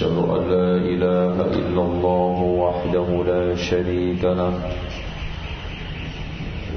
[0.00, 4.52] أشهد أن لا إله إلا الله وحده لا شريك له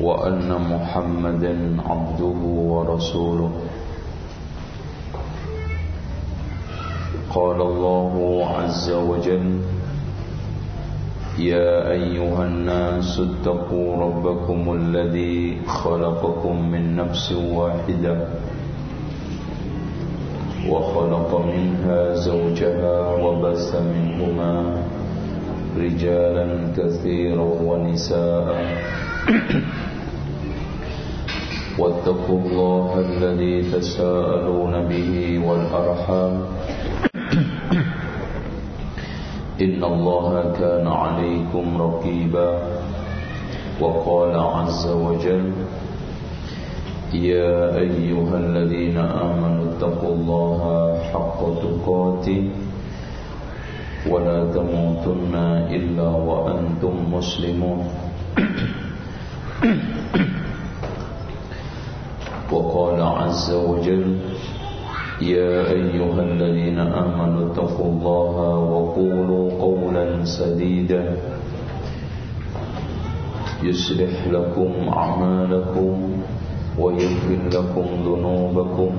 [0.02, 1.54] وأن محمدا
[1.88, 2.40] عبده
[2.74, 3.52] ورسوله.
[7.36, 8.14] قال الله
[8.58, 9.48] عز وجل
[11.40, 18.16] يا أيها الناس اتقوا ربكم الذي خلقكم من نفس واحدة.
[20.69, 24.53] وخلق منها زوجها وبس منهما
[25.79, 26.47] رجالا
[26.77, 28.49] كثيرا ونساء
[31.79, 36.35] واتقوا الله الذي تساءلون به والأرحام
[39.61, 42.51] إن الله كان عليكم رقيبا
[43.81, 45.53] وقال عز وجل
[47.14, 50.62] يا أيها الذين آمنوا اتقوا الله
[51.14, 52.44] حق تقاته
[54.10, 55.36] ولا تموتن
[55.70, 57.80] إلا وأنتم مسلمون.
[62.52, 64.18] وقال عز وجل
[65.22, 71.18] يا أيها الذين آمنوا اتقوا الله وقولوا قولا سديدا
[73.64, 76.13] يصلح لكم أعمالكم
[76.80, 78.92] ويغفر لكم ذنوبكم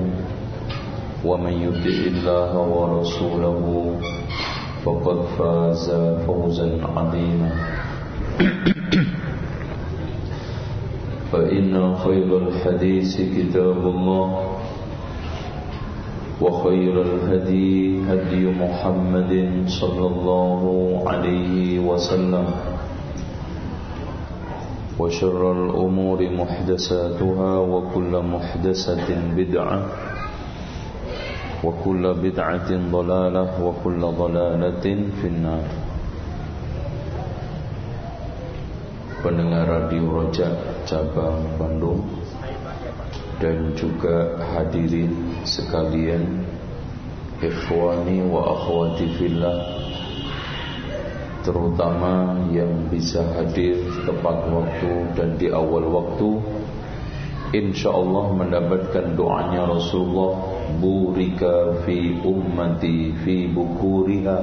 [1.25, 3.91] ومن يطع الله ورسوله
[4.85, 5.91] فقد فاز
[6.27, 7.51] فوزا عظيما.
[11.31, 14.29] فإن خير الحديث كتاب الله
[16.41, 20.63] وخير الهدي هدي محمد صلى الله
[21.07, 22.45] عليه وسلم.
[24.99, 29.79] وشر الأمور محدثاتها وكل محدثة بدعة
[31.63, 34.85] وكل بدعة ضلالة وكل ضلالة
[35.21, 35.65] في النار
[39.25, 40.53] pendengar Radio Roja
[40.85, 42.05] cabang Bandung
[43.41, 46.45] dan juga hadirin sekalian
[47.41, 49.84] ikhwani wa akhwati fillah
[51.45, 53.77] terutama yang bisa hadir
[54.09, 56.41] tepat waktu dan di awal waktu.
[57.53, 60.57] Insyaallah mendapatkan doanya Rasulullah.
[60.81, 64.39] Burika fi ummati fi bukuriha.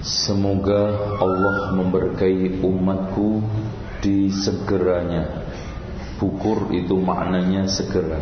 [0.00, 3.44] Semoga Allah memberkahi umatku
[4.00, 5.44] di segeranya.
[6.16, 8.18] Bukur itu maknanya segera.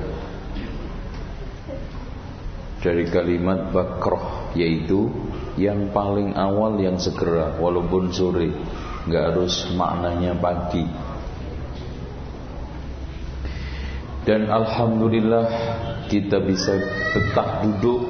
[2.83, 5.13] Dari kalimat bakroh Yaitu
[5.57, 8.53] yang paling awal yang segera Walaupun sore
[9.07, 10.85] Gak harus maknanya pagi.
[14.29, 15.47] Dan Alhamdulillah
[16.13, 16.77] Kita bisa
[17.17, 18.01] betah duduk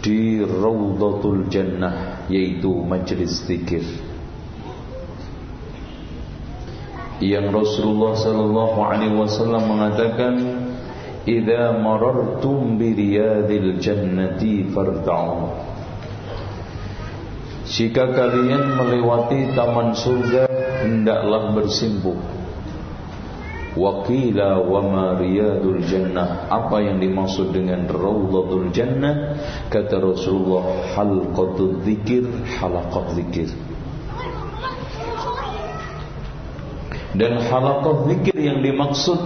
[0.00, 3.84] Di Rawdatul Jannah Yaitu majlis zikir.
[7.22, 10.34] Yang Rasulullah sallallahu alaihi wasallam mengatakan
[11.22, 15.71] idza marartum bi riyadil jannati farta'u
[17.72, 20.44] jika kalian melewati taman surga
[20.84, 22.20] hendaklah bersimpuh.
[23.72, 26.52] Waqila wa ma riyadul jannah.
[26.52, 29.40] Apa yang dimaksud dengan Rawdatul jannah?
[29.72, 32.28] Kata Rasulullah Halqatul zikir
[32.60, 33.48] Halaqat zikir.
[37.16, 39.20] Dan halaqah zikir yang dimaksud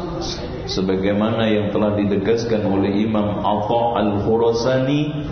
[0.67, 5.27] sebagaimana yang telah ditegaskan oleh Imam Atha Al-Khurasani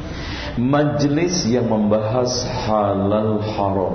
[0.54, 3.94] majlis yang membahas halal haram.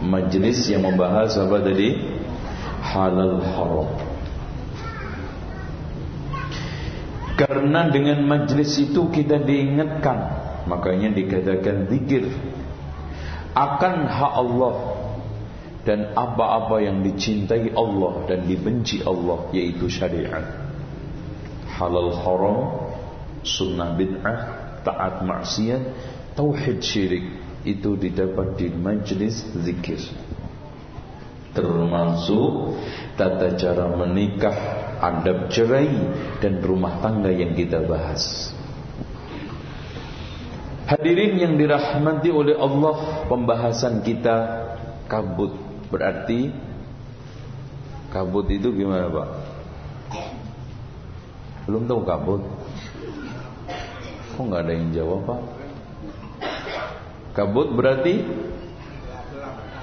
[0.00, 2.00] Majlis yang membahas apa tadi?
[2.80, 3.88] Halal haram.
[7.36, 10.18] Karena dengan majlis itu kita diingatkan,
[10.64, 12.32] makanya dikatakan zikir
[13.52, 14.74] akan hak Allah
[15.84, 20.44] dan apa-apa yang dicintai Allah dan dibenci Allah yaitu syariat
[21.76, 22.85] halal haram
[23.46, 24.38] sunnah bid'ah
[24.82, 25.82] taat maksiat
[26.34, 27.26] tauhid syirik
[27.62, 30.02] itu didapat di majlis zikir
[31.54, 32.76] termasuk
[33.14, 34.58] tata cara menikah
[35.00, 35.88] adab cerai
[36.42, 38.52] dan rumah tangga yang kita bahas
[40.86, 44.36] Hadirin yang dirahmati oleh Allah, pembahasan kita
[45.10, 45.58] kabut.
[45.90, 46.54] Berarti
[48.14, 49.28] kabut itu gimana, Pak?
[51.66, 52.42] Belum tahu kabut?
[54.36, 55.40] Kok nggak ada yang jawab, Pak?
[57.32, 58.20] Kabut berarti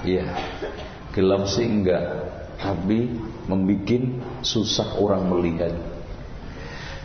[0.06, 0.30] Iya.
[1.10, 2.02] Gelap sih enggak,
[2.62, 3.10] tapi
[3.50, 4.02] membuat
[4.46, 5.74] susah orang melihat.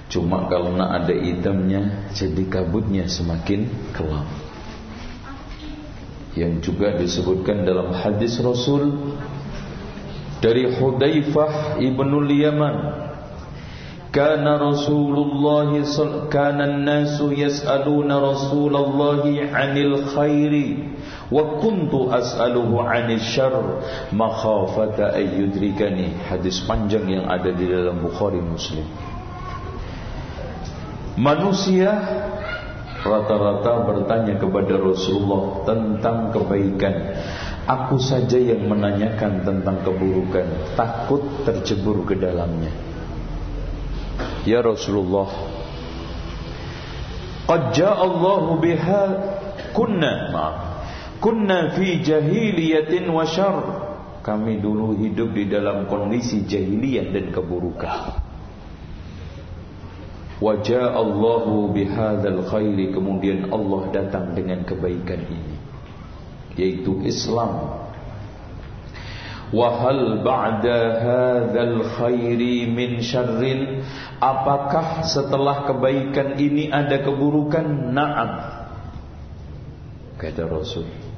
[0.10, 4.25] Cuma kalau nak ada hitamnya Jadi kabutnya semakin kelam
[6.34, 8.90] Yang juga disebutkan dalam hadis Rasul
[10.42, 13.08] Dari Hudaifah ibnul Yaman
[14.09, 15.69] Kana Rasulullah
[16.33, 19.21] Kana nasu yas'aluna Rasulullah
[19.53, 20.97] Anil khairi
[21.29, 23.53] Wa kuntu as'aluhu anil syar
[24.09, 28.85] Makhafata ayyudrikani Hadis panjang yang ada di dalam Bukhari Muslim
[31.19, 31.91] Manusia
[33.03, 36.95] rata-rata bertanya kepada Rasulullah tentang kebaikan.
[37.67, 42.88] Aku saja yang menanyakan tentang keburukan, takut tercebur ke dalamnya.
[44.47, 45.27] Ya Rasulullah,
[47.47, 49.03] qad Allahu biha
[49.75, 50.57] kunna maaf.
[51.19, 53.91] Kunna fi jahiliyatin wa syarr.
[54.24, 58.24] Kami dulu hidup di dalam kondisi jahiliyah dan keburukan.
[60.39, 65.59] Wajah Allahu bihadzal khairi kemudian Allah datang dengan kebaikan ini
[66.56, 67.83] yaitu Islam.
[69.50, 73.81] Wahal ba'da hadzal khairi min syarrin
[74.22, 77.90] apakah setelah kebaikan ini ada keburukan?
[77.90, 78.31] Na'am.
[80.22, 81.10] Kata Rasul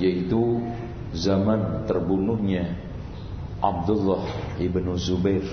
[0.00, 0.64] yaitu
[1.12, 2.72] zaman terbunuhnya
[3.60, 5.44] Abdullah ibnu Zubair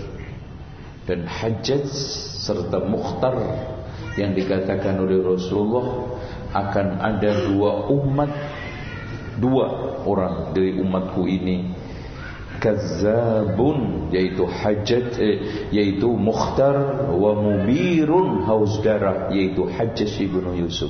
[1.03, 1.92] dan Hajjaj
[2.48, 3.36] serta Mukhtar
[4.15, 6.15] yang dikatakan oleh Rasulullah
[6.56, 8.31] akan ada dua umat
[9.38, 11.74] dua orang dari umatku ini
[12.57, 15.38] kazzabun yaitu Hajjaj eh,
[15.69, 20.89] yaitu Mukhtar wa mubirun haus darah yaitu Hajjaj ibnu Yusuf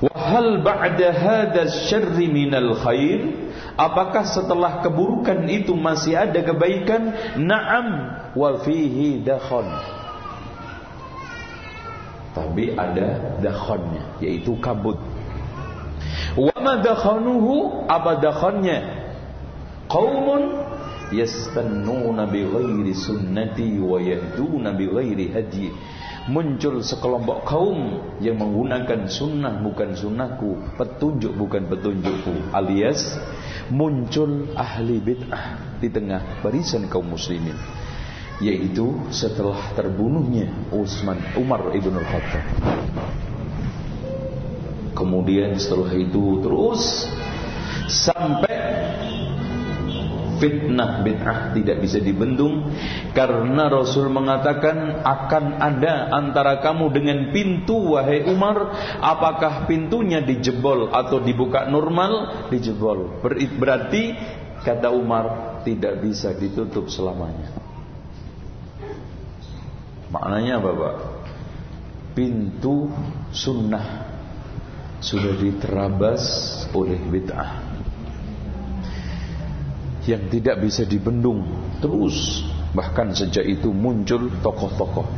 [0.00, 3.48] wa hal ba'da hadha syarri minal khair
[3.78, 7.14] Apakah setelah keburukan itu masih ada kebaikan?
[7.38, 7.86] Naam
[8.34, 9.70] wa fihi dakhon.
[12.34, 14.98] Tapi ada dakhonnya yaitu kabut.
[16.36, 18.78] Wa ma dakhanuhu apa dakhonnya?
[19.88, 20.42] Qaumun
[21.12, 25.72] yastannuna bi ghairi sunnati wa yahduna bi ghairi hadi
[26.28, 33.16] muncul sekelompok kaum yang menggunakan sunnah bukan sunnahku, petunjuk bukan petunjukku, alias
[33.72, 37.56] muncul ahli bid'ah di tengah barisan kaum muslimin,
[38.44, 42.44] yaitu setelah terbunuhnya Utsman Umar ibn Khattab.
[44.98, 47.06] Kemudian setelah itu terus
[47.86, 48.58] sampai
[50.42, 52.70] fitnah bid'ah tidak bisa dibendung
[53.14, 58.74] karena Rasul mengatakan akan ada antara kamu dengan pintu wahai Umar.
[58.98, 62.46] Apakah pintunya dijebol atau dibuka normal?
[62.50, 63.22] Dijebol.
[63.58, 64.18] Berarti
[64.66, 67.54] kata Umar tidak bisa ditutup selamanya.
[70.08, 70.96] Maknanya apa Pak?
[72.16, 72.90] Pintu
[73.30, 74.07] sunnah
[74.98, 76.22] sudah diterabas
[76.74, 77.62] oleh bid'ah.
[80.08, 81.44] Yang tidak bisa dibendung
[81.78, 82.42] terus.
[82.68, 85.08] Bahkan sejak itu muncul tokoh-tokoh.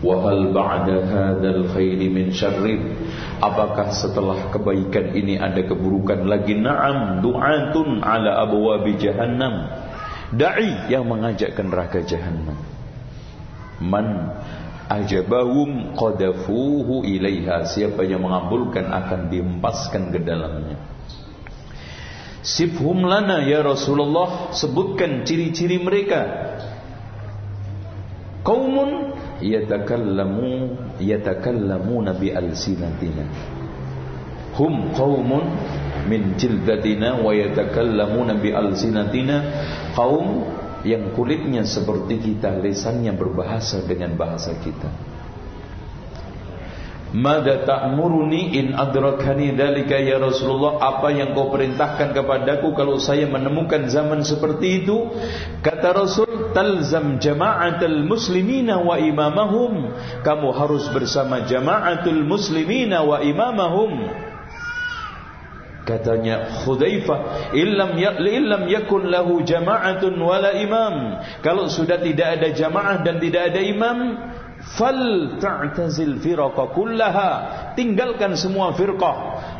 [0.00, 2.96] Wahal ba'da hadzal khairi min syarrin
[3.36, 6.56] Apakah setelah kebaikan ini ada keburukan lagi?
[6.56, 9.68] Naam du'atun ala abwabi jahannam.
[10.32, 12.79] Da'i yang mengajak ke neraka jahannam
[13.80, 14.36] Man
[14.86, 17.64] ajabahum qadafuhu ilaiha.
[17.64, 20.76] Siapa yang mengabulkan akan diempaskan ke dalamnya.
[22.40, 26.20] Sifhum lana ya Rasulullah sebutkan ciri-ciri mereka.
[28.40, 29.12] Qaumun
[29.44, 33.24] yatakallamu yatakallamuna bi alsinatina
[34.56, 35.44] hum qaumun
[36.08, 39.36] min jildatina wa yatakallamuna bi alsinatina
[39.96, 40.44] qaum
[40.84, 44.88] yang kulitnya seperti kita, lesannya berbahasa dengan bahasa kita.
[47.10, 50.78] Mada ta'muruni in adrakani dalika ya Rasulullah?
[50.78, 55.10] Apa yang kau perintahkan kepadaku Kalau saya menemukan zaman seperti itu?
[55.58, 59.90] Kata Rasul Talzam jama'atul muslimina wa imamahum.
[60.22, 64.29] Kamu harus bersama jama'atul muslimina wa imamahum
[65.90, 73.02] Katanya Khudaifah, "Illam ya illam yakun lahu jama'atun wala imam." Kalau sudah tidak ada jamaah
[73.02, 73.98] dan tidak ada imam,
[74.78, 75.02] fal
[75.42, 77.30] ta'tazil firqa kullaha.
[77.74, 79.16] Tinggalkan semua firqah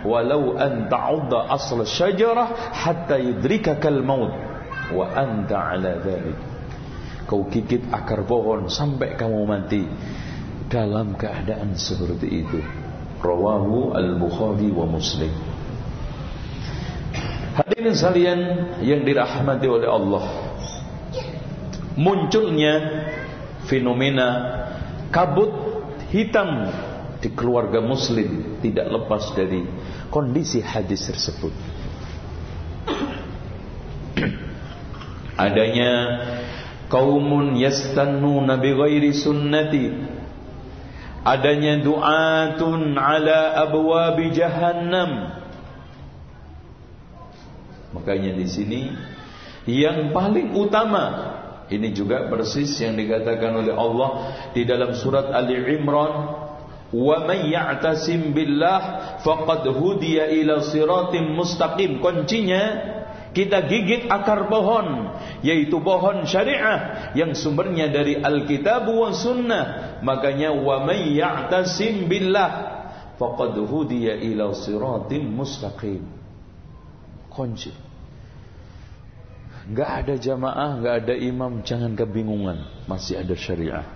[0.07, 4.31] walau an ta'udda asl syajarah hatta yudrikakal maut
[4.95, 6.39] wa anta ala dhalik.
[7.27, 9.83] Kau gigit akar pohon sampai kamu mati
[10.71, 12.61] dalam keadaan seperti itu.
[13.21, 15.60] Rawahu al-Bukhari wa Muslim.
[17.61, 18.40] Hadirin sekalian
[18.81, 20.25] yang dirahmati oleh Allah.
[21.93, 22.73] Munculnya
[23.69, 24.29] fenomena
[25.12, 25.52] kabut
[26.09, 26.73] hitam
[27.21, 29.69] di keluarga muslim tidak lepas dari
[30.09, 31.52] kondisi hadis tersebut.
[35.45, 35.93] Adanya
[36.88, 40.17] kaumun yastannuna bighairi sunnati.
[41.29, 45.40] Adanya du'atun ala abwabi jahannam
[47.91, 48.83] Makanya di sini
[49.67, 51.05] yang paling utama
[51.71, 54.11] ini juga persis yang dikatakan oleh Allah
[54.51, 56.13] di dalam surat Ali Imran
[56.91, 62.03] wa may ya'tasim billah faqad hudiya ila siratim mustaqim.
[62.03, 62.63] Kuncinya
[63.31, 65.15] kita gigit akar pohon
[65.47, 69.99] yaitu pohon syariah yang sumbernya dari Alkitab wa sunnah.
[70.03, 72.51] Makanya wa may ya'tasim billah
[73.15, 76.20] faqad hudiya ila siratim mustaqim
[77.31, 77.73] kunci.
[79.71, 82.59] Gak ada jamaah, gak ada imam, jangan kebingungan.
[82.91, 83.87] Masih ada syariah.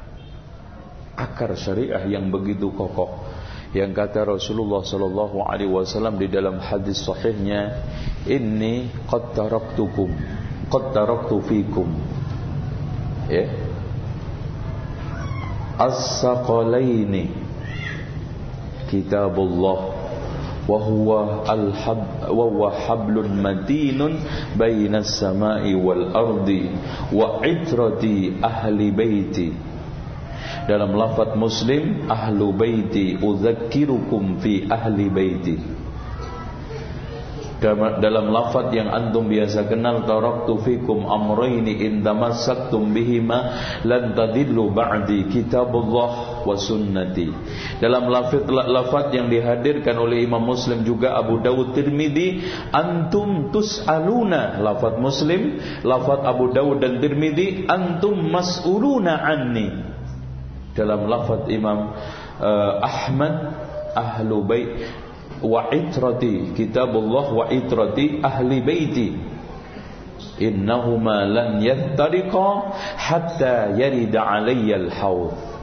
[1.19, 3.27] Akar syariah yang begitu kokoh.
[3.75, 7.75] Yang kata Rasulullah sallallahu alaihi wasallam di dalam hadis sahihnya,
[8.23, 10.15] "Inni qad taraktukum,
[10.71, 11.91] qad taraktu fikum."
[13.27, 13.51] Ya.
[15.75, 17.35] As-saqalaini
[18.95, 20.04] Kitabullah
[20.69, 21.09] وهو
[21.45, 24.01] الحب وهو حبل متين
[24.57, 26.49] بين السماء والأرض
[27.13, 28.05] وعترة
[28.45, 29.53] أهل بيتي
[30.65, 35.61] dalam lafaz muslim ahlu baiti udzakirukum fi ahli baiti
[37.73, 43.57] dalam lafaz yang antum biasa kenal taraktu fikum amrayni in tamassaktum bihima
[43.89, 47.33] lan tadillu ba'di kitabullah wa sunnati.
[47.81, 55.01] Dalam lafaz lafaz yang dihadirkan oleh Imam Muslim juga Abu Dawud Tirmidzi antum tus'aluna lafaz
[55.01, 59.73] Muslim lafaz Abu Dawud dan Tirmidzi antum mas'uluna anni.
[60.77, 61.97] Dalam lafaz Imam
[62.43, 63.57] uh, Ahmad
[63.95, 64.69] ahlu bait
[65.45, 69.09] wa itrati kitabullah wa itrati ahli baiti.
[70.41, 72.49] Innahuma lan yattariqa
[72.99, 75.55] hatta yarida alayya al-haud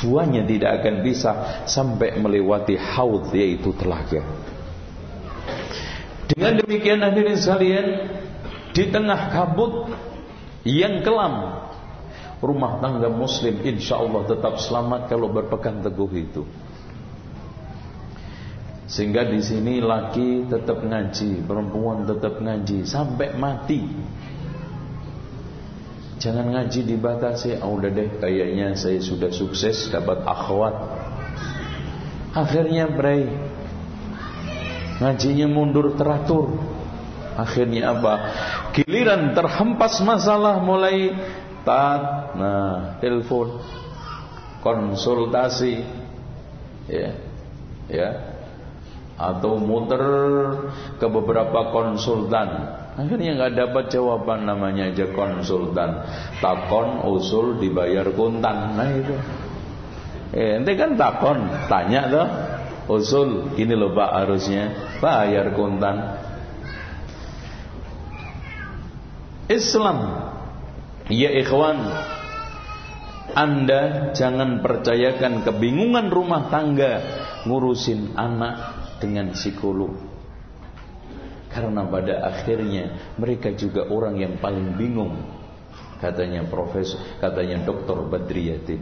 [0.00, 1.30] duanya tidak akan bisa
[1.68, 4.24] sampai melewati haud yaitu telaga.
[6.32, 7.86] Dengan demikian hadirin sekalian
[8.72, 9.92] di tengah kabut
[10.64, 11.66] yang kelam
[12.40, 16.42] rumah tangga muslim insyaallah tetap selamat kalau berpegang teguh itu
[18.90, 23.86] sehingga di sini laki tetap ngaji, perempuan tetap ngaji sampai mati.
[26.18, 30.74] Jangan ngaji dibatasi, oh, udah deh kayaknya saya sudah sukses dapat akhwat.
[32.34, 33.30] Akhirnya bray
[35.00, 36.60] Ngajinya mundur teratur.
[37.32, 38.14] Akhirnya apa?
[38.76, 41.08] Giliran terhempas masalah mulai
[41.64, 43.64] tat, nah, telepon,
[44.60, 45.80] konsultasi,
[46.84, 47.16] ya,
[47.88, 48.08] ya,
[49.20, 50.00] atau muter
[50.96, 52.48] ke beberapa konsultan.
[52.96, 56.00] Akhirnya nggak dapat jawaban namanya aja konsultan.
[56.40, 58.80] Takon usul dibayar kuntan.
[58.80, 59.14] Nah itu.
[60.32, 62.28] Eh, ente kan takon tanya tuh.
[62.90, 64.96] Usul ini loh pak harusnya.
[65.04, 65.96] Bayar kuntan.
[69.52, 69.98] Islam.
[71.12, 71.78] Ya ikhwan.
[73.30, 76.98] Anda jangan percayakan kebingungan rumah tangga
[77.46, 79.96] ngurusin anak dengan psikolog.
[81.50, 85.18] Karena pada akhirnya mereka juga orang yang paling bingung.
[85.98, 88.80] Katanya profesor, katanya dokter Badriyatin.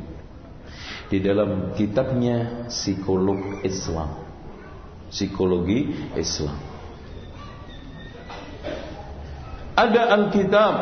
[1.08, 4.28] Di dalam kitabnya Psikolog Islam.
[5.08, 6.60] Psikologi Islam.
[9.72, 10.74] Ada Alkitab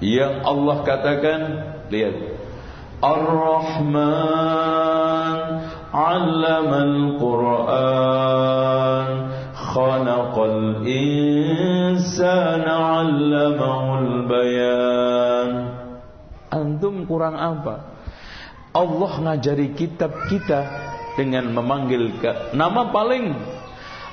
[0.00, 1.40] yang Allah katakan,
[1.92, 2.16] lihat,
[3.02, 5.07] Ar-Rahman
[5.93, 6.71] علم
[7.19, 8.53] القرآن
[9.53, 11.95] خلق الإنسان
[12.67, 15.73] علمه البيان
[16.53, 17.97] Antum kurang apa?
[18.77, 20.61] Allah ngajari kitab kita
[21.17, 23.33] dengan memanggil ke nama paling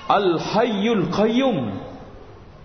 [0.09, 1.59] Al-Hayyul Qayyum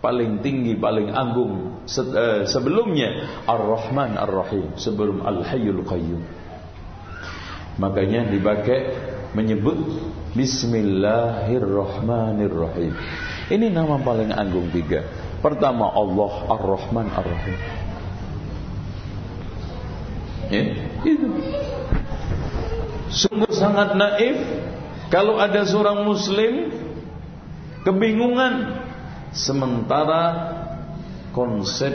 [0.04, 6.22] paling tinggi paling agung eh, sebelumnya Ar-Rahman Ar-Rahim sebelum Al-Hayyul Qayyum
[7.81, 8.93] makanya dipakai
[9.33, 9.81] menyebut
[10.31, 12.95] Bismillahirrahmanirrahim.
[13.51, 15.03] Ini nama paling agung tiga.
[15.43, 17.59] Pertama Allah Ar-Rahman Ar-Rahim.
[20.55, 20.71] Ya
[21.03, 21.35] itu.
[23.11, 24.39] Sungguh sangat naif
[25.11, 26.71] kalau ada seorang muslim
[27.83, 28.87] kebingungan
[29.31, 30.23] Sementara
[31.31, 31.95] konsep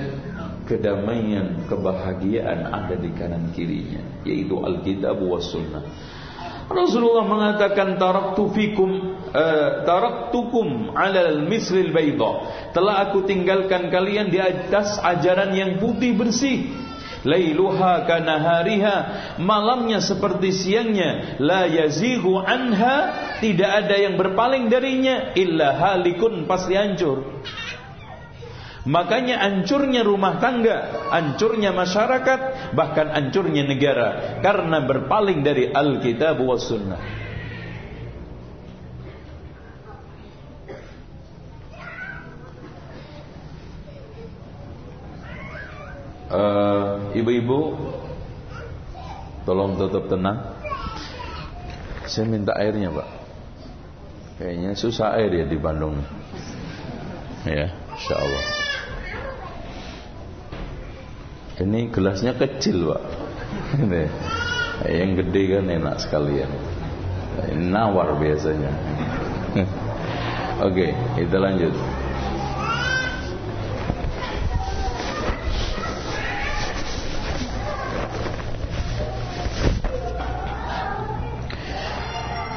[0.66, 5.86] kedamaian, kebahagiaan ada di kanan kirinya, yaitu Alkitab was sunnah.
[6.66, 8.90] Rasulullah mengatakan taraktu fikum
[9.30, 12.32] uh, taraktukum 'ala al-mislil bayda.
[12.74, 16.86] Telah aku tinggalkan kalian di atas ajaran yang putih bersih
[17.26, 18.98] lailuha kanahariha
[19.42, 27.42] malamnya seperti siangnya la yazighu anha tidak ada yang berpaling darinya illa halikun pasti hancur
[28.86, 34.38] Makanya hancurnya rumah tangga, hancurnya masyarakat, bahkan hancurnya negara.
[34.46, 37.02] Karena berpaling dari Alkitab was sunnah.
[46.26, 47.74] Eh, ibu-ibu uh,
[49.50, 50.54] tolong tetap tenang.
[52.06, 53.10] Saya minta airnya pak.
[54.38, 56.06] Kayaknya susah air ya di Bandung.
[57.46, 58.65] Ya Insya Allah
[61.64, 63.02] ini gelasnya kecil pak.
[63.80, 64.04] Ini.
[64.92, 66.52] Yang gede kan enak sekalian.
[67.72, 68.72] Nawar biasanya.
[70.64, 71.76] Oke kita lanjut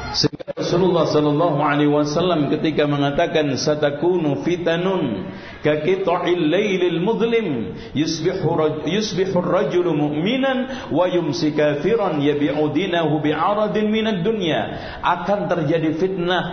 [0.09, 5.29] Rasulullah sallallahu alaihi wasallam ketika mengatakan satakunu fitanun
[5.61, 14.25] ka qita'il lailil mudlim yusbihu yusbihu ar-rajulu mu'minan wa yumsi kafiran yabi'u dinahu bi'aradin minad
[14.25, 14.61] dunya.
[15.05, 16.45] Akan terjadi fitnah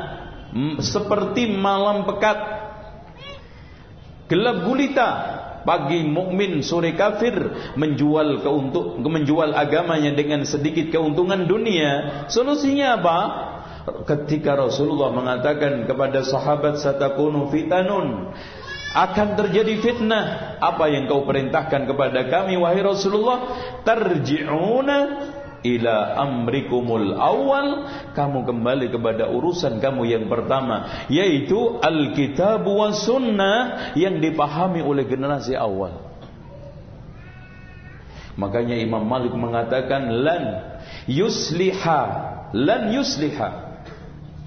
[0.84, 2.38] seperti malam pekat.
[4.26, 5.08] Gelap gulita
[5.66, 7.34] pagi mukmin sore kafir
[7.74, 12.24] menjual keuntung menjual agamanya dengan sedikit keuntungan dunia.
[12.30, 13.18] Solusinya apa
[13.86, 18.34] ketika Rasulullah mengatakan kepada sahabat satakunu fitanun.
[18.96, 20.56] Akan terjadi fitnah.
[20.56, 23.52] Apa yang kau perintahkan kepada kami wahai Rasulullah?
[23.84, 24.98] Tarji'una
[25.66, 34.22] ila amrikumul awal kamu kembali kepada urusan kamu yang pertama yaitu alkitab wa sunnah yang
[34.22, 36.06] dipahami oleh generasi awal.
[38.36, 40.44] Makanya Imam Malik mengatakan lan
[41.08, 42.02] yusliha
[42.52, 43.65] lan yusliha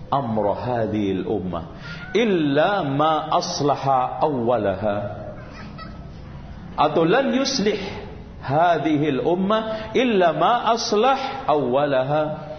[0.10, 1.78] amra hadhil ummah.
[2.14, 4.98] Illa ma aslaha awwalaha.
[6.76, 7.80] Atau lan yuslih
[8.42, 12.50] hadhil ummah illa ma aslah awwalaha.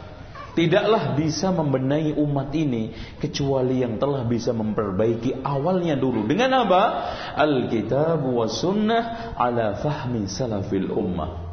[0.51, 2.91] Tidaklah bisa membenahi umat ini
[3.23, 6.27] kecuali yang telah bisa memperbaiki awalnya dulu.
[6.27, 6.83] Dengan apa?
[7.39, 11.50] Alkitab wa sunnah ala fahmi salafil ummah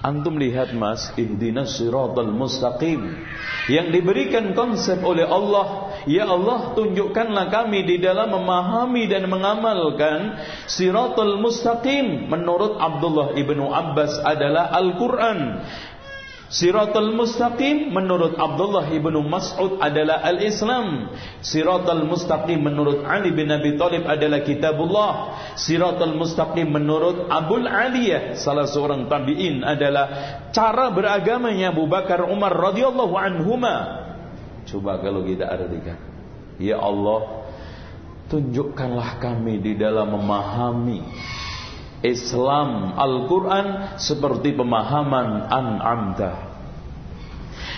[0.00, 3.20] Antum lihat mas, ihdinas siratal mustaqim
[3.68, 5.92] yang diberikan konsep oleh Allah.
[6.08, 12.32] Ya Allah, tunjukkanlah kami di dalam memahami dan mengamalkan siratal mustaqim.
[12.32, 15.68] Menurut Abdullah ibnu Abbas adalah Al-Quran.
[16.50, 21.14] Siratul mustaqim menurut Abdullah ibnu Mas'ud adalah al-Islam.
[21.46, 25.12] Siratul mustaqim menurut Ali bin Abi Thalib adalah kitabullah.
[25.54, 30.06] Siratul mustaqim menurut Abul Aliyah salah seorang tabi'in adalah
[30.50, 33.74] cara beragamanya Abu Bakar Umar radhiyallahu anhuma.
[34.66, 36.02] Coba kalau kita artikan.
[36.58, 37.46] Ya Allah,
[38.26, 40.98] tunjukkanlah kami di dalam memahami
[42.00, 46.32] Islam Al-Quran seperti pemahaman an'amta.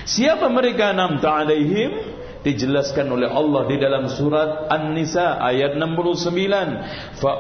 [0.07, 1.91] Siapa mereka an'amta alaihim?
[2.43, 7.23] Dijelaskan oleh Allah di dalam surat An-Nisa ayat 69.
[7.23, 7.33] Fa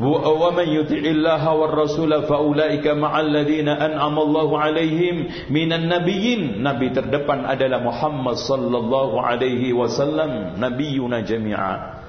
[0.00, 6.64] yuti'illaha war rasula fa ulaika ma'al ladzina an'ama Allahu alaihim minan nabiyyin.
[6.64, 11.99] Nabi terdepan adalah Muhammad sallallahu alaihi wasallam, nabiyuna jami'a.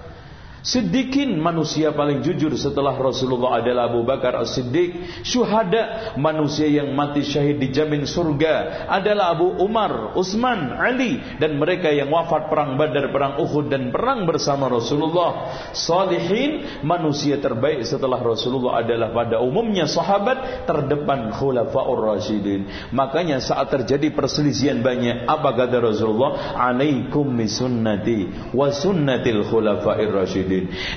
[0.61, 5.25] Siddiqin manusia paling jujur setelah Rasulullah adalah Abu Bakar As-Siddiq.
[5.25, 12.13] Syuhada manusia yang mati syahid dijamin surga adalah Abu Umar, Utsman, Ali dan mereka yang
[12.13, 15.49] wafat perang Badar, perang Uhud dan perang bersama Rasulullah.
[15.73, 22.93] Salihin manusia terbaik setelah Rasulullah adalah pada umumnya sahabat terdepan khulafaur rasyidin.
[22.93, 26.53] Makanya saat terjadi perselisihan banyak apa kata Rasulullah?
[26.53, 30.50] Alaikum bisunnati wa sunnatil khulafair rasyidin.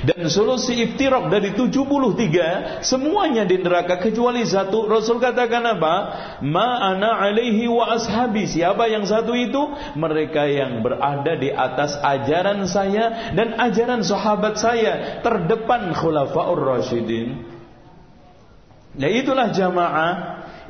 [0.05, 4.87] Dan solusi iftirak dari 73 semuanya di neraka kecuali satu.
[4.87, 5.95] Rasul katakan apa?
[6.43, 8.47] Ma ana alaihi wa ashabi.
[8.49, 9.63] Siapa yang satu itu?
[9.99, 17.55] Mereka yang berada di atas ajaran saya dan ajaran sahabat saya terdepan khulafaur rasyidin.
[18.95, 20.13] Ya itulah jamaah,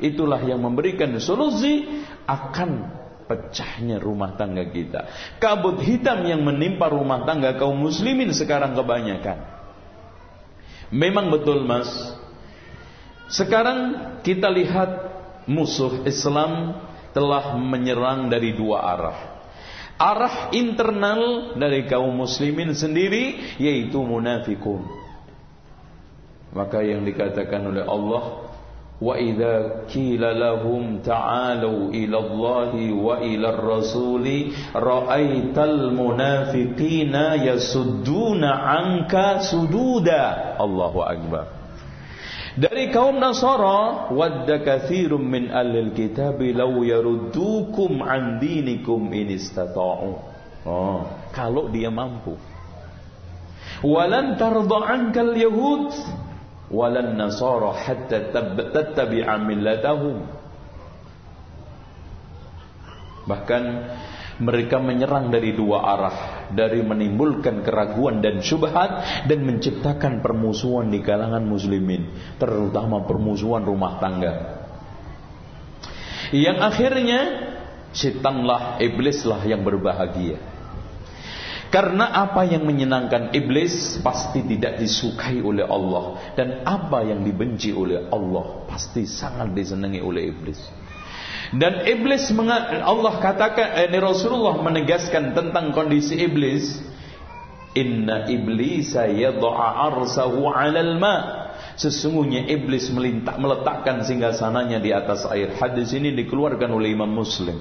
[0.01, 1.85] itulah yang memberikan solusi
[2.25, 5.09] akan pecahnya rumah tangga kita.
[5.41, 9.41] Kabut hitam yang menimpa rumah tangga kaum muslimin sekarang kebanyakan.
[10.93, 11.89] Memang betul mas.
[13.25, 14.89] Sekarang kita lihat
[15.49, 16.77] musuh Islam
[17.11, 19.19] telah menyerang dari dua arah.
[19.95, 24.85] Arah internal dari kaum muslimin sendiri yaitu munafikun.
[26.51, 28.23] Maka yang dikatakan oleh Allah
[29.00, 34.26] وإذا قيل لهم تعالوا إلى الله وإلى الرسول
[34.76, 37.14] رأيت المنافقين
[37.48, 40.24] يسدون عنك سدودا
[40.60, 41.44] الله أكبر
[42.60, 50.12] dari kaum Nasara wadda katsirum min ahlil kitab law yaruddukum an dinikum in istata'u
[50.66, 50.98] oh
[51.30, 52.34] kalau dia mampu
[53.86, 55.94] walan tarda ankal yahud
[56.69, 58.33] walan nasara hatta
[58.71, 60.25] tattabi'a millatahum.
[63.25, 63.63] Bahkan
[64.45, 66.17] mereka menyerang dari dua arah.
[66.45, 72.13] Dari menimbulkan keraguan dan syubhat dan menciptakan permusuhan di kalangan muslimin.
[72.37, 74.33] Terutama permusuhan rumah tangga.
[76.29, 77.21] Yang akhirnya
[77.95, 80.54] setanlah iblislah yang berbahagia
[81.75, 88.07] karena apa yang menyenangkan iblis pasti tidak disukai oleh Allah dan apa yang dibenci oleh
[88.15, 90.55] Allah pasti sangat disenangi oleh iblis.
[91.51, 92.31] Dan iblis
[92.79, 96.79] Allah katakan eh, Rasulullah menegaskan tentang kondisi iblis
[97.75, 101.15] Inna iblisa yad'a arsahu 'alal ma
[101.75, 102.87] Sesungguhnya iblis
[103.35, 105.59] meletakkan singgasananya di atas air.
[105.59, 107.59] Hadis ini dikeluarkan oleh Imam Muslim.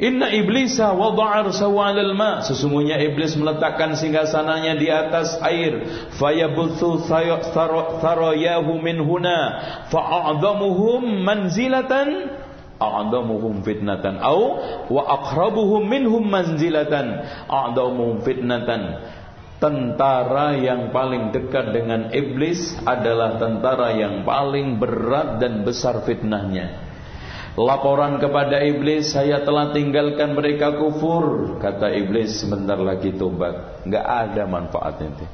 [0.00, 2.40] Inna iblisa wada'a arsahu 'alal ma.
[2.40, 5.84] Sesungguhnya iblis meletakkan singgasananya di atas air.
[6.16, 9.40] Fayabuthu tharayahu min huna
[9.92, 12.32] fa'a'dhamuhum manzilatan
[12.80, 14.56] a'damuhum fitnatan au
[14.88, 19.04] wa aqrabuhum minhum manzilatan a'damuhum fitnatan
[19.60, 26.89] tentara yang paling dekat dengan iblis adalah tentara yang paling berat dan besar fitnahnya
[27.58, 31.56] Laporan kepada iblis Saya telah tinggalkan mereka kufur.
[31.58, 33.82] Kata iblis sebentar lagi tobat.
[33.86, 35.26] Gak ada manfaatnya.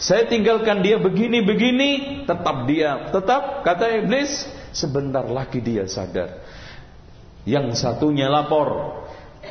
[0.00, 6.40] Saya tinggalkan dia begini-begini Tetap dia Tetap kata iblis Sebentar lagi dia sadar.
[7.42, 9.00] Yang satunya lapor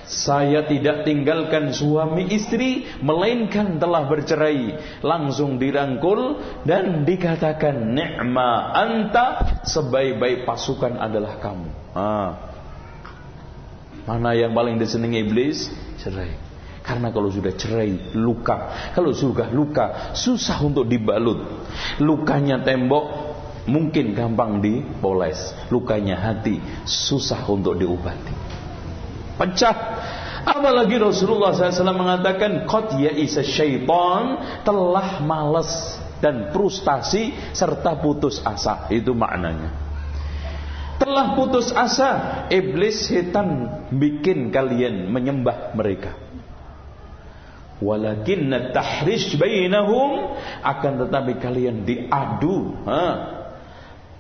[0.10, 4.74] saya tidak tinggalkan suami istri Melainkan telah bercerai.
[5.06, 11.70] Langsung dirangkul Dan dikatakan Ni'ma anta Sebaik-baik pasukan adalah kamu.
[11.94, 12.32] Ah.
[14.10, 15.70] Mana yang paling disenangi iblis?
[16.02, 16.34] Cerai.
[16.82, 18.90] Karena kalau sudah cerai luka.
[18.98, 21.70] Kalau sudah luka susah untuk dibalut.
[22.02, 23.30] Lukanya tembok
[23.70, 25.54] Mungkin gampang dipoles.
[25.70, 26.58] Lukanya hati
[26.90, 28.59] susah untuk diobati
[29.40, 29.78] pecah.
[30.44, 38.92] Apalagi Rasulullah SAW mengatakan qad ya'isa syaitan telah malas dan frustasi serta putus asa.
[38.92, 39.72] Itu maknanya.
[41.00, 46.12] Telah putus asa, iblis setan bikin kalian menyembah mereka.
[47.80, 53.39] Walakin tahrish bainahum akan tetapi kalian diadu, ha?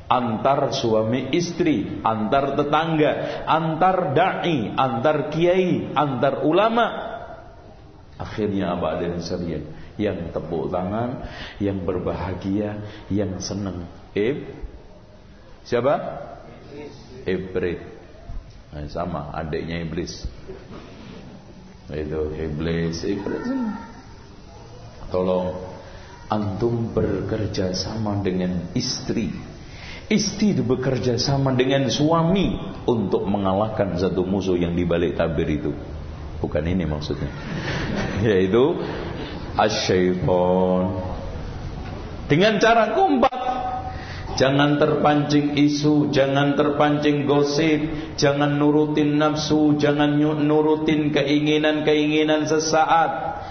[0.09, 7.07] Antar suami istri, antar tetangga, antar dai, antar kiai, antar ulama.
[8.19, 9.63] Akhirnya apa ada yang serius?
[9.95, 11.29] Yang tepuk tangan,
[11.61, 13.87] yang berbahagia, yang senang.
[14.17, 14.49] Ib
[15.69, 15.95] Siapa?
[17.29, 17.77] Iblis.
[18.73, 20.25] Nah, sama adiknya iblis.
[21.93, 23.45] Itu iblis, iblis.
[25.13, 25.53] Tolong
[26.29, 29.33] antum bekerja sama dengan istri
[30.09, 32.57] Istri bekerja sama dengan suami
[32.89, 35.69] untuk mengalahkan satu musuh yang dibalik tabir itu.
[36.41, 37.29] Bukan ini maksudnya.
[38.25, 38.73] Yaitu
[39.53, 40.83] asyaiton.
[42.25, 43.39] Dengan cara kompak
[44.39, 53.43] Jangan terpancing isu, jangan terpancing gosip, jangan nurutin nafsu, jangan nurutin keinginan-keinginan sesaat.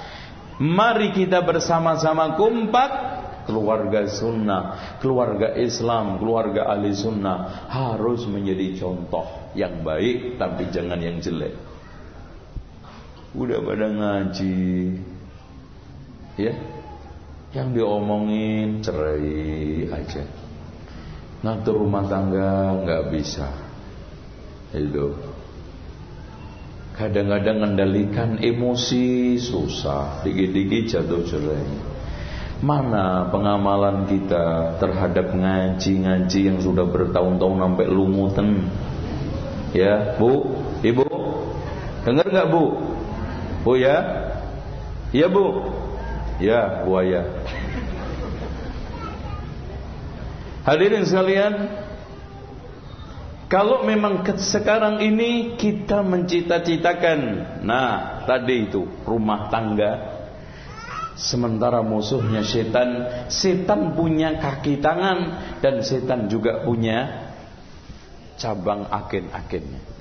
[0.57, 3.08] Mari kita bersama-sama kompak
[3.49, 4.63] keluarga sunnah,
[5.01, 9.25] keluarga Islam, keluarga ahli sunnah harus menjadi contoh
[9.57, 11.57] yang baik tapi jangan yang jelek.
[13.33, 14.61] Udah pada ngaji,
[16.37, 16.53] ya,
[17.57, 20.25] yang diomongin cerai aja.
[21.41, 23.49] Ngatur rumah tangga nggak bisa.
[24.77, 25.17] Itu.
[26.99, 31.88] Kadang-kadang mengendalikan emosi susah dikit-dikit jatuh cerai
[32.59, 38.67] mana pengamalan kita terhadap ngaji-ngaji yang sudah bertahun-tahun sampai lumutan
[39.71, 40.59] ya bu?
[40.83, 41.07] Ibu?
[42.03, 42.65] Dengar nggak bu?
[43.63, 43.97] Bu ya?
[45.15, 45.47] Ya bu?
[46.39, 47.27] Ya buaya
[50.69, 51.55] Hadirin sekalian,
[53.49, 57.21] kalau memang sekarang ini kita mencita-citakan,
[57.65, 60.18] nah tadi itu rumah tangga,
[61.19, 65.19] sementara musuhnya setan, setan punya kaki tangan
[65.59, 67.29] dan setan juga punya
[68.39, 69.99] cabang agen-agennya.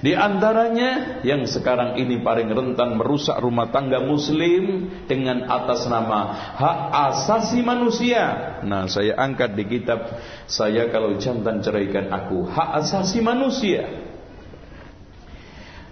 [0.00, 6.78] Di antaranya yang sekarang ini paling rentan merusak rumah tangga muslim dengan atas nama hak
[7.12, 8.56] asasi manusia.
[8.64, 10.08] Nah, saya angkat di kitab
[10.48, 13.84] saya kalau jantan ceraikan aku, hak asasi manusia.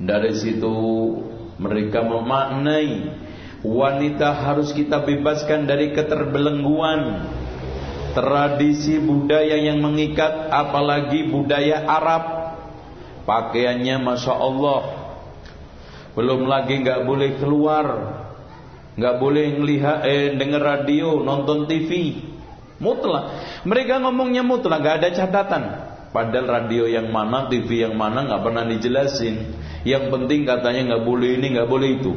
[0.00, 0.72] Dari situ
[1.60, 3.27] mereka memaknai
[3.62, 7.34] wanita harus kita bebaskan dari keterbelengguan.
[8.08, 12.24] Tradisi budaya yang mengikat apalagi budaya Arab.
[13.28, 14.82] Pakaiannya Masya Allah
[16.16, 17.86] Belum lagi nggak boleh keluar
[18.98, 22.18] nggak boleh melihat eh, dengar radio Nonton TV
[22.82, 23.24] Mutlak.
[23.62, 25.62] Mereka ngomongnya mutlak nggak ada catatan.
[26.08, 29.54] Padahal radio yang mana TV yang mana nggak pernah dijelasin.
[29.86, 32.12] Yang penting katanya nggak boleh ini nggak boleh itu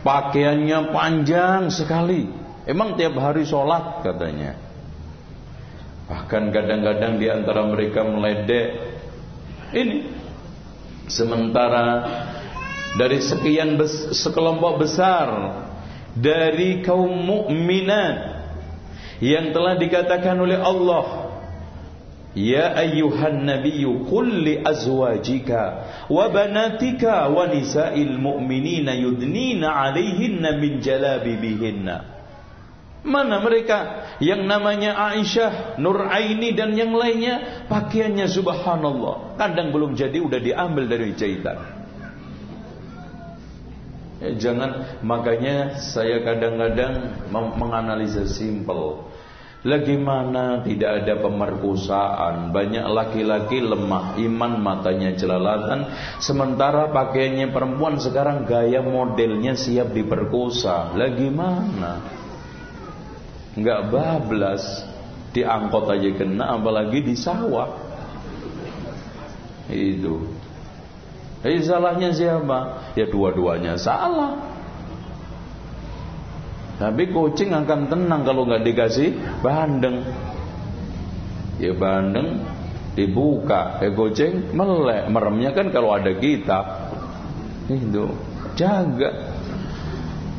[0.00, 2.24] Pakaiannya panjang sekali.
[2.64, 4.56] Emang tiap hari sholat katanya.
[6.08, 8.68] Bahkan kadang-kadang di antara mereka meledek.
[9.70, 10.20] Ini
[11.10, 12.06] Sementara
[12.94, 15.26] dari sekian bes, sekelompok besar
[16.14, 18.46] dari kaum mukminat
[19.18, 21.29] yang telah dikatakan oleh Allah
[22.30, 25.62] Ya ayyuhan nabiyyu qul li azwajika
[26.06, 32.20] wa banatika wa nisa'il mu'minina yudnina 'alayhinna min jalabibihinna
[33.00, 39.40] Mana mereka yang namanya Aisyah, Nur Aini dan yang lainnya pakaiannya subhanallah.
[39.40, 41.80] Kadang belum jadi udah diambil dari jahitan.
[44.20, 49.08] Ya, jangan makanya saya kadang-kadang menganalisa simpel.
[49.60, 52.48] Lagi mana tidak ada pemerkosaan?
[52.48, 55.84] Banyak laki-laki lemah iman matanya jelalatan.
[56.16, 60.96] Sementara pakaiannya perempuan sekarang gaya modelnya siap diperkosa.
[60.96, 62.00] Lagi mana?
[63.52, 64.64] Nggak bablas.
[65.36, 67.68] Diangkot aja kena apalagi di sawah.
[69.68, 70.24] Itu.
[71.44, 72.58] Jadi salahnya siapa?
[72.96, 74.59] Ya dua-duanya salah
[76.80, 79.12] tapi kucing akan tenang kalau nggak dikasih
[79.44, 80.00] bandeng.
[81.60, 82.40] Ya bandeng
[82.96, 83.84] dibuka.
[83.84, 85.12] Eh kucing melek.
[85.12, 86.88] Meremnya kan kalau ada kita
[87.68, 88.08] itu
[88.56, 89.36] jaga.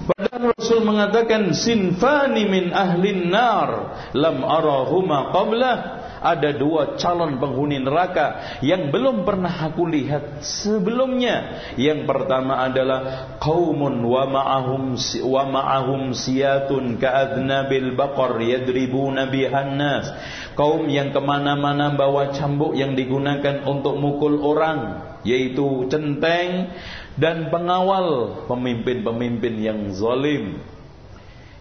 [0.09, 3.69] Padahal Rasul mengatakan sinfani min ahlin nar
[4.17, 11.65] lam arahuma qablah ada dua calon penghuni neraka yang belum pernah aku lihat sebelumnya.
[11.75, 14.93] Yang pertama adalah qaumun wa ma'ahum
[15.25, 20.13] wa ma'ahum siyatun ka'adnabil baqar yadribuna bihan nas.
[20.53, 26.69] Kaum yang ke mana-mana bawa cambuk yang digunakan untuk mukul orang, yaitu centeng
[27.17, 30.61] dan pengawal pemimpin-pemimpin yang zalim.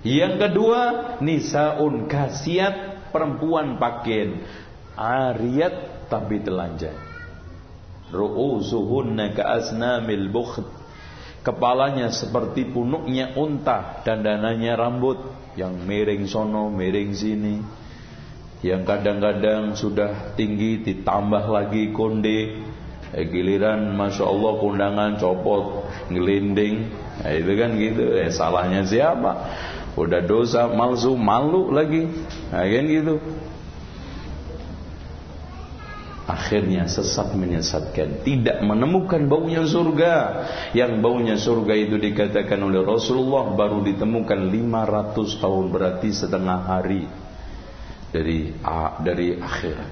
[0.01, 0.81] Yang kedua,
[1.21, 4.43] nisaun kasiat perempuan pakaian
[4.97, 6.97] ariyat tapi telanjang.
[8.11, 10.67] Ru'usuhunna ka'asnamil bukht.
[11.41, 15.17] Kepalanya seperti punuknya unta dan dananya rambut
[15.57, 17.57] yang miring sono, miring sini.
[18.61, 22.61] Yang kadang-kadang sudah tinggi ditambah lagi konde
[23.15, 26.93] eh, giliran masya Allah kundangan copot ngelinding
[27.25, 29.33] eh, itu kan gitu eh, salahnya siapa
[30.07, 32.09] udah dosa malsu malu lagi.
[32.53, 33.17] Nah, kan gitu.
[36.31, 38.23] Akhirnya sesat menyesatkan.
[38.23, 40.15] Tidak menemukan baunya surga.
[40.79, 47.11] Yang baunya surga itu dikatakan oleh Rasulullah baru ditemukan 500 tahun berarti setengah hari
[48.15, 48.55] dari
[49.03, 49.91] dari akhirat.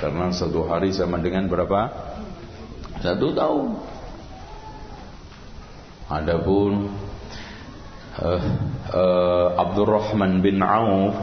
[0.00, 1.80] Karena satu hari sama dengan berapa?
[3.04, 3.68] Satu tahun.
[6.08, 6.90] Adapun
[8.20, 8.40] uh,
[8.92, 11.16] uh, Abdurrahman bin Auf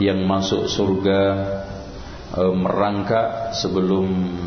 [0.00, 1.20] yang masuk surga
[2.34, 4.06] e, merangkak sebelum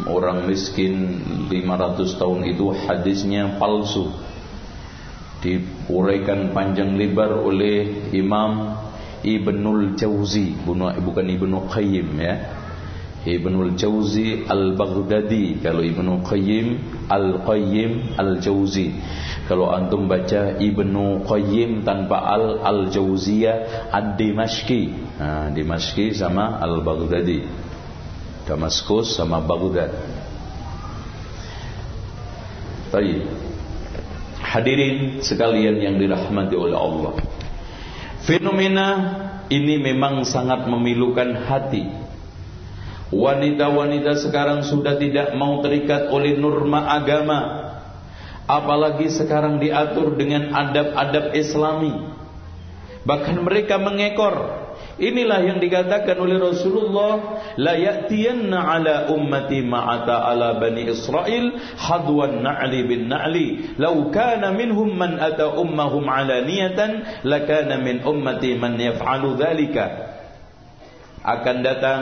[0.10, 4.12] orang miskin 500 tahun itu hadisnya palsu.
[5.44, 8.80] Diuraikan panjang lebar oleh Imam
[9.24, 12.36] Ibnul Jauzi bukan Ibnu Qayyim ya.
[13.24, 15.64] Ibnul Jauzi Al-Baghdadi.
[15.64, 16.68] Kalau Ibnu Qayyim
[17.08, 18.92] Al-Qayyim Al-Jauzi
[19.54, 24.84] kalau antum baca Ibnu Qayyim tanpa Al Al-Jauziyah Ad-Dimashqi
[25.22, 27.64] nah, Dimashqi sama Al-Baghdadi
[28.44, 29.96] Damaskus sama Baghdad.
[32.92, 33.24] Baik.
[34.44, 37.14] Hadirin sekalian yang dirahmati oleh Allah.
[38.28, 38.88] Fenomena
[39.48, 41.88] ini memang sangat memilukan hati.
[43.14, 47.63] Wanita-wanita sekarang sudah tidak mau terikat oleh norma agama.
[48.44, 51.96] Apalagi sekarang diatur dengan adab-adab islami.
[53.04, 60.86] Bahkan mereka mengekor Inilah yang dikatakan oleh Rasulullah, la ya'tiyanna ala ummati ma'ata ala bani
[60.86, 63.74] Israel hadwan na'li bin na'li.
[63.82, 70.14] Law kana minhum man ata ummahum ala niyatan, lakana min ummati man yaf'alu dhalika.
[71.26, 72.02] Akan datang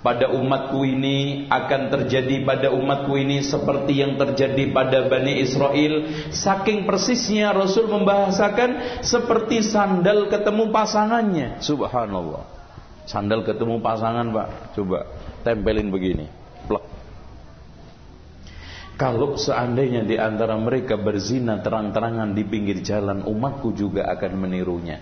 [0.00, 6.08] pada umatku ini akan terjadi pada umatku ini seperti yang terjadi pada Bani Israel.
[6.32, 11.60] Saking persisnya Rasul membahasakan seperti sandal ketemu pasangannya.
[11.60, 12.48] Subhanallah.
[13.04, 14.48] Sandal ketemu pasangan Pak.
[14.72, 15.04] Coba
[15.44, 16.26] tempelin begini.
[16.64, 16.84] Plek.
[18.96, 25.00] Kalau seandainya di antara mereka berzina terang-terangan di pinggir jalan umatku juga akan menirunya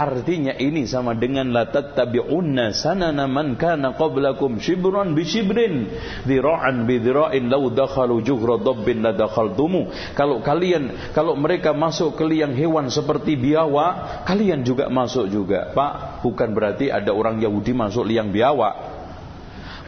[0.00, 5.92] Artinya ini sama dengan la tattabi'unna sanana man kana qablakum shibran bi shibrin
[6.24, 9.92] dhira'an bi dhira'in law dakhalu juhra dabbin la dakhaltumu.
[10.16, 15.68] Kalau kalian kalau mereka masuk ke liang hewan seperti biawak, kalian juga masuk juga.
[15.76, 18.99] Pak, bukan berarti ada orang Yahudi masuk liang biawak.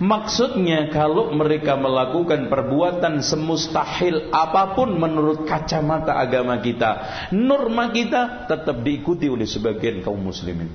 [0.02, 6.90] Maksudnya kalau mereka melakukan perbuatan semustahil apa pun menurut kacamata agama kita,
[7.30, 10.74] norma kita tetap diikuti oleh sebagian kaum muslimin.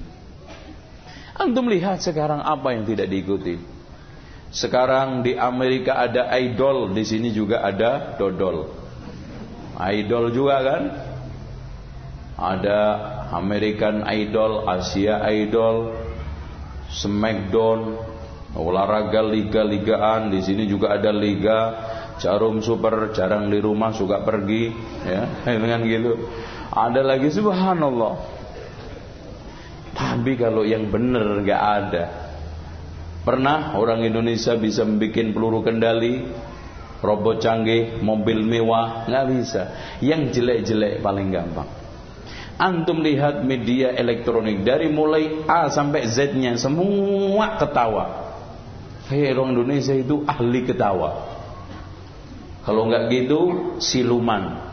[1.35, 3.59] Antum lihat sekarang apa yang tidak diikuti.
[4.47, 8.71] Sekarang di Amerika ada idol, di sini juga ada dodol.
[9.75, 10.83] Idol juga kan?
[12.39, 12.79] Ada
[13.35, 15.91] American Idol, Asia Idol,
[16.95, 18.15] Smackdown,
[18.57, 21.59] olahraga liga-ligaan di sini juga ada liga
[22.17, 24.73] jarum super jarang di rumah suka pergi
[25.05, 25.23] ya
[25.61, 26.13] dengan gitu.
[26.73, 28.13] Ada lagi subhanallah.
[29.97, 32.05] Tapi kalau yang benar nggak ada.
[33.25, 36.23] Pernah orang Indonesia bisa bikin peluru kendali
[37.01, 39.09] robot canggih mobil mewah?
[39.09, 39.61] Nggak bisa.
[39.99, 41.69] Yang jelek-jelek paling gampang.
[42.57, 48.26] Antum lihat media elektronik dari mulai A sampai Z-nya semua ketawa.
[49.07, 51.15] Hei orang Indonesia itu ahli ketawa.
[52.67, 53.39] Kalau enggak gitu
[53.79, 54.67] siluman.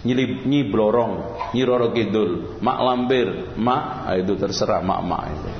[0.00, 5.50] Nyilip nyi blorong, nyi roro kidul, mak lampir, mak ah, itu terserah mak-mak itu.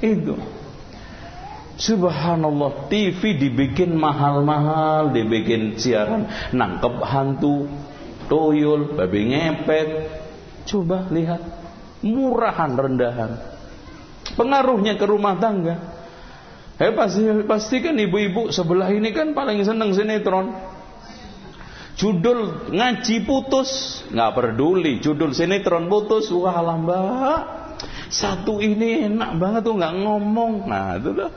[0.00, 0.34] Itu.
[1.80, 7.72] Subhanallah TV dibikin mahal-mahal Dibikin siaran Nangkep hantu
[8.28, 9.88] Toyol Babi ngepet
[10.68, 11.40] Coba lihat
[12.04, 13.32] Murahan rendahan
[14.36, 15.99] Pengaruhnya ke rumah tangga
[16.80, 20.48] Eh pasti pasti kan ibu-ibu sebelah ini kan paling seneng sinetron.
[22.00, 24.96] Judul ngaji putus, nggak peduli.
[25.04, 27.40] Judul sinetron putus, wah mbak.
[28.08, 30.52] Satu ini enak banget tuh nggak ngomong.
[30.64, 31.30] Nah itu dah.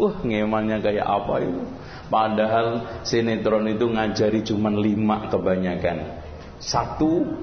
[0.00, 1.60] Wah ngemannya kayak apa itu.
[2.08, 2.66] Padahal
[3.04, 6.24] sinetron itu ngajari cuma lima kebanyakan.
[6.56, 7.36] Satu,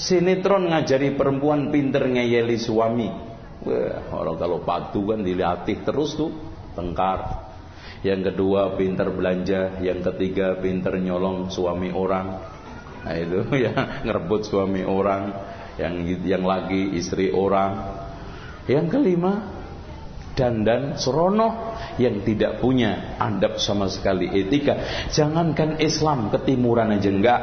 [0.00, 3.12] sinetron ngajari perempuan pinter ngeyeli suami.
[3.68, 7.50] Wah, orang kalau patuh kan dilatih terus tuh tengkar.
[8.04, 12.26] Yang kedua pinter belanja, yang ketiga pinter nyolong suami orang.
[13.04, 15.32] Nah itu ya ngerebut suami orang,
[15.80, 18.02] yang yang lagi istri orang.
[18.68, 19.32] Yang kelima
[20.34, 25.06] dandan serono yang tidak punya adab sama sekali etika.
[25.08, 27.42] Jangankan Islam ketimuran aja enggak.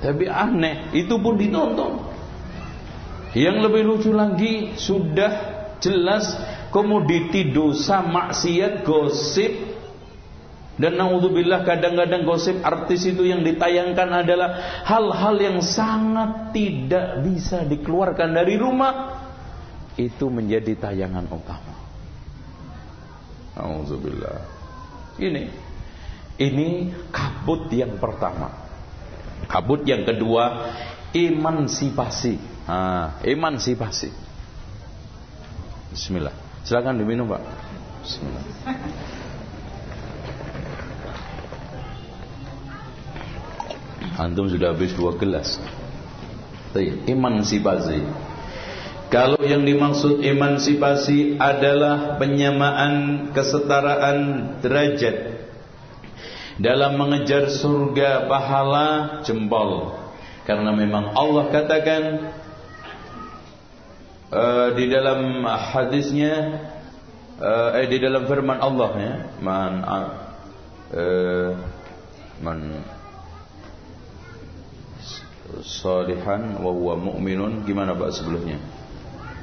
[0.00, 1.92] Tapi aneh, itu pun ditonton.
[3.34, 5.32] Yang lebih lucu lagi sudah
[5.82, 6.24] jelas
[6.70, 9.76] komoditi dosa, maksiat, gosip
[10.76, 18.36] dan naudzubillah kadang-kadang gosip artis itu yang ditayangkan adalah hal-hal yang sangat tidak bisa dikeluarkan
[18.36, 19.24] dari rumah
[19.96, 21.74] itu menjadi tayangan utama.
[23.56, 24.36] Alhamdulillah.
[25.16, 25.42] Ini
[26.36, 28.52] ini kabut yang pertama.
[29.48, 30.76] Kabut yang kedua
[31.16, 32.36] emansipasi.
[32.68, 34.12] Ah, emansipasi.
[35.88, 36.45] Bismillah.
[36.66, 37.46] Silakan diminum, Pak.
[38.02, 38.44] Bismillah.
[44.18, 45.62] Antum sudah habis dua gelas.
[47.06, 48.02] Emansipasi.
[49.06, 54.18] Kalau yang dimaksud emansipasi adalah penyamaan kesetaraan
[54.58, 55.46] derajat
[56.58, 59.94] dalam mengejar surga pahala jempol.
[60.42, 62.02] Karena memang Allah katakan
[64.36, 66.34] uh, di dalam hadisnya
[67.40, 69.72] uh, eh di dalam firman Allah ya, man
[70.92, 71.50] uh,
[72.44, 72.58] man
[75.64, 78.60] salihan wa huwa mu'minun gimana Pak sebelumnya?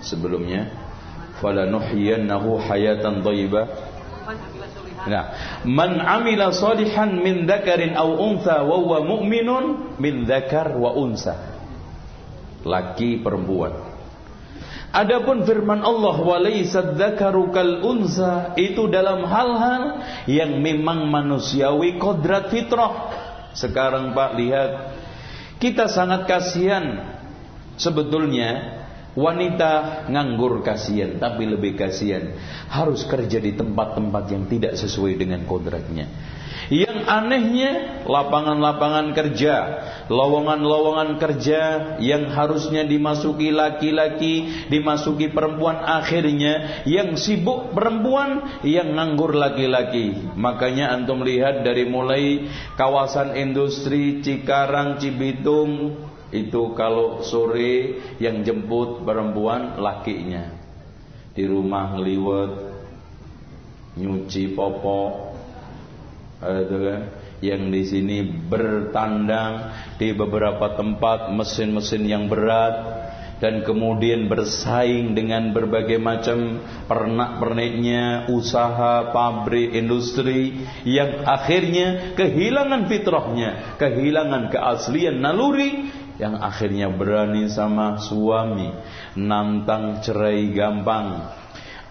[0.04, 0.68] sebelumnya
[1.40, 3.94] falanuhyiyannahu hayatan thayyibah
[5.04, 5.36] Nah,
[5.68, 11.60] man amila salihan min dzakarin aw untha wa huwa mu'minun min dzakar wa unsa.
[12.64, 13.93] Laki perempuan.
[14.94, 16.22] Adapun firman Allah
[17.82, 19.84] unsa itu dalam hal-hal
[20.30, 23.10] yang memang manusiawi kodrat fitrah.
[23.58, 24.72] Sekarang Pak lihat
[25.58, 27.18] kita sangat kasihan
[27.78, 28.82] sebetulnya
[29.14, 32.34] Wanita nganggur kasihan Tapi lebih kasihan
[32.66, 36.10] Harus kerja di tempat-tempat yang tidak sesuai dengan kodratnya
[36.70, 37.72] Yang anehnya
[38.08, 39.56] Lapangan-lapangan kerja
[40.08, 41.62] Lowongan-lowongan kerja
[42.00, 50.16] Yang harusnya dimasuki laki-laki Dimasuki perempuan Akhirnya yang sibuk perempuan Yang nganggur laki-laki.
[50.36, 55.96] Makanya antum lihat dari mulai Kawasan industri Cikarang, Cibitung
[56.34, 60.50] itu kalau sore yang jemput perempuan lakinya.
[61.38, 62.52] Di rumah ngeliwet
[64.02, 65.33] nyuci popok
[67.44, 72.76] yang di sini bertandang di beberapa tempat mesin-mesin yang berat
[73.44, 84.48] dan kemudian bersaing dengan berbagai macam pernak-perniknya, usaha, pabrik, industri yang akhirnya kehilangan fitrahnya, kehilangan
[84.48, 85.92] keaslian naluri
[86.22, 88.72] yang akhirnya berani sama suami
[89.20, 91.43] nantang cerai gampang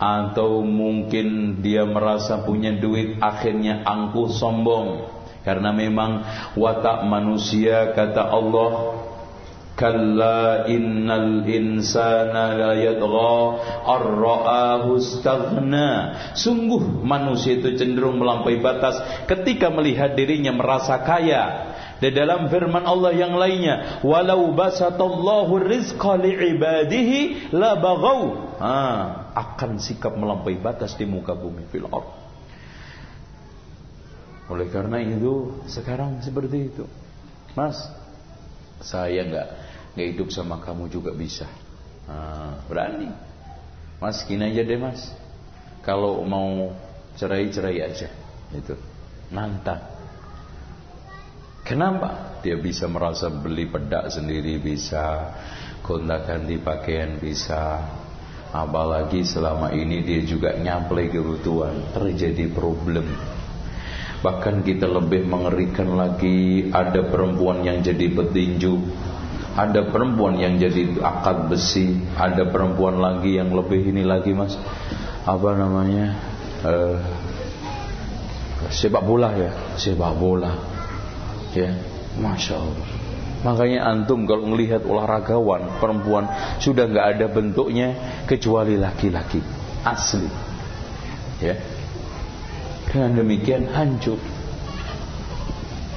[0.02, 5.06] atau mungkin dia merasa punya duit akhirnya angkuh sombong.
[5.46, 6.26] Karena memang
[6.58, 8.98] watak manusia kata Allah
[9.78, 13.38] kalla innal insana la yadgha
[13.86, 15.90] ar-ra'ahu istaghna.
[16.34, 18.98] Sungguh manusia itu cenderung melampaui batas
[19.30, 21.71] ketika melihat dirinya merasa kaya
[22.02, 28.20] di dalam firman Allah yang lainnya, "Walau basatallahu rizqa li'ibadihi la baghaw."
[28.58, 32.10] Ah, akan sikap melampaui batas di muka bumi fil ard.
[34.50, 36.84] Oleh karena itu, sekarang seperti itu.
[37.54, 37.78] Mas,
[38.82, 39.48] saya enggak
[39.94, 41.46] enggak hidup sama kamu juga bisa.
[42.10, 43.14] Ah, berani.
[44.02, 45.14] Mas, gini aja deh, Mas.
[45.86, 46.74] Kalau mau
[47.14, 48.10] cerai-cerai aja.
[48.50, 48.74] Itu.
[49.30, 49.91] Nantang.
[51.62, 52.42] Kenapa?
[52.42, 55.30] Dia bisa merasa beli pedak sendiri bisa,
[55.86, 57.78] gonta ganti pakaian bisa.
[58.50, 63.06] Apalagi selama ini dia juga nyamplai kebutuhan, terjadi problem.
[64.26, 68.74] Bahkan kita lebih mengerikan lagi ada perempuan yang jadi petinju,
[69.54, 74.58] ada perempuan yang jadi akad besi, ada perempuan lagi yang lebih ini lagi mas,
[75.24, 76.06] apa namanya?
[76.62, 76.98] Uh,
[78.68, 80.71] sepak bola ya, sepak bola
[81.52, 81.76] Ya,
[82.16, 82.88] masya Allah.
[83.42, 86.30] Makanya antum kalau melihat olahragawan perempuan
[86.62, 87.88] sudah nggak ada bentuknya
[88.24, 89.42] kecuali laki-laki
[89.82, 90.30] asli.
[91.42, 91.58] Ya.
[92.86, 94.20] Dengan demikian hancur.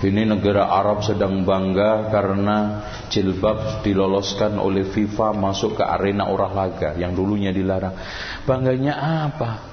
[0.05, 7.13] Ini negara Arab sedang bangga karena jilbab diloloskan oleh FIFA masuk ke arena olahraga yang
[7.13, 7.95] dulunya dilarang.
[8.45, 8.93] Bangganya
[9.29, 9.65] apa?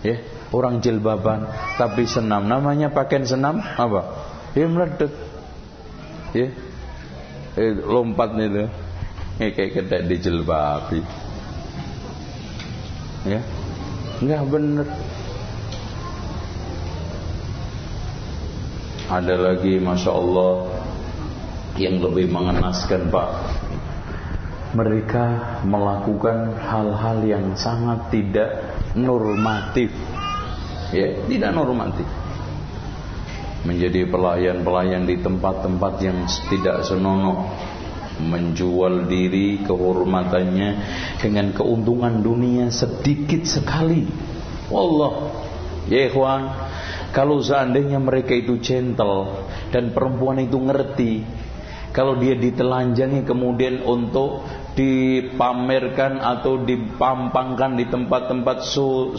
[0.00, 0.20] Ya,
[0.52, 2.48] orang jilbaban tapi senam.
[2.48, 4.29] Namanya pakaian senam apa?
[4.54, 5.12] Ya meledak.
[6.36, 6.48] Ya
[7.58, 8.66] eh, lompat itu.
[9.40, 11.00] Ya, kayak kedai di jilbabi
[13.24, 13.40] ya
[14.20, 14.88] nggak bener.
[19.10, 20.70] Ada lagi masya Allah
[21.74, 23.28] yang lebih mengenaskan pak.
[24.70, 25.24] Mereka
[25.66, 29.90] melakukan hal-hal yang sangat tidak normatif.
[30.94, 32.06] Ya, tidak normatif.
[33.60, 37.44] Menjadi pelayan-pelayan di tempat-tempat yang tidak senonoh,
[38.20, 40.70] menjual diri kehormatannya
[41.20, 44.08] dengan keuntungan dunia sedikit sekali.
[44.72, 45.28] Wallah,
[45.92, 46.08] ya
[47.10, 49.44] kalau seandainya mereka itu gentle
[49.74, 51.12] dan perempuan itu ngerti,
[51.90, 54.46] kalau dia ditelanjangi kemudian untuk
[54.78, 59.10] dipamerkan atau dipampangkan di tempat-tempat show,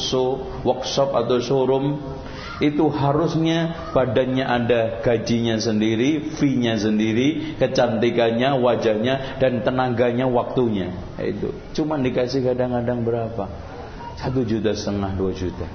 [0.64, 2.00] workshop atau showroom
[2.62, 10.94] itu harusnya badannya ada gajinya sendiri, fee-nya sendiri, kecantikannya, wajahnya dan tenaganya, waktunya.
[11.18, 11.58] Itu.
[11.74, 13.50] Cuma dikasih kadang-kadang berapa?
[14.22, 15.66] Satu juta setengah, dua juta.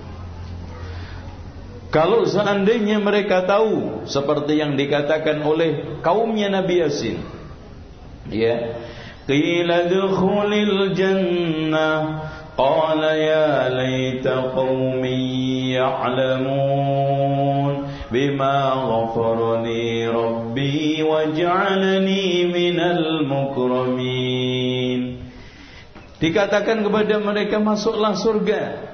[1.91, 7.18] Kalau seandainya mereka tahu seperti yang dikatakan oleh kaumnya Nabi Yasin,
[8.30, 8.78] ya,
[9.26, 12.01] qila dukhulil jannah
[12.58, 24.32] قال يا ليت قومي يعلمون بما غفر لي ربي واجعلني من المكرمين
[26.22, 28.93] Dikatakan kepada mereka masuklah surga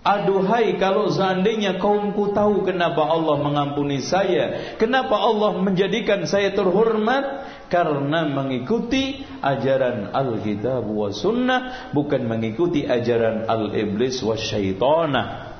[0.00, 7.44] Aduhai kalau seandainya kaumku tahu kenapa Allah mengampuni saya Kenapa Allah menjadikan saya terhormat?
[7.68, 15.52] Karena mengikuti ajaran Alkitab wa sunnah Bukan mengikuti ajaran Al-Iblis wa syaitanah.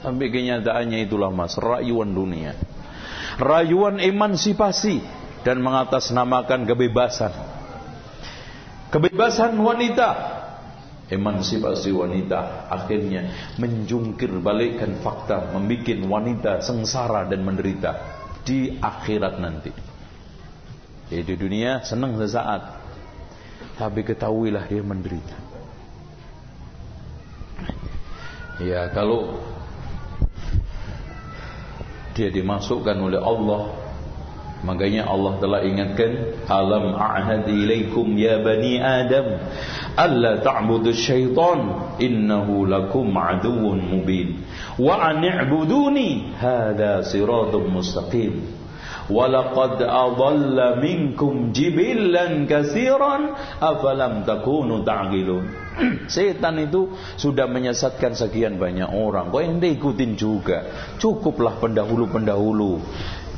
[0.00, 2.56] Sampai kenyataannya itulah mas Rayuan dunia.
[3.36, 5.04] Rayuan emansipasi
[5.44, 7.59] Dan mengatasnamakan kebebasan
[8.90, 10.08] Kebebasan wanita.
[11.10, 12.70] Emansipasi wanita.
[12.70, 17.98] Akhirnya menjungkir balikkan fakta Membuat wanita sengsara dan menderita
[18.42, 19.70] Di akhirat nanti.
[21.10, 22.78] Jadi di dunia senang sesaat.
[23.78, 25.36] Tapi ketahuilah dia menderita.
[28.60, 29.38] Ya kalau
[32.14, 33.89] Dia dimasukkan oleh Allah
[34.60, 39.40] Makanya Allah telah ingatkan Alam a'had ilaikum ya bani Adam?
[39.96, 41.96] Alla ta'budu syaitan?
[41.96, 44.44] Innahu lakum aduun mubin.
[44.76, 48.60] Wa ani'buduni Hada siratum mustaqim.
[49.10, 55.50] Walaqad adalla minkum jibillan kasiran Afalam takunu ta'gilun
[56.14, 59.30] Setan itu sudah menyesatkan sekian banyak orang.
[59.30, 60.66] Kok yang ikutin juga?
[60.98, 62.82] Cukuplah pendahulu-pendahulu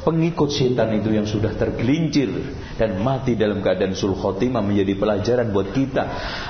[0.03, 2.29] pengikut setan itu yang sudah tergelincir
[2.77, 6.05] dan mati dalam keadaan sul khotimah menjadi pelajaran buat kita.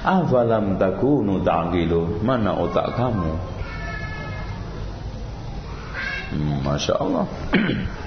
[0.04, 2.24] Afalam takunu ta'qilu?
[2.24, 3.32] Mana otak kamu?
[6.32, 7.28] Hmm, Masya Allah.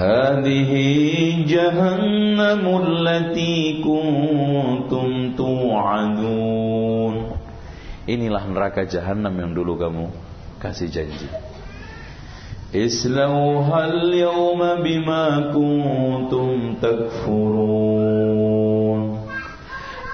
[0.00, 7.14] Hadihi jahannamul lati kuntum tu'adun.
[8.08, 10.08] Inilah neraka jahanam yang dulu kamu
[10.56, 11.28] kasih janji.
[12.74, 18.30] اصلوها اليوم بما كنتم تكفرون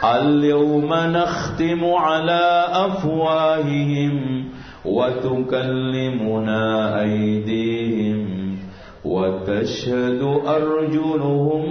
[0.04, 4.44] اليوم نختم على أفواههم
[4.84, 6.64] وتكلمنا
[7.00, 8.57] أيديهم
[9.04, 11.62] وتشهد أرجلهم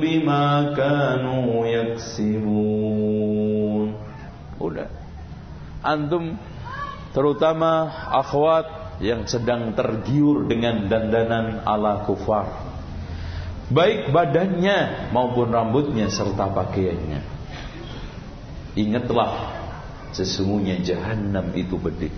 [0.00, 3.00] بما كانوا يكسبون
[4.60, 4.92] Udah.
[5.80, 6.36] Antum
[7.16, 12.46] terutama akhwat yang sedang tergiur dengan dandanan ala kufar.
[13.72, 17.22] Baik badannya maupun rambutnya serta pakaiannya.
[18.76, 19.60] Ingatlah
[20.12, 22.10] sesungguhnya jahanam itu pedih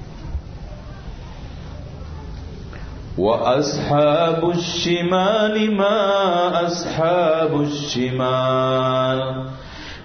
[3.12, 9.52] wa ashabus shimal ma ashabus shimal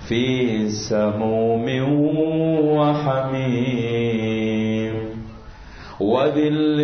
[0.04, 1.88] fi samumin
[2.68, 4.77] wa hamim
[6.01, 6.79] وذل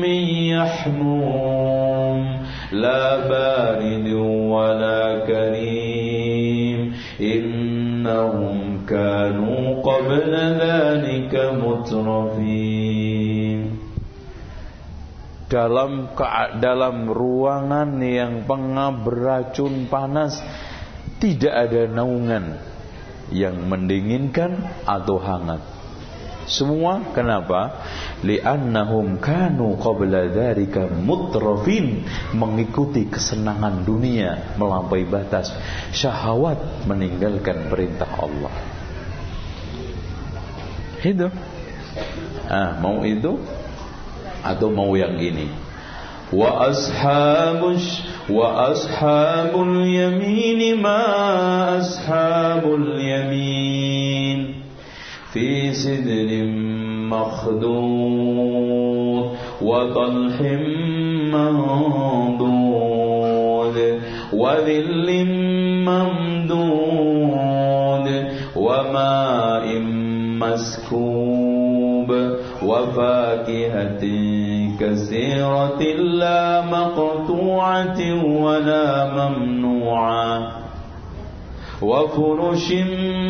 [0.00, 0.20] من
[0.54, 2.18] يحموم
[2.72, 4.08] لا بارد
[4.52, 6.80] ولا كريم
[7.20, 12.84] إنهم كانوا قبل ذلك مترفين
[15.44, 16.10] dalam
[16.58, 20.42] dalam ruangan yang pengap beracun panas
[21.22, 22.58] tidak ada naungan
[23.30, 25.62] yang mendinginkan atau hangat
[26.48, 27.84] semua kenapa
[28.20, 32.04] li'annahum kanu qabla dzalika mutrafin
[32.36, 35.52] mengikuti kesenangan dunia melampaui batas
[35.94, 38.54] syahwat meninggalkan perintah Allah
[41.04, 41.28] itu
[42.48, 43.40] ah mau itu
[44.44, 45.64] atau mau yang ini
[46.34, 47.78] وأصحاب
[48.30, 51.04] وأصحاب اليمين ما
[51.78, 54.57] أصحاب اليمين
[55.33, 56.43] في سدر
[57.09, 58.89] مخدود
[59.61, 60.41] وطلح
[62.39, 63.77] منضود
[64.33, 65.25] وذل
[66.69, 68.07] ممدود
[68.55, 69.79] وماء
[70.41, 72.09] مسكوب
[72.63, 74.03] وفاكهة
[74.79, 77.99] كثيرة لا مقطوعة
[78.43, 78.85] ولا
[79.17, 80.58] ممنوعة
[81.81, 82.73] وفرش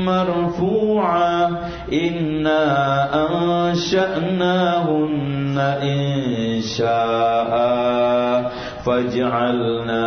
[0.05, 1.59] مرفوعة
[1.93, 2.65] إنا
[3.69, 7.51] أنشأناهن إن شاء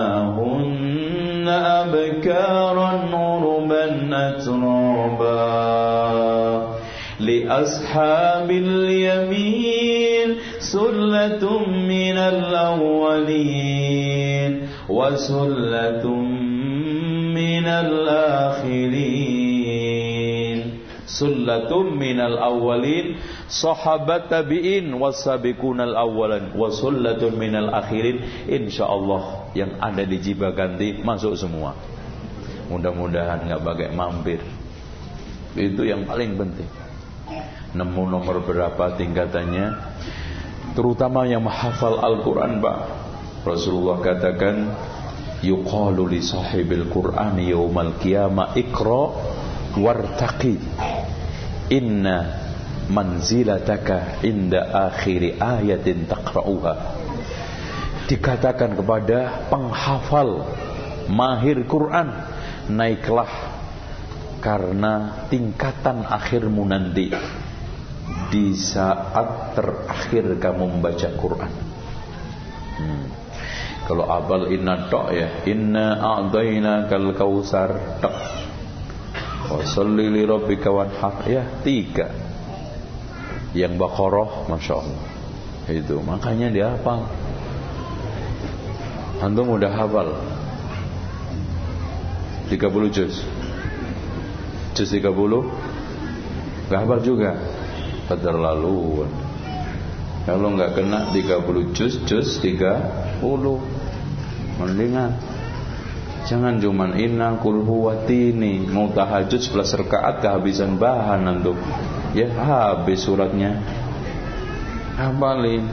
[0.02, 5.42] فجعلناهن أبكارا عربا أترابا
[7.20, 13.72] لأصحاب اليمين سلة من الأولين
[14.88, 16.06] وسلة
[17.62, 18.10] minal
[18.58, 19.62] akhirin
[21.06, 28.48] Sullatum minal awalin Sahabat tabi'in Wasabikunal awalan Wasullatun minal akhirin.
[28.50, 31.78] InsyaAllah yang ada di jiba ganti Masuk semua.
[32.66, 34.40] Mudah-mudahan nggak bagai mampir.
[35.52, 36.66] Itu yang paling penting.
[37.76, 39.76] Nemu nomor berapa tingkatannya?
[40.72, 42.78] Terutama yang menghafal Al-Quran Pak.
[43.44, 44.72] Rasulullah katakan
[45.42, 49.04] yuqalu li sahibil qur'ani yaumal qiyamah ikra
[49.76, 50.56] wartaqi.
[51.74, 52.16] Inna
[52.88, 56.74] manzilataka inda akhiri ayatin taqra'uha.
[58.06, 60.44] Dikatakan kepada penghafal
[61.08, 62.12] mahir Quran
[62.70, 63.30] naiklah
[64.42, 67.14] karena tingkatan akhirmu nanti
[68.28, 71.52] di saat terakhir kamu membaca Quran.
[72.82, 73.21] Hmm.
[73.82, 78.14] Kalau abal inna tok ya Inna a'dayna kal kausar tok.
[79.50, 82.08] Wa salli li rabbika wanhar Ya tiga.
[83.52, 85.04] Yang Baqarah Masya Allah.
[85.68, 87.04] Itu makanya dia hafal.
[89.22, 90.08] Antum udah hafal?
[92.50, 93.22] 30 juz.
[94.72, 95.04] Juz 30
[96.70, 97.36] Gak hafal juga.
[98.08, 99.21] Keterlaluan
[100.22, 103.18] Kalau nggak kena 30 juz Juz 30
[104.62, 105.18] mendingan.
[106.22, 111.58] Jangan cuman inna kul huwatini mau tahajud 11 rakaat kehabisan bahan antum
[112.14, 113.58] ya habis suratnya.
[114.94, 115.66] Hafalin.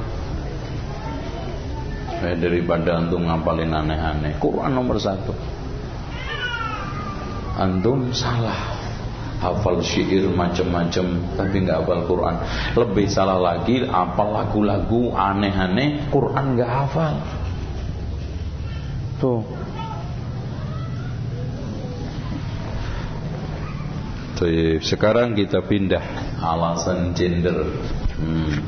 [2.19, 4.41] Eh, daripada antum ngapalin aneh-aneh.
[4.41, 5.31] Quran nomor satu.
[7.61, 8.78] Antum salah
[9.39, 11.05] hafal syair macam-macam
[11.39, 12.35] tapi nggak hafal Quran
[12.75, 17.15] lebih salah lagi apal lagu-lagu aneh-aneh Quran nggak hafal
[19.19, 19.43] Tuh.
[24.39, 27.67] Tuh, sekarang kita pindah alasan gender.
[28.15, 28.63] Hmm.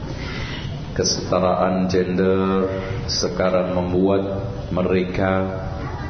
[0.91, 2.67] Kesetaraan gender
[3.07, 4.43] sekarang membuat
[4.75, 5.47] mereka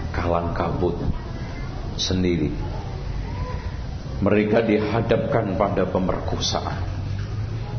[0.09, 0.97] kalang kabut
[2.01, 2.49] sendiri.
[4.21, 6.77] Mereka dihadapkan pada pemerkosaan.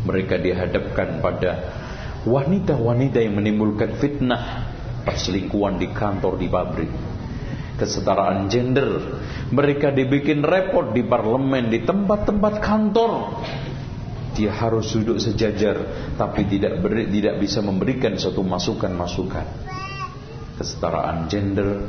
[0.03, 1.51] Mereka dihadapkan pada
[2.27, 4.67] wanita-wanita yang menimbulkan fitnah
[5.07, 6.91] perselingkuhan di kantor, di pabrik,
[7.79, 9.19] kesetaraan gender.
[9.55, 13.13] Mereka dibikin repot di parlemen, di tempat-tempat kantor.
[14.33, 15.77] Dia harus duduk sejajar,
[16.17, 19.47] tapi tidak beri, tidak bisa memberikan suatu masukan-masukan.
[20.57, 21.85] Kesetaraan gender,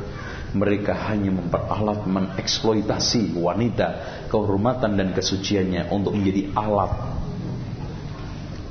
[0.54, 3.88] mereka hanya memperalat mengeksploitasi wanita,
[4.30, 6.94] kehormatan dan kesuciannya untuk menjadi alat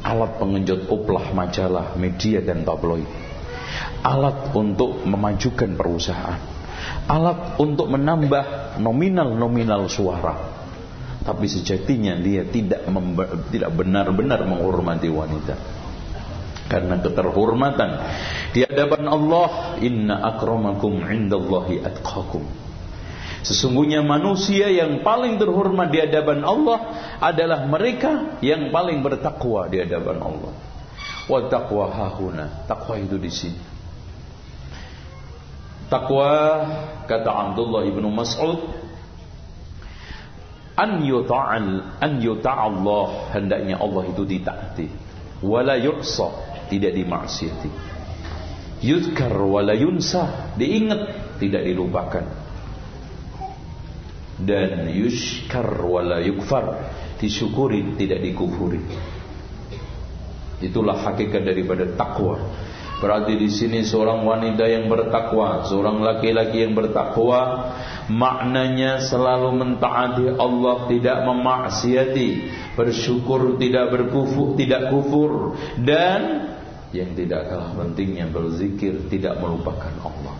[0.03, 3.07] alat pengenjot oplah majalah, media dan tabloid
[4.03, 6.39] alat untuk memajukan perusahaan,
[7.07, 10.35] alat untuk menambah nominal-nominal suara.
[11.22, 12.83] Tapi sejatinya dia tidak
[13.55, 15.55] tidak benar-benar menghormati wanita.
[16.71, 17.91] Karena keterhormatan
[18.55, 22.47] di hadapan Allah, inna akramakum indallahi atqakum.
[23.43, 26.79] Sesungguhnya manusia yang paling terhormat di hadapan Allah
[27.19, 30.53] adalah mereka yang paling bertakwa di hadapan Allah.
[31.27, 32.67] Wa taqwa hahuna.
[32.71, 33.61] Takwa itu di sini.
[35.91, 36.31] Takwa
[37.05, 38.83] kata Abdullah ibnu Mas'ud
[40.79, 44.87] an yuta'al an yuta'allah hendaknya Allah itu ditaati
[45.45, 48.01] wala yu'sa tidak dimaksiati
[48.83, 50.53] yuzkar wala yunsa.
[50.59, 51.01] Diingat
[51.39, 52.27] tidak dilupakan
[54.43, 56.93] dan yushkar wala yukfar.
[57.23, 58.83] Disyukuri tidak dikufuri.
[60.59, 62.39] Itulah hakikat daripada takwa.
[62.99, 67.75] Berarti di sini seorang wanita yang bertakwa, seorang laki-laki yang bertakwa,
[68.07, 72.29] maknanya selalu mentaati Allah, tidak memaksiati,
[72.79, 75.59] bersyukur tidak berkufur, tidak kufur.
[75.83, 76.52] Dan
[76.93, 80.36] yang tidak kalah pentingnya berzikir, tidak melupakan Allah.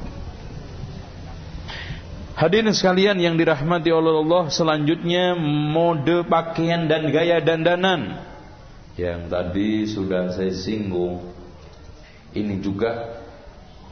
[2.33, 8.25] Hadirin sekalian yang dirahmati oleh Allah, selanjutnya mode pakaian dan gaya dandanan.
[8.97, 11.25] Yang tadi sudah saya singgung
[12.37, 13.21] ini juga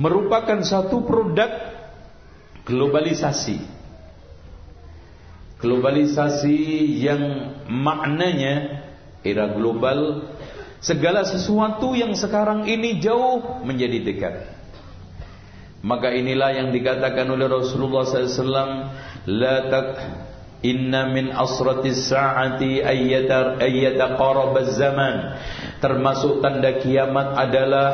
[0.00, 1.52] merupakan satu produk
[2.64, 3.80] globalisasi.
[5.60, 6.60] Globalisasi
[7.04, 7.22] yang
[7.68, 8.80] maknanya
[9.20, 10.24] era global
[10.80, 14.34] segala sesuatu yang sekarang ini jauh menjadi dekat.
[15.80, 18.92] Maka inilah yang dikatakan oleh Rasulullah SAW,
[19.24, 19.88] la tak
[20.60, 25.40] Inna min asratis sa'ati ayyata ayyata qarabaz zaman.
[25.80, 27.88] Termasuk tanda kiamat adalah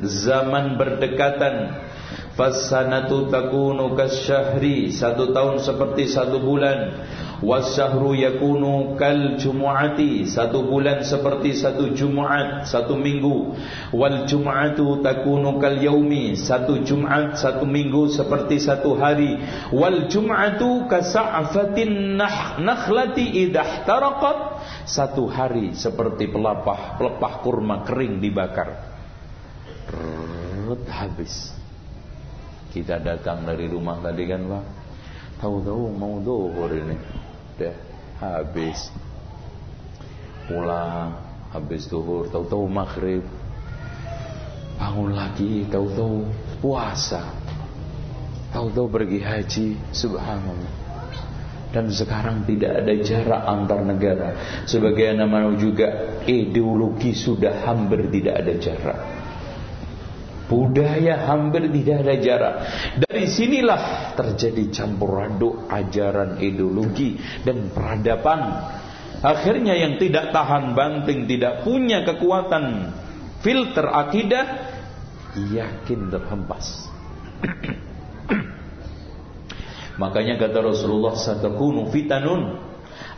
[0.00, 1.84] zaman berdekatan
[2.32, 6.96] fasanatu takunu kasyahri satu tahun seperti satu bulan
[7.44, 13.54] wasyahru yakunu kal jumu'ati satu bulan seperti satu jumat satu minggu
[13.94, 19.38] wal jum'atu takunu kal yaumi satu jumat satu minggu seperti satu hari
[19.70, 22.18] wal jum'atu kasa'fatin
[22.62, 24.38] nakhlati idah tarakat
[24.88, 28.88] satu hari seperti pelepah pelepah kurma kering dibakar
[30.68, 31.56] Rut habis.
[32.68, 34.64] Kita datang dari rumah tadi kan Pak.
[35.40, 36.96] Tahu-tahu mau dohor ini.
[37.58, 37.74] Udah
[38.22, 38.86] habis.
[40.46, 41.18] Pulang
[41.50, 42.30] habis dohor.
[42.30, 43.26] Tahu-tahu maghrib.
[44.78, 45.66] Bangun lagi.
[45.66, 46.22] Tahu-tahu
[46.62, 47.34] puasa.
[48.54, 49.66] Tahu-tahu pergi haji.
[49.90, 50.72] Subhanallah.
[51.74, 54.62] Dan sekarang tidak ada jarak antar negara.
[54.64, 58.98] Sebagai nama juga ideologi sudah hampir tidak ada jarak.
[60.48, 62.54] Budaya hampir tidak ada jarak.
[63.04, 68.72] Dari sinilah terjadi campur aduk ajaran ideologi dan peradaban.
[69.20, 72.96] Akhirnya yang tidak tahan banting, tidak punya kekuatan
[73.44, 74.72] filter akidah,
[75.36, 76.88] yakin terhempas.
[80.00, 82.67] Makanya kata Rasulullah satakunu fitanun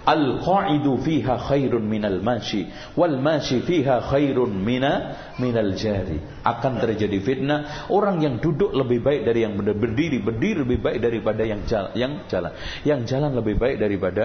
[0.01, 2.65] Al-qa'idu fiha khairun minal mashi
[2.97, 6.17] wal mashi fiha khairun mina minal jari.
[6.41, 11.43] Akan terjadi fitnah, orang yang duduk lebih baik dari yang berdiri, berdiri lebih baik daripada
[11.45, 12.53] yang jalan, yang jalan.
[12.81, 14.25] Yang jalan lebih baik daripada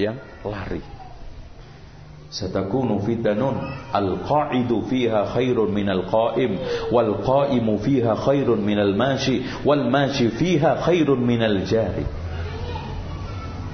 [0.00, 0.80] yang lari.
[2.32, 3.60] Satakunu fitanun
[3.92, 6.56] al-qa'idu fiha khairun minal qa'im
[6.88, 12.08] wal qa'imu fiha khairun minal mashi wal mashi fiha khairun minal jari.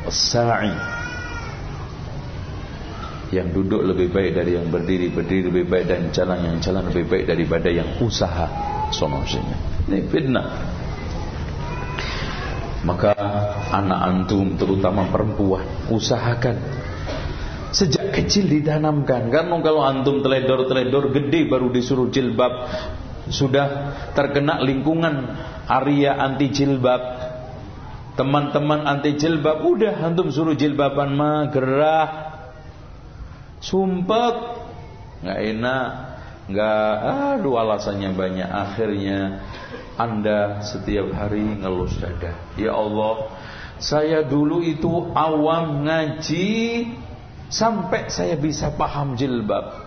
[0.08, 0.95] As-sa'i
[3.34, 5.10] yang duduk lebih baik dari yang berdiri.
[5.10, 8.46] Berdiri lebih baik dan jalan yang jalan lebih baik daripada yang usaha
[8.94, 9.56] solusinya.
[9.90, 10.48] Ini fitnah.
[12.86, 13.10] Maka
[13.74, 16.54] anak antum terutama perempuan usahakan.
[17.74, 19.26] Sejak kecil ditanamkan.
[19.26, 22.70] Karena kalau antum teledor-teledor gede baru disuruh jilbab
[23.26, 25.34] sudah terkena lingkungan
[25.66, 27.26] area anti jilbab.
[28.14, 32.35] Teman-teman anti jilbab udah antum suruh jilbaban mah gerah
[33.60, 34.34] sumpek
[35.22, 35.88] nggak enak.
[36.46, 36.92] Nggak
[37.36, 38.46] aduh alasannya banyak.
[38.46, 39.42] Akhirnya
[39.96, 43.32] anda setiap hari ngelus dada ya Allah
[43.76, 46.48] saya dulu itu awam ngaji
[47.52, 49.84] sampai saya bisa paham jilbab.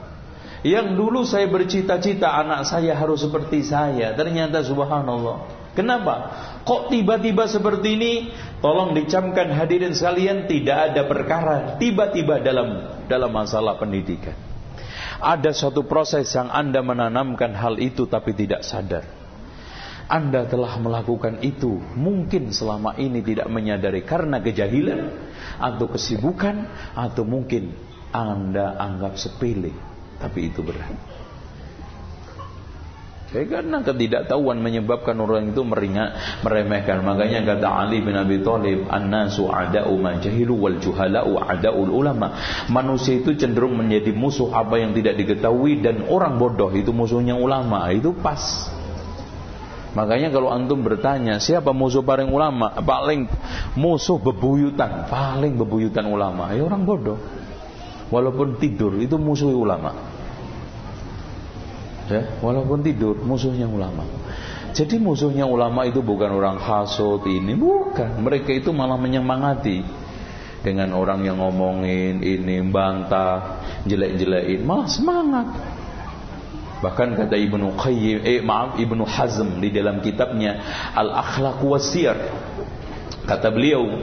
[0.62, 4.12] Yang dulu saya bercita-cita anak saya harus seperti saya.
[4.14, 5.48] Ternyata subhanallah.
[5.74, 6.36] Kenapa?
[6.68, 8.14] Kok tiba-tiba seperti ini?
[8.60, 14.38] Tolong dicamkan hadirin sekalian tidak ada perkara tiba-tiba dalam dalam masalah pendidikan.
[15.20, 19.04] Ada suatu proses yang Anda menanamkan hal itu tapi tidak sadar.
[20.10, 25.02] Anda telah melakukan itu mungkin selama ini tidak menyadari karena kejahilan
[25.62, 26.66] atau kesibukan
[26.98, 27.76] atau mungkin
[28.10, 29.76] Anda anggap sepele
[30.18, 31.19] tapi itu berat.
[33.30, 37.06] Ya, karena ketidaktahuan menyebabkan orang itu meringat, meremehkan.
[37.06, 42.34] Makanya kata Ali bin Abi Thalib, "An-nasu ada'u ma jahilu wal juhala'u ada'ul ulama."
[42.74, 47.86] Manusia itu cenderung menjadi musuh apa yang tidak diketahui dan orang bodoh itu musuhnya ulama.
[47.94, 48.42] Itu pas.
[49.94, 52.82] Makanya kalau antum bertanya, siapa musuh paling ulama?
[52.82, 53.30] Paling
[53.78, 56.50] musuh bebuyutan, paling bebuyutan ulama.
[56.58, 57.22] Ya orang bodoh.
[58.10, 60.09] Walaupun tidur itu musuh ulama
[62.10, 64.04] ya walaupun tidur musuhnya ulama
[64.74, 69.86] jadi musuhnya ulama itu bukan orang hasut ini bukan mereka itu malah menyemangati
[70.60, 75.48] dengan orang yang ngomongin ini bantah jelek-jelekin malah semangat
[76.80, 80.64] Bahkan kata Ibnu Qayyim, eh maaf Ibnu Hazm di dalam kitabnya
[80.96, 82.16] Al-Akhlaq Wasir.
[83.28, 84.00] Kata beliau,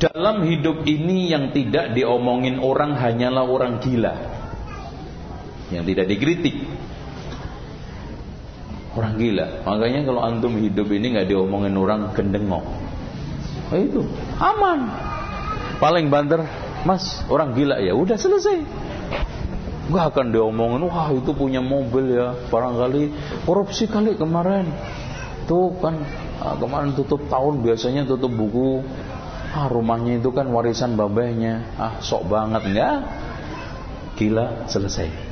[0.00, 4.35] dalam hidup ini yang tidak diomongin orang hanyalah orang gila.
[5.70, 6.56] Yang tidak dikritik.
[8.96, 9.66] Orang gila.
[9.68, 12.64] Makanya kalau antum hidup ini nggak diomongin orang gendengok.
[13.68, 14.00] Oh itu
[14.40, 14.88] aman.
[15.76, 16.40] Paling banter,
[16.88, 17.92] Mas, orang gila ya.
[17.92, 18.64] Udah selesai.
[19.86, 23.14] Gak akan diomongin, wah itu punya mobil ya, barangkali
[23.46, 24.66] korupsi kali kemarin.
[25.46, 26.02] Tuh kan
[26.42, 28.82] ah, kemarin tutup tahun biasanya tutup buku.
[29.54, 31.70] Ah rumahnya itu kan warisan babahnya.
[31.78, 32.98] Ah sok banget enggak?
[34.18, 35.25] Gila selesai.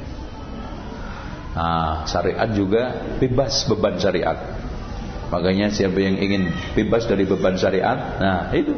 [1.55, 4.37] Nah, syariat juga bebas beban syariat.
[5.31, 8.75] Makanya siapa yang ingin bebas dari beban syariat, nah itu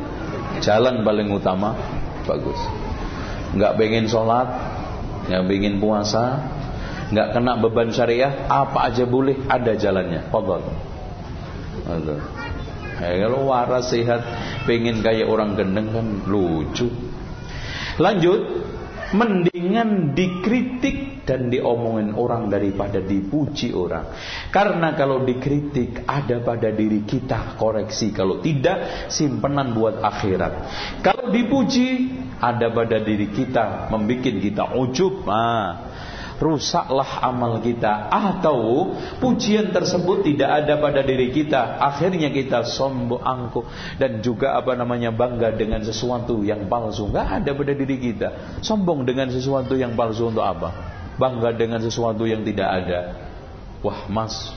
[0.60, 1.76] jalan paling utama.
[2.24, 2.56] Bagus.
[3.56, 4.48] Enggak pengen sholat,
[5.26, 6.54] yang ingin puasa
[7.06, 10.26] nggak kena beban syariah apa aja boleh ada jalannya.
[10.30, 10.62] Fadhal
[12.96, 14.24] Ya, kalau waras sehat
[14.64, 16.88] pengen kayak orang gendeng kan lucu.
[18.00, 18.40] Lanjut
[19.14, 24.10] mendingan dikritik dan diomongin orang daripada dipuji orang.
[24.54, 28.14] Karena kalau dikritik ada pada diri kita koreksi.
[28.14, 30.52] Kalau tidak simpenan buat akhirat.
[31.02, 35.26] Kalau dipuji ada pada diri kita membuat kita ujub.
[35.26, 35.95] Ah
[36.36, 38.08] rusaklah amal kita.
[38.12, 41.80] Atau pujian tersebut tidak ada pada diri kita.
[41.80, 43.64] Akhirnya kita sombong angkuh.
[43.96, 47.08] Dan juga apa namanya bangga dengan sesuatu yang palsu.
[47.08, 48.60] Nggak ada pada diri kita.
[48.60, 50.72] Sombong dengan sesuatu yang palsu untuk apa?
[51.16, 53.00] Bangga dengan sesuatu yang tidak ada.
[53.80, 54.52] Wah mas.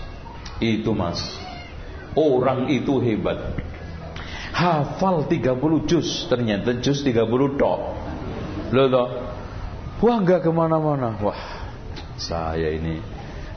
[0.59, 1.23] Itu mas.
[2.19, 3.55] Orang itu hebat.
[4.51, 6.27] Hafal 30 juz.
[6.27, 7.79] Ternyata juz 30 tok.
[8.75, 9.07] Loh loh.
[9.99, 11.15] Wah nggak ke mana-mana.
[11.19, 11.58] Wah
[12.19, 12.99] saya ini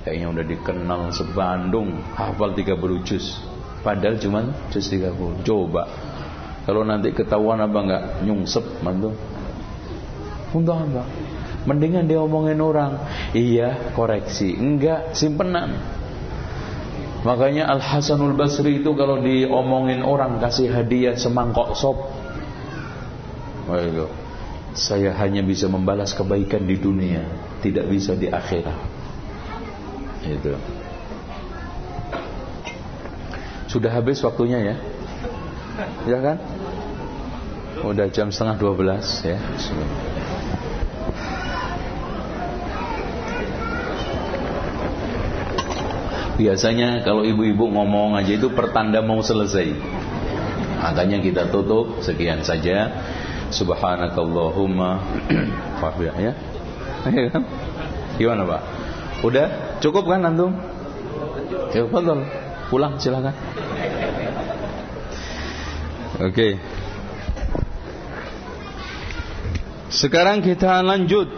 [0.06, 3.42] kayaknya udah dikenal sebandung hafal 30 juz.
[3.82, 5.90] Padahal cuma juz 30 coba
[6.62, 9.10] kalau nanti ketahuan apa enggak nyungsep mantu.
[10.54, 11.02] Untuk apa
[11.66, 13.02] mendingan dia omongin orang.
[13.34, 14.54] Iya koreksi.
[14.54, 15.78] Enggak simpenan.
[17.22, 22.10] Makanya Al Hasanul Basri itu kalau diomongin orang kasih hadiah semangkok sop.
[24.74, 27.22] Saya hanya bisa membalas kebaikan di dunia,
[27.62, 28.78] tidak bisa di akhirat.
[30.26, 30.58] Itu.
[33.70, 34.76] Sudah habis waktunya ya?
[36.04, 36.36] Ya kan?
[37.82, 39.40] Udah jam setengah dua belas ya.
[46.36, 49.72] Biasanya kalau ibu-ibu ngomong aja itu pertanda mau selesai.
[50.82, 52.90] Makanya kita tutup sekian saja.
[53.52, 54.90] Subhanakallahumma
[56.08, 56.12] ya.
[56.18, 56.32] ya.
[57.32, 57.42] Kan?
[58.16, 58.62] Gimana Pak?
[59.22, 60.52] Udah cukup kan antum?
[61.72, 62.26] Ya betul.
[62.68, 63.34] Pulang silakan.
[66.18, 66.58] Oke.
[69.92, 71.30] Sekarang kita lanjut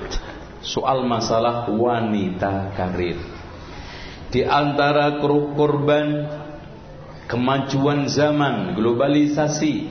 [0.65, 3.21] soal masalah wanita karir
[4.35, 6.27] di antara korban
[7.31, 9.87] kemajuan zaman, globalisasi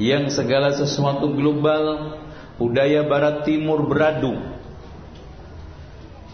[0.00, 2.16] yang segala sesuatu global,
[2.56, 4.53] budaya barat timur beradu.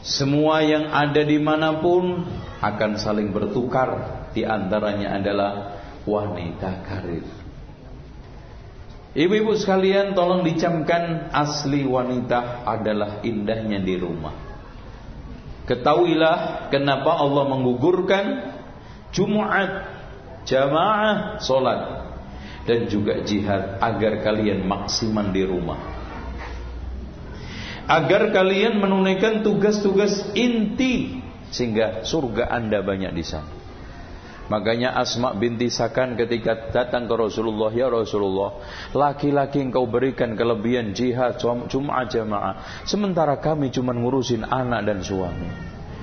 [0.01, 2.24] Semua yang ada di mana pun
[2.61, 4.20] akan saling bertukar.
[4.32, 5.53] Di antaranya adalah
[6.07, 7.26] wanita karir.
[9.11, 14.32] Ibu-ibu sekalian tolong dicamkan asli wanita adalah indahnya di rumah.
[15.66, 18.24] Ketahuilah kenapa Allah menggugurkan
[19.11, 19.70] Jumat,
[20.46, 22.07] jamaah, solat
[22.70, 25.99] dan juga jihad agar kalian maksimal di rumah.
[27.91, 31.18] Agar kalian menunaikan tugas-tugas inti
[31.51, 33.51] sehingga surga Anda banyak di sana.
[34.51, 38.59] Makanya Asma binti Sakan ketika datang ke Rasulullah, ya Rasulullah,
[38.91, 41.38] laki-laki engkau berikan kelebihan jihad,
[41.70, 45.51] Jumat jamaah, sementara kami cuma ngurusin anak dan suami.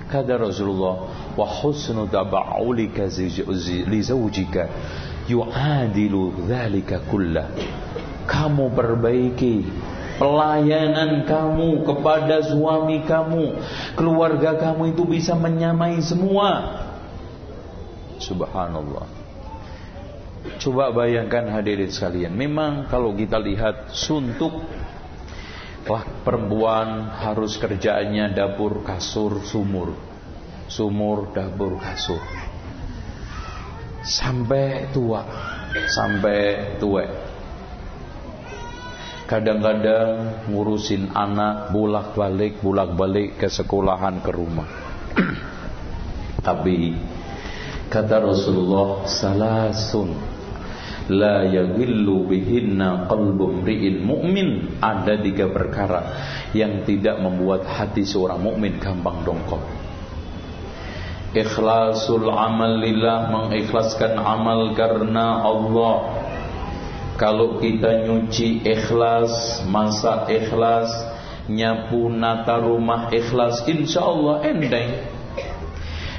[0.07, 0.95] Kata Rasulullah,
[1.35, 3.11] wa husnu taba'ulika
[3.67, 4.63] li zawjika
[5.27, 7.51] yu'adilu dzalika kullah.
[8.23, 9.55] Kamu perbaiki
[10.17, 13.57] pelayanan kamu kepada suami kamu,
[13.95, 16.83] keluarga kamu itu bisa menyamai semua
[18.17, 19.05] Subhanallah.
[20.57, 22.33] Coba bayangkan hadirin sekalian.
[22.33, 24.53] Memang kalau kita lihat suntuk
[25.87, 29.95] Wah perempuan harus kerjaannya dapur kasur sumur
[30.67, 32.19] Sumur dapur kasur
[34.03, 35.23] Sampai tua
[35.87, 37.07] Sampai tua
[39.27, 44.69] Kadang-kadang ngurusin anak bolak-balik, bolak-balik ke sekolahan ke rumah.
[46.47, 46.95] Tapi
[47.91, 50.15] kata Rasulullah salasun
[51.11, 54.79] la yaghillu bihinna qalbu mri'in mu'min.
[54.79, 56.01] Ada tiga perkara
[56.55, 59.59] yang tidak membuat hati seorang mukmin gampang dongkol
[61.35, 65.95] ikhlasul amal lillah mengikhlaskan amal karena Allah
[67.17, 70.87] kalau kita nyuci ikhlas masak ikhlas
[71.49, 75.17] nyapu nata rumah ikhlas insyaallah endeng.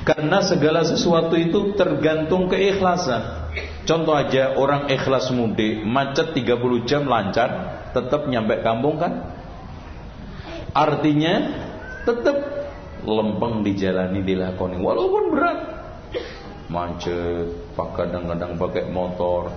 [0.02, 3.46] Karena segala sesuatu itu tergantung keikhlasan.
[3.86, 7.50] Contoh aja orang ikhlas mudik macet 30 jam lancar
[7.94, 9.36] tetap nyampe kampung kan?
[10.74, 11.34] Artinya
[12.08, 12.36] tetap
[13.04, 14.76] lempeng dijalani dilakoni.
[14.80, 15.60] Walaupun berat.
[16.68, 19.48] Macet kadang-kadang pakai motor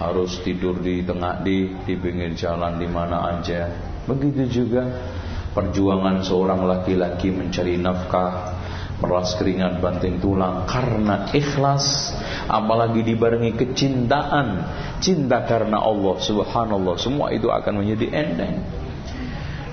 [0.00, 3.68] harus tidur di tengah di di pinggir jalan di mana aja
[4.08, 4.88] begitu juga
[5.52, 8.56] perjuangan seorang laki-laki mencari nafkah
[9.00, 12.16] meras keringat banting tulang karena ikhlas
[12.48, 14.46] apalagi dibarengi kecintaan
[15.04, 18.56] cinta karena Allah subhanallah semua itu akan menjadi ending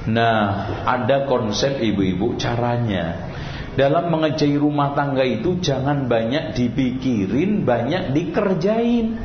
[0.08, 3.28] Nah, ada konsep ibu-ibu caranya.
[3.76, 9.20] Dalam mengejai rumah tangga itu jangan banyak dipikirin, banyak dikerjain.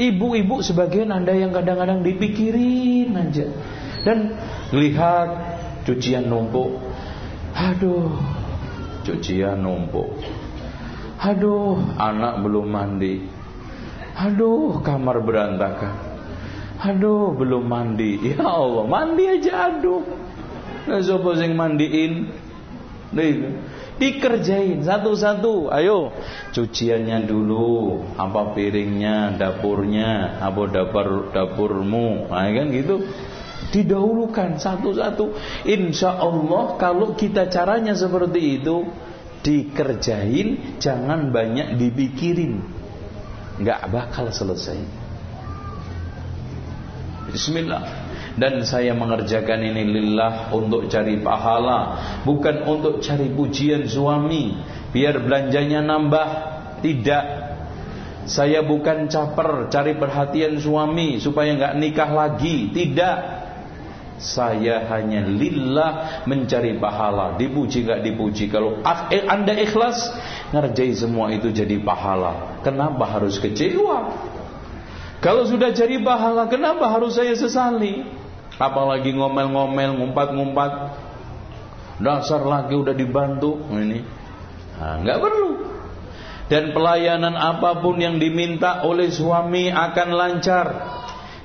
[0.00, 3.44] Ibu-ibu sebagian Anda yang kadang-kadang dipikirin aja.
[4.00, 4.32] Dan
[4.72, 5.28] lihat
[5.84, 6.80] cucian numpuk.
[7.52, 8.16] Aduh,
[9.04, 10.16] cucian numpuk.
[11.20, 13.28] Aduh, anak belum mandi.
[14.16, 16.10] Aduh, kamar berantakan.
[16.80, 20.00] Aduh belum mandi Ya Allah mandi aja aduh
[20.88, 22.32] Nah sopo sing mandiin
[23.10, 23.42] Nih,
[24.00, 24.80] dikerjain.
[24.80, 25.68] Satu-satu.
[25.68, 26.10] Ayo
[26.56, 32.32] cuciannya dulu apa piringnya dapurnya apa dapur dapurmu.
[32.32, 33.04] Nah, kan gitu.
[33.70, 35.36] Didahulukan satu-satu.
[35.68, 38.88] Insya Allah kalau kita caranya seperti itu
[39.44, 42.64] dikerjain jangan banyak dipikirin.
[43.60, 44.80] Nggak bakal selesai.
[47.30, 47.99] Bismillah
[48.38, 54.54] dan saya mengerjakan ini lillah untuk cari pahala bukan untuk cari pujian suami.
[54.90, 56.28] Biar belanjanya nambah.
[56.80, 57.24] Tidak.
[58.24, 62.70] Saya bukan caper cari perhatian suami supaya nggak nikah lagi.
[62.70, 63.18] Tidak.
[64.20, 67.40] Saya hanya lillah mencari pahala.
[67.40, 68.52] Dipuji nggak dipuji.
[68.52, 70.12] Kalau eh, anda ikhlas
[70.52, 72.60] ngerjai semua itu jadi pahala.
[72.60, 74.12] Kenapa harus kecewa?
[75.20, 78.19] Kalau sudah jadi pahala, kenapa harus saya sesali?
[78.60, 80.72] Apalagi ngomel-ngomel, ngumpat-ngumpat.
[82.00, 84.04] Dasar lagi udah dibantu ini.
[84.76, 85.50] Nah, nggak perlu.
[86.50, 90.66] Dan pelayanan apa pun yang diminta oleh suami akan lancar.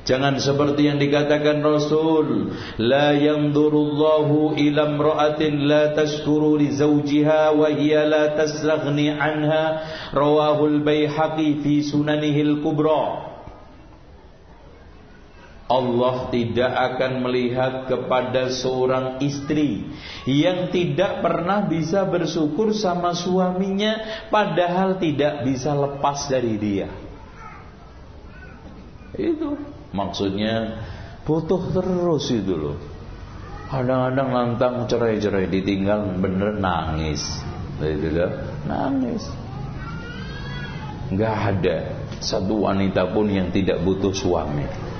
[0.06, 8.06] Jangan seperti yang dikatakan Rasul, la yanzurullahu ila imra'atin la tashkuru li zawjiha wa hiya
[8.06, 9.82] la tastaghni anha
[10.14, 13.35] rawahul Baihaqi fi sunanihil kubra.
[15.66, 19.82] Allah tidak akan melihat kepada seorang istri
[20.30, 26.90] yang tidak pernah bisa bersyukur sama suaminya padahal tidak bisa lepas dari dia.
[29.18, 29.58] Itu
[29.90, 30.86] maksudnya
[31.26, 32.78] butuh terus itu loh.
[33.66, 37.42] Kadang-kadang lantang cerai-cerai ditinggal bener nangis.
[37.82, 38.32] Itu loh,
[38.70, 39.26] nangis.
[41.10, 41.78] Gak ada
[42.22, 44.94] satu wanita pun yang tidak butuh suami.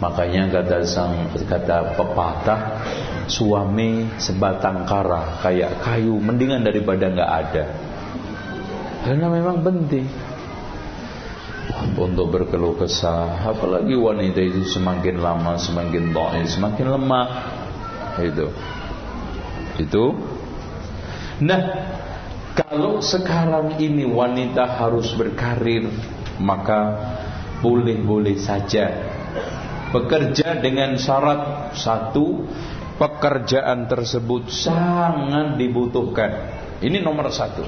[0.00, 2.60] Makanya kata sang kata pepatah
[3.28, 7.64] suami sebatang kara kayak kayu mendingan daripada nggak ada.
[9.04, 10.08] Karena memang penting.
[12.00, 17.28] Untuk berkeluh kesah apalagi wanita itu semakin lama semakin dhaif semakin lemah.
[18.24, 18.46] Itu.
[19.76, 20.04] Itu.
[21.44, 21.60] Nah
[22.56, 25.88] kalau sekarang ini wanita harus berkarir
[26.40, 26.96] maka
[27.60, 29.09] boleh-boleh saja
[29.90, 32.46] bekerja dengan syarat satu
[33.00, 36.30] pekerjaan tersebut sangat dibutuhkan.
[36.80, 37.64] Ini nomor satu.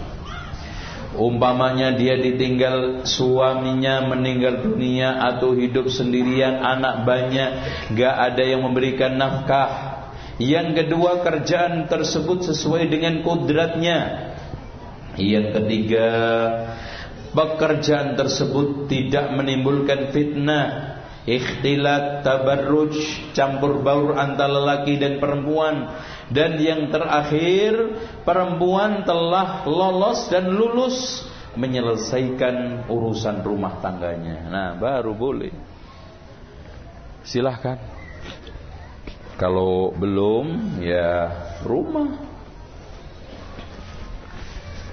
[1.12, 7.50] Umpamanya dia ditinggal suaminya meninggal dunia atau hidup sendirian anak banyak
[7.92, 10.00] gak ada yang memberikan nafkah.
[10.40, 14.32] Yang kedua kerjaan tersebut sesuai dengan kodratnya
[15.20, 16.08] yang ketiga
[17.36, 22.98] pekerjaan tersebut tidak menimbulkan fitnah ikhtilat tabarruj
[23.36, 25.90] campur baur antara lelaki dan perempuan.
[26.32, 34.48] Dan yang terakhir perempuan telah lolos dan lulus menyelesaikan urusan rumah tangganya.
[34.48, 35.52] Nah baru boleh.
[37.22, 37.76] Silahkan.
[39.36, 41.28] Kalau belum ya
[41.66, 42.32] rumah.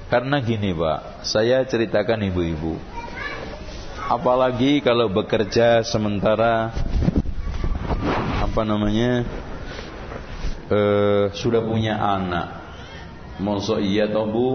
[0.10, 2.82] Karena gini pak saya ceritakan ibu-ibu
[4.10, 6.74] apalagi kalau bekerja sementara
[8.42, 9.22] apa namanya
[10.74, 12.48] eh, sudah punya anak.
[13.40, 14.50] Masa iya toh bu?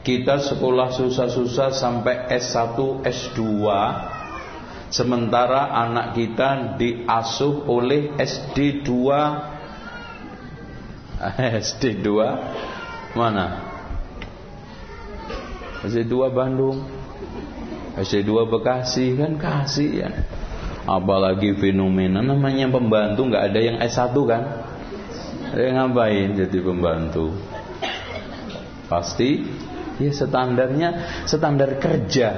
[0.00, 3.44] Kita sekolah susah-susah sampai S1, S2
[4.88, 8.88] Sementara anak kita diasuh oleh SD2
[11.68, 12.08] SD2
[13.12, 13.46] Mana?
[15.84, 16.99] SD2 Bandung
[18.00, 20.10] SD2 Bekasi kan kasih ya.
[20.88, 24.42] Apalagi fenomena namanya pembantu nggak ada yang S1 kan?
[25.54, 27.36] Eh ngapain jadi pembantu?
[28.88, 29.44] Pasti
[30.00, 32.28] ya standarnya standar kerja,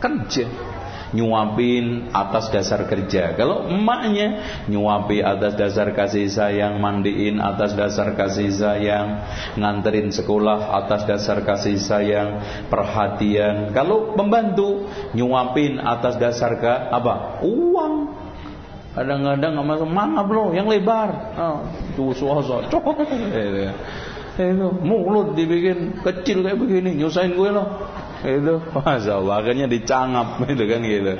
[0.00, 0.71] kerja
[1.12, 3.36] nyuapin atas dasar kerja.
[3.36, 9.22] Kalau emaknya nyuapi atas dasar kasih sayang, mandiin atas dasar kasih sayang,
[9.56, 12.40] nganterin sekolah atas dasar kasih sayang,
[12.72, 13.70] perhatian.
[13.76, 17.44] Kalau pembantu nyuapin atas dasar ke apa?
[17.44, 17.94] Uang.
[18.92, 21.32] Kadang-kadang nggak masuk mana bro, yang lebar.
[21.40, 21.64] Oh,
[21.96, 22.76] tuh suasa, itu,
[24.52, 27.88] itu mulut dibikin kecil kayak begini, nyusahin gue loh.
[28.22, 31.12] Itu, masya Allah, akhirnya dicangap, itu kan gitu.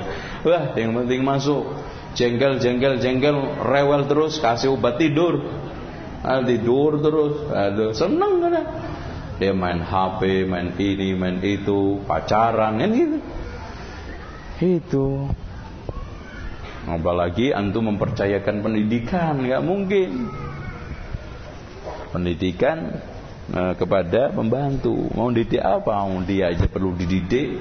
[0.47, 1.75] Wah, yang penting masuk,
[2.15, 5.43] jengkel, jengkel, jengkel, rewel terus, kasih obat tidur.
[6.23, 8.55] Ah, tidur terus, aduh, seneng kan?
[9.35, 13.17] Dia main HP, main ini, main itu, pacaran, kan gitu.
[14.63, 15.27] Itu
[16.83, 20.27] Apalagi antum mempercayakan pendidikan, nggak mungkin.
[22.11, 22.99] Pendidikan
[23.51, 25.11] eh, kepada pembantu.
[25.11, 26.07] Mau didik apa?
[26.07, 27.59] Mau dia aja perlu dididik.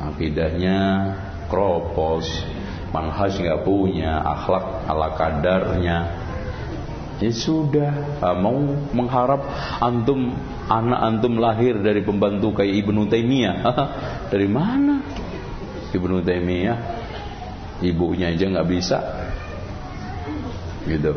[0.00, 0.78] Akidahnya
[1.52, 2.24] kropos,
[2.92, 5.98] manhaj nggak punya, akhlak ala kadarnya.
[7.20, 8.56] Ya sudah, ah, mau
[8.96, 9.44] mengharap
[9.84, 10.32] antum
[10.72, 13.56] anak antum lahir dari pembantu kayak Ibnu Taimiyah.
[14.32, 15.04] dari mana?
[15.92, 17.00] Ibnu Taimiyah
[17.84, 18.98] ibunya aja nggak bisa
[20.88, 21.16] gitu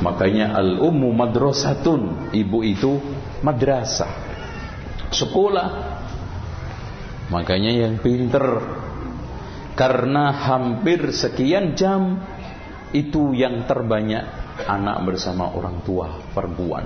[0.00, 2.32] makanya al ummu madrasatun.
[2.34, 2.98] Ibu itu
[3.42, 4.10] madrasah.
[5.10, 5.68] Sekolah.
[7.28, 8.44] Makanya yang pinter.
[9.78, 12.18] Karena hampir sekian jam
[12.90, 14.26] itu yang terbanyak
[14.66, 16.82] anak bersama orang tua perempuan.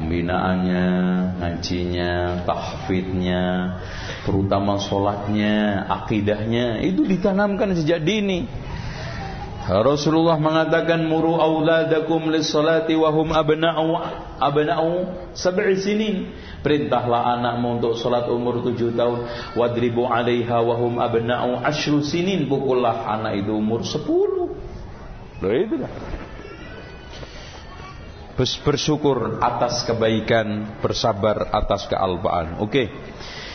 [0.00, 0.86] Pembinaannya,
[1.44, 3.44] ngajinya, tahfidnya,
[4.24, 8.48] terutama sholatnya, akidahnya itu ditanamkan sejak dini.
[9.70, 13.94] Rasulullah mengatakan muru auladakum lis-salati wa hum abna'u
[14.42, 14.90] abna'u
[15.30, 16.34] sab'i sinin.
[16.60, 19.30] Perintahlah anakmu untuk salat umur tujuh tahun.
[19.54, 22.50] Wadribu 'alaiha wa hum abna'u asyru sinin.
[22.50, 24.50] Pukullah anak itu umur sepuluh.
[25.38, 25.92] Loh itu dah
[28.40, 32.56] bersyukur atas kebaikan, bersabar atas kealpaan.
[32.64, 32.88] Oke.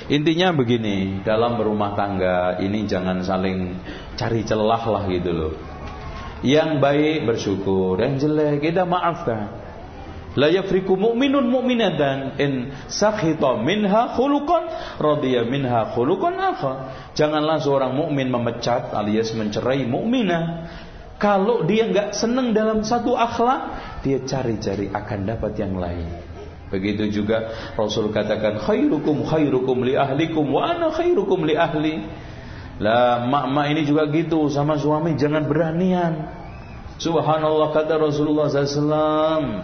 [0.05, 3.73] Intinya begini, dalam berumah tangga ini jangan saling
[4.13, 5.74] cari celah lah gitu loh.
[6.45, 9.65] Yang baik bersyukur, yang jelek kita maafkan.
[10.35, 14.67] La yafriku mu'minun mu'minatan in sakhita minha khuluqan
[14.99, 16.73] radiya minha khuluqan akha.
[17.15, 20.67] Janganlah seorang mukmin memecat alias mencerai mukminah
[21.15, 23.61] kalau dia nggak senang dalam satu akhlak,
[24.03, 26.11] dia cari-cari akan dapat yang lain.
[26.67, 32.03] Begitu juga Rasul katakan khairukum khairukum li ahlikum wa ana khairukum li ahli.
[32.75, 36.27] Lah mak-mak ini juga gitu sama suami jangan beranian.
[36.99, 39.63] Subhanallah kata Rasulullah SAW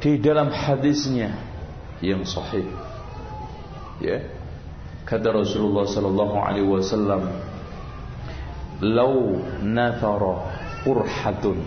[0.00, 1.32] di dalam hadisnya
[2.04, 2.68] yang sahih.
[4.00, 4.20] Ya.
[5.04, 7.28] Kata Rasulullah sallallahu alaihi wasallam
[8.80, 9.16] law
[9.60, 10.48] nathara
[10.84, 11.60] qurhatun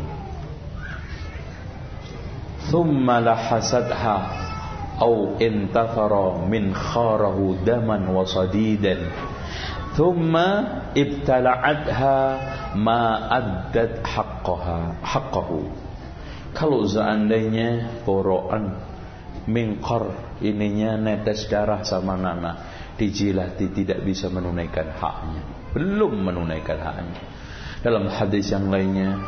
[2.70, 4.18] thumma lahasadha
[4.98, 9.06] au intathara min kharahu daman wa sadidan
[9.98, 10.50] thumma
[10.94, 12.18] ibtala'atha
[12.78, 15.66] ma addat haqqaha haqqahu
[16.54, 18.78] kalau seandainya poroan
[19.50, 20.14] mingkor
[20.46, 27.22] ininya netes darah sama nana dijilati tidak bisa menunaikan haknya belum menunaikan haknya.
[27.86, 29.22] Dalam hadis yang lainnya,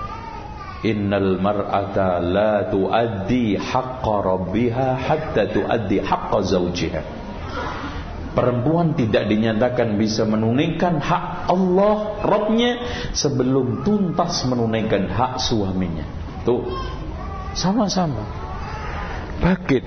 [0.80, 7.19] Innal mar'ata la tuaddi haqqa rabbiha hatta tuaddi haqqa zawjiha.
[8.30, 12.72] Perempuan tidak dinyatakan bisa menunaikan hak Allah Rabbnya
[13.10, 16.06] sebelum tuntas menunaikan hak suaminya.
[16.46, 16.62] Tuh,
[17.58, 18.22] sama-sama.
[19.42, 19.84] Bakit.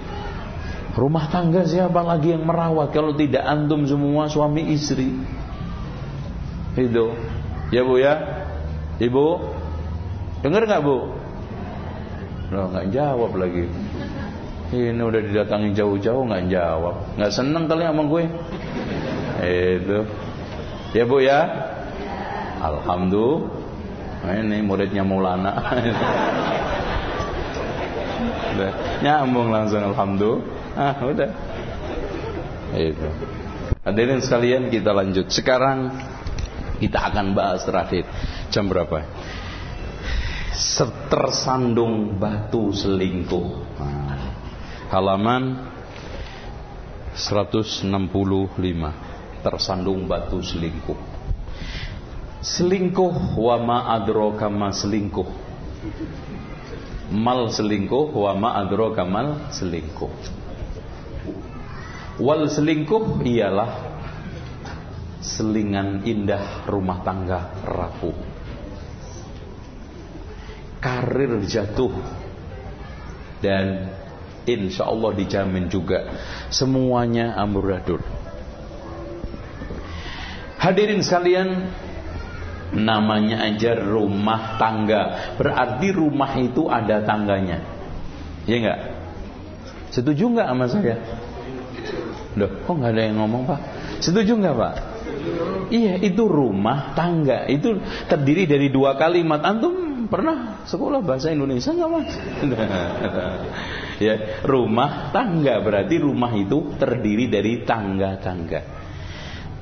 [0.93, 5.09] Rumah tangga siapa lagi yang merawat kalau tidak antum semua suami istri?
[6.77, 7.17] Itu.
[7.73, 8.45] Ya Bu ya?
[9.01, 9.27] Ibu?
[10.45, 10.97] Dengar nggak Bu?
[12.53, 13.65] Loh, nggak jawab lagi.
[14.73, 17.21] Ini udah didatangi jauh-jauh nggak jawab.
[17.21, 18.25] Nggak seneng kali sama gue.
[19.45, 19.99] Itu.
[20.97, 21.41] Ya Bu ya?
[22.57, 23.61] Alhamdulillah.
[24.23, 25.53] Ini muridnya Maulana.
[28.57, 28.73] udah,
[29.05, 30.73] nyambung langsung alhamdulillah.
[30.73, 31.31] Ah, udah.
[32.73, 33.09] Itu.
[33.85, 35.29] Hadirin sekalian kita lanjut.
[35.29, 35.93] Sekarang
[36.81, 38.09] kita akan bahas terakhir.
[38.49, 39.05] Jam berapa?
[41.13, 43.49] Tersandung batu selingkuh.
[43.77, 44.12] Nah,
[44.93, 45.73] halaman
[47.17, 47.89] 165.
[49.41, 51.01] Tersandung batu selingkuh.
[52.45, 55.27] Selingkuh wa ma adraka ma selingkuh.
[57.11, 60.13] Mal selingkuh wa ma adraka mal selingkuh.
[62.21, 63.73] Wal selingkuh ialah
[65.25, 68.15] selingan indah rumah tangga rapuh.
[70.79, 71.95] Karir jatuh
[73.43, 73.91] dan
[74.47, 76.09] insya Allah dijamin juga
[76.51, 78.03] semuanya amburadul.
[80.63, 81.75] Hadirin sekalian,
[82.73, 85.35] namanya aja rumah tangga.
[85.37, 87.61] Berarti rumah itu ada tangganya.
[88.47, 88.81] Ya enggak
[89.93, 90.97] setuju enggak sama saya?
[92.33, 93.61] Loh, kok nggak ada yang ngomong pak?
[94.01, 94.75] Setuju enggak pak?
[95.69, 97.45] Iya itu rumah tangga.
[97.47, 97.79] Itu
[98.09, 99.45] terdiri dari dua kalimat.
[99.45, 102.13] Antum pernah sekolah bahasa Indonesia enggak mas
[104.05, 108.61] ya rumah tangga berarti rumah itu terdiri dari tangga-tangga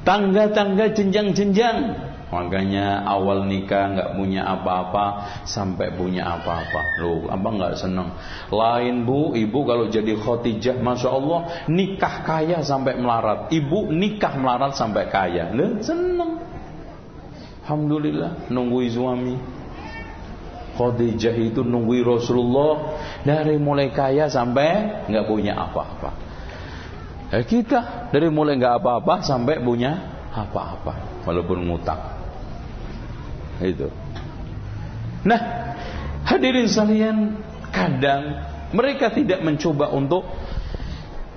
[0.02, 5.06] tangga-tangga jenjang-jenjang Makanya awal nikah nggak punya apa-apa
[5.42, 7.02] sampai punya apa-apa.
[7.02, 8.14] Loh, apa nggak seneng?
[8.54, 13.50] Lain bu, ibu kalau jadi khotijah, masya Allah nikah kaya sampai melarat.
[13.50, 15.50] Ibu nikah melarat sampai kaya.
[15.50, 16.38] Loh, seneng.
[17.66, 19.59] Alhamdulillah nunggu suami.
[20.76, 26.10] Khadijah itu nunggu Rasulullah dari mulai kaya sampai nggak punya apa-apa.
[27.30, 29.96] Eh kita dari mulai nggak apa-apa sampai punya
[30.30, 32.20] apa-apa walaupun ngutang
[33.60, 33.88] itu.
[35.20, 35.40] Nah,
[36.24, 37.36] hadirin sekalian,
[37.68, 38.40] kadang
[38.72, 40.24] mereka tidak mencoba untuk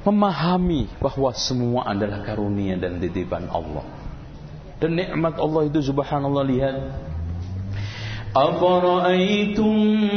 [0.08, 3.84] memahami bahwa semua adalah karunia dan titipan Allah.
[4.80, 6.76] Dan nikmat Allah itu subhanallah lihat
[8.37, 9.77] أفرأيتم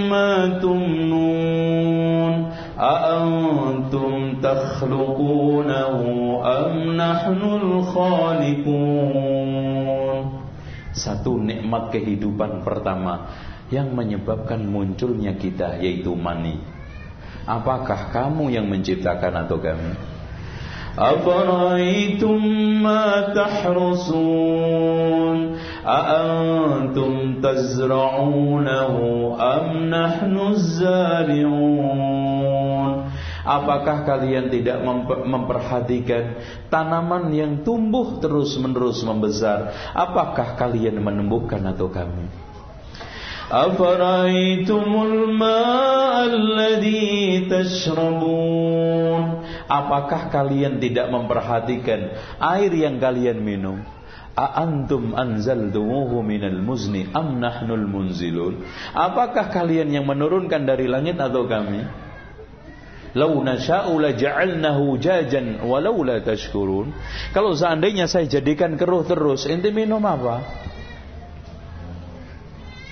[0.10, 5.98] ما تمنون أأنتم تخلقونه
[6.46, 9.32] أم نحن الخالقون
[10.92, 13.32] satu nikmat kehidupan pertama
[13.72, 16.60] yang menyebabkan munculnya kita yaitu mani.
[17.48, 19.96] Apakah kamu yang menciptakan atau kami?
[20.92, 22.44] Afaraitum
[22.84, 25.56] ma tahrusun
[25.87, 31.87] A'antum tazra'unahu am nahnu zari'un
[33.47, 39.71] Apakah kalian tidak memperhatikan tanaman yang tumbuh terus-menerus membesar?
[39.95, 42.27] Apakah kalian menumbuhkan atau kami?
[43.47, 52.11] Afaraitumul ma'alladhi tashrabun Apakah kalian tidak memperhatikan
[52.43, 53.87] air yang kalian minum?
[54.37, 58.61] A'antum anzaltumuhu minal muzni am nahnul munzilun
[58.93, 61.81] Apakah kalian yang menurunkan dari langit atau kami?
[63.17, 66.93] Lau nasha'u la ja'alnahu jajan walau la tashkurun.
[67.33, 70.45] Kalau seandainya saya jadikan keruh terus, ente minum apa?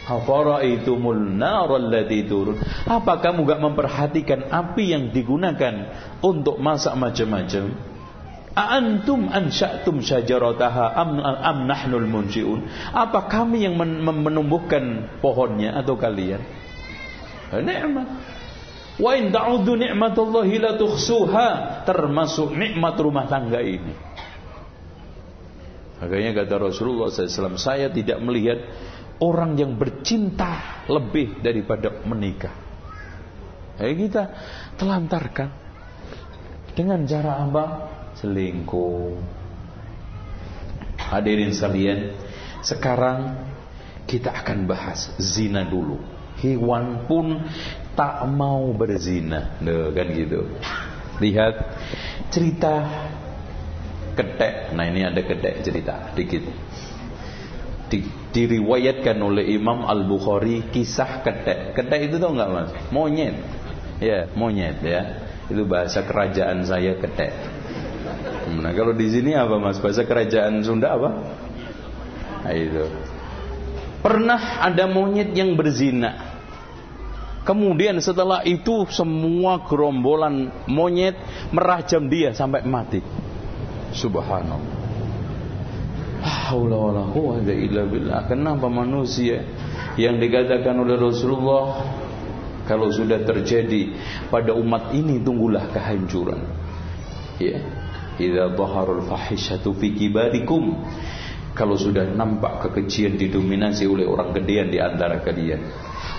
[0.08, 2.56] Hafaraitumul nar allati turun.
[2.88, 5.92] Apa kamu gak memperhatikan api yang digunakan
[6.24, 7.93] untuk masak macam-macam?
[8.54, 12.62] Aantum ansya'tum syajarataha am, am nahnul munsyi'un?
[12.94, 16.38] Apa kami yang menumbuhkan pohonnya atau kalian?
[17.50, 18.08] Nikmat.
[18.94, 21.46] Wa in ta'udhu ni'matallahi la tuhsuha
[21.82, 23.94] termasuk nikmat rumah tangga ini.
[25.98, 28.62] Makanya kata Rasulullah SAW, saya tidak melihat
[29.18, 32.54] orang yang bercinta lebih daripada menikah.
[33.82, 34.22] Ya kita
[34.78, 35.50] telantarkan
[36.78, 37.64] dengan cara apa?
[38.24, 39.20] Selingkuh.
[40.96, 42.16] Hadirin sekalian,
[42.64, 43.36] sekarang
[44.08, 46.00] kita akan bahas zina dulu.
[46.40, 47.44] Hewan pun
[47.92, 49.60] tak mau berzina.
[49.60, 50.48] Loh, kan gitu.
[51.20, 51.54] Lihat
[52.32, 52.88] cerita
[54.16, 54.72] ketek.
[54.72, 56.48] Nah, ini ada ketek cerita dikit.
[57.92, 58.00] Di,
[58.32, 61.76] diriwayatkan oleh Imam Al-Bukhari kisah ketek.
[61.76, 62.72] Ketek itu tau nggak Mas?
[62.88, 63.36] Monyet.
[64.00, 65.28] Ya, monyet ya.
[65.52, 67.53] Itu bahasa kerajaan saya ketek.
[68.44, 69.80] Nah, kalau di sini apa Mas?
[69.80, 71.10] Bahasa kerajaan Sunda apa?
[72.44, 72.84] Nah, itu.
[74.04, 76.34] Pernah ada monyet yang berzina.
[77.44, 81.16] Kemudian setelah itu semua gerombolan monyet
[81.52, 83.04] merajam dia sampai mati.
[83.92, 84.84] Subhanallah.
[88.28, 89.44] Kenapa manusia
[90.00, 91.84] yang dikatakan oleh Rasulullah
[92.64, 93.92] kalau sudah terjadi
[94.32, 96.40] pada umat ini tunggulah kehancuran.
[97.36, 97.83] Ya.
[98.18, 100.78] Idza dhaharul fahishatu fi kibarikum.
[101.54, 105.62] Kalau sudah nampak kekejian didominasi oleh orang gedean di antara kalian.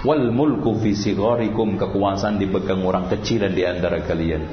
[0.08, 4.44] Wal mulku fi sigarikum kekuasaan dipegang orang kecilan di antara kalian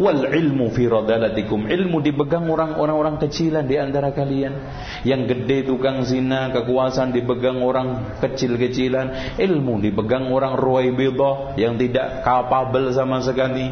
[0.00, 4.56] wal ilmu fi radalatikum ilmu dipegang orang-orang kecilan di antara kalian
[5.04, 12.88] yang gede tukang zina kekuasaan dipegang orang kecil-kecilan ilmu dipegang orang ruwaibidah yang tidak kapabel
[12.96, 13.68] sama sekali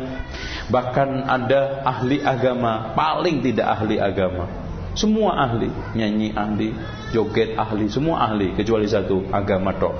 [0.68, 4.68] bahkan ada ahli agama paling tidak ahli agama
[4.98, 6.74] semua ahli, nyanyi ahli,
[7.14, 9.94] joget ahli, semua ahli kecuali satu agama tok.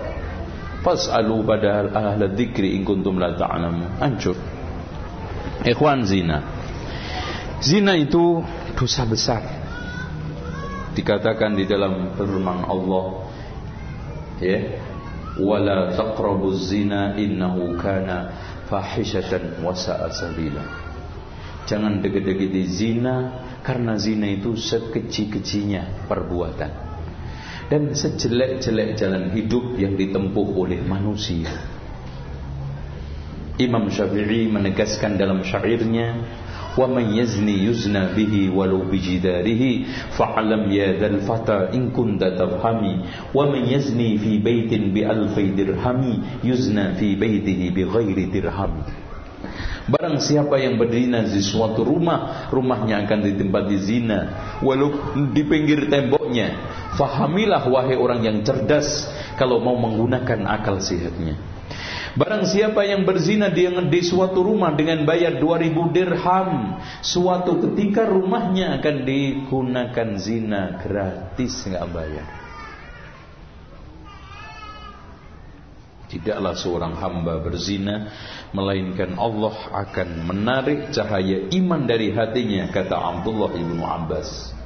[0.83, 4.03] Fas'alu padahal ahla dzikri in kuntum la ta'lamu.
[4.03, 4.58] Hancur.
[5.67, 6.39] Ikhwan zina.
[7.59, 8.43] Zina itu
[8.79, 9.43] dosa besar.
[10.95, 13.07] Dikatakan di dalam firman Allah
[14.39, 14.59] ya,
[15.39, 18.35] wala taqrabuz zina innahu kana
[18.71, 20.63] fahishatan wa sabila.
[21.67, 23.17] Jangan deket-deketi zina
[23.67, 26.89] karena zina itu sekecil-kecilnya perbuatan
[27.69, 31.53] dan sejelek-jelek jalan hidup yang ditempuh oleh manusia.
[33.59, 36.15] Imam Syafi'i menegaskan dalam syairnya,
[36.79, 39.83] "Wa man yazni yuzna bihi walau bijidarihi
[40.15, 43.03] fa'lam ya dzal fata in kunta tafhami
[43.35, 48.87] wa man yazni fi baitin bi alfi dirhami yuzna fi baitihi bi ghairi dirhami."
[49.91, 54.21] Barang siapa yang berzina di suatu rumah, rumahnya akan ditempati zina,
[54.63, 56.55] walau di pinggir temboknya.
[56.95, 61.41] Fahamilah wahai orang yang cerdas kalau mau menggunakan akal sehatnya.
[62.17, 68.81] Barang siapa yang berzina di, di suatu rumah dengan bayar 2000 dirham, suatu ketika rumahnya
[68.81, 72.29] akan digunakan zina gratis nggak bayar.
[76.09, 78.09] Tidaklah seorang hamba berzina
[78.57, 84.57] Melainkan Allah akan menarik cahaya iman dari hatinya Kata Abdullah ibnu Abbas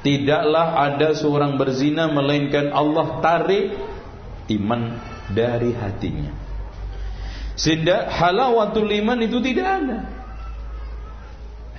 [0.00, 3.76] Tidaklah ada seorang berzina Melainkan Allah tarik
[4.48, 4.96] iman
[5.34, 6.32] dari hatinya
[7.54, 9.98] Sehingga halawatul iman itu tidak ada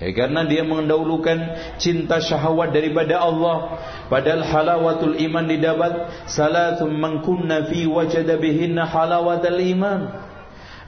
[0.02, 1.38] Ya, karena dia mendahulukan
[1.78, 3.78] cinta syahwat daripada Allah.
[4.10, 10.10] Padahal halawatul iman didapat salatum man kunna fi wajada bihinna halawatul iman.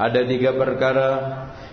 [0.02, 1.10] Ada tiga perkara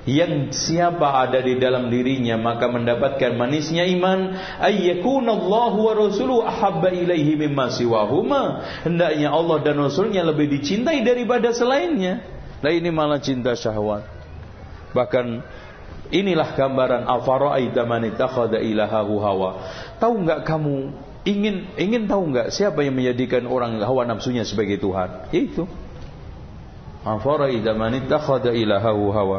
[0.09, 4.33] yang siapa ada di dalam dirinya maka mendapatkan manisnya iman
[4.65, 12.25] ayyakunallahu wa rasuluhu ahabba ilaihi mimma siwahuma hendaknya Allah dan rasulnya lebih dicintai daripada selainnya
[12.65, 14.09] nah ini malah cinta syahwat
[14.97, 15.45] bahkan
[16.11, 19.51] Inilah gambaran afara'aita man ittakhadha ilahahu hawa.
[20.03, 20.91] Tahu enggak kamu
[21.23, 25.31] ingin ingin tahu enggak siapa yang menjadikan orang hawa nafsunya sebagai Tuhan?
[25.31, 25.71] Itu.
[27.07, 29.39] Afara'aita man ittakhadha ilahahu hawa.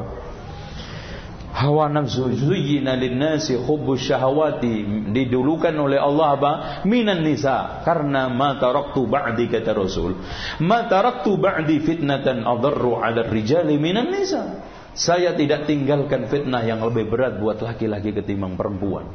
[1.51, 6.51] Hawa nafsu zuyyina lin-nasi hubbu syahawati didulukan oleh Allah apa?
[6.87, 10.15] Minan nisa karena ma taraktu ba'di kata Rasul.
[10.63, 14.63] Ma taraktu ba'di fitnatan adarru 'ala rijali minan nisa.
[14.95, 19.11] Saya tidak tinggalkan fitnah yang lebih berat buat laki-laki ketimbang perempuan.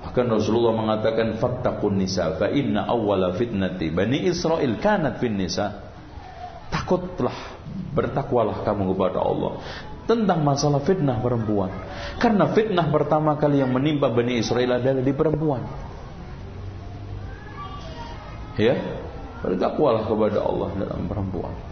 [0.00, 5.92] Bahkan Rasulullah mengatakan fattaqun nisa fa inna awwala fitnati bani Israel kanat fin nisa.
[6.72, 7.36] Takutlah,
[7.92, 9.60] bertakwalah kamu kepada Allah
[10.10, 11.70] tentang masalah fitnah perempuan.
[12.18, 15.62] Karena fitnah pertama kali yang menimpa Bani Israel adalah di perempuan.
[18.58, 18.74] Ya,
[19.46, 21.69] bertakwalah kepada Allah dalam perempuan.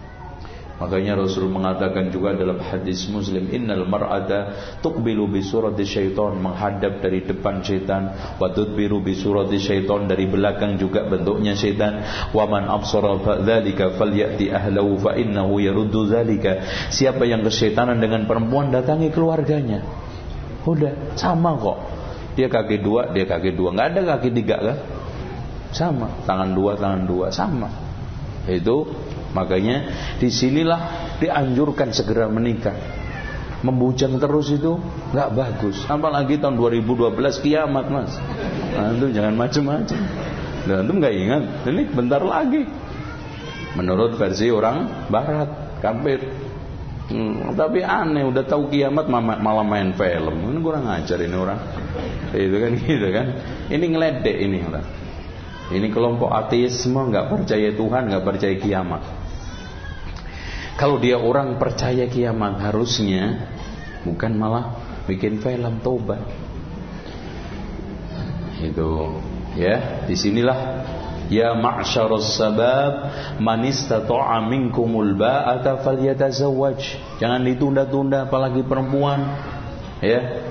[0.78, 7.26] Makanya Rasul mengatakan juga dalam hadis Muslim innal mar'ata tuqbilu bi surati syaitan menghadap dari
[7.26, 13.18] depan syaitan wa tudbiru bi surati syaitan dari belakang juga bentuknya syaitan wa man absara
[13.42, 16.62] dzalika falyati ahlahu fa innahu yaruddu dzalika.
[16.94, 19.82] Siapa yang kesyaitanan dengan perempuan datangi keluarganya.
[20.62, 21.78] Udah sama kok.
[22.38, 23.74] Dia kaki dua dia kaki dua.
[23.74, 24.78] Nggak ada kaki tiga kan
[25.74, 26.06] sama.
[26.22, 27.34] Tangan dua tangan dua.
[27.34, 27.66] Sama.
[28.46, 29.76] Itu Makanya
[30.16, 32.76] di sinilah dianjurkan segera menikah.
[33.58, 34.78] Membujang terus itu
[35.10, 35.82] nggak bagus.
[35.90, 38.14] Apalagi tahun 2012 kiamat mas.
[38.72, 39.98] Nah, itu jangan macam-macam.
[40.64, 41.42] Dan itu nggak ingat.
[41.66, 42.62] Ini bentar lagi.
[43.74, 46.22] Menurut versi orang Barat, kafir.
[47.08, 50.44] Hmm, tapi aneh, udah tahu kiamat malah main film.
[50.44, 51.60] Ini kurang ajar ini orang.
[52.36, 53.26] Itu kan gitu kan.
[53.72, 54.86] Ini ngeledek ini orang.
[55.68, 59.02] Ini kelompok ateisme nggak percaya Tuhan, nggak percaya kiamat.
[60.78, 63.50] Kalau dia orang percaya kiamat harusnya
[64.06, 64.78] bukan malah
[65.10, 66.22] bikin film tobat.
[68.62, 69.18] Itu
[69.58, 70.86] ya, di sinilah
[71.28, 76.80] Ya ma'syarus sabab man istata'a minkumul ba'ata falyatazawwaj.
[77.20, 79.28] Jangan ditunda-tunda apalagi perempuan.
[80.00, 80.48] Ya.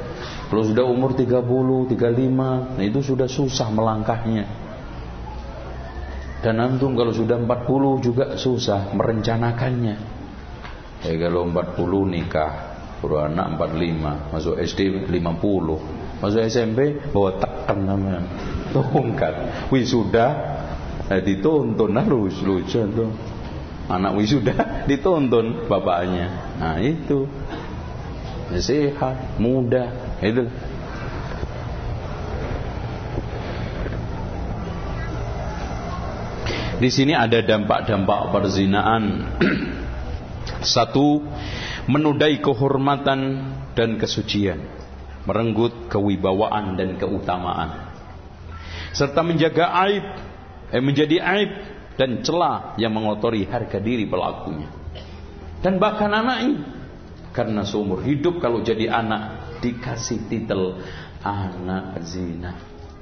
[0.47, 1.43] Kalau sudah umur 30,
[1.91, 4.45] 35, nah itu sudah susah melangkahnya.
[6.45, 10.16] Dan antum kalau sudah 40 juga susah merencanakannya.
[11.05, 12.51] Ya kalau 40 nikah,
[12.97, 18.25] baru anak 45, masuk SD 50, masuk SMP bawa takkan namanya.
[18.73, 19.69] Tongkat.
[19.69, 20.27] Wisuda
[21.13, 23.09] eh, dituntun nah lucu lucu tuh.
[23.87, 24.55] Anak wisuda
[24.89, 26.57] dituntun bapaknya.
[26.57, 27.29] Nah itu.
[28.47, 29.91] Ya, sehat, muda,
[30.23, 30.47] itu.
[36.77, 39.03] Di sini ada dampak-dampak perzinaan.
[40.67, 41.23] Satu,
[41.87, 43.19] menudai kehormatan
[43.71, 44.59] dan kesucian,
[45.23, 47.95] merenggut kewibawaan dan keutamaan,
[48.91, 50.05] serta menjaga aib,
[50.75, 51.51] eh, menjadi aib
[51.95, 54.67] dan celah yang mengotori harga diri pelakunya.
[55.63, 56.67] Dan bahkan anaknya,
[57.31, 60.83] karena seumur hidup kalau jadi anak dikasih titel
[61.23, 62.53] anak zina.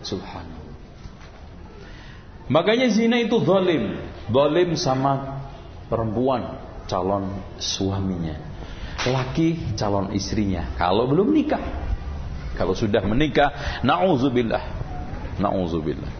[0.05, 0.63] Subhanallah.
[2.45, 3.97] Makanya zina itu zalim.
[4.29, 5.41] Zalim sama
[5.89, 8.35] perempuan calon suaminya.
[9.05, 10.73] Laki calon istrinya.
[10.79, 11.61] Kalau belum nikah.
[12.55, 13.51] Kalau sudah menikah,
[13.83, 14.63] na'udzubillah.
[15.43, 16.11] Na'udzubillah.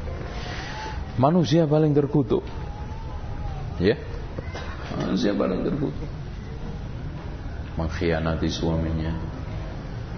[1.15, 2.43] Manusia paling terkutuk.
[3.79, 3.95] Ya.
[4.99, 6.09] Manusia paling terkutuk.
[7.79, 9.34] Mengkhianati suaminya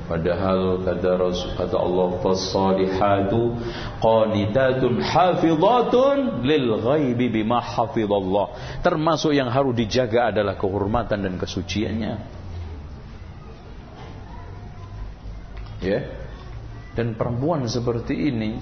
[0.08, 3.60] Padahal kata Rasul kata Allah fasalihatu
[4.00, 8.80] qanitatun hafizatun lil ghaibi bima hafizallah.
[8.80, 12.14] Termasuk yang harus dijaga adalah kehormatan dan kesuciannya.
[15.84, 16.00] Ya.
[16.96, 18.58] Dan perempuan seperti ini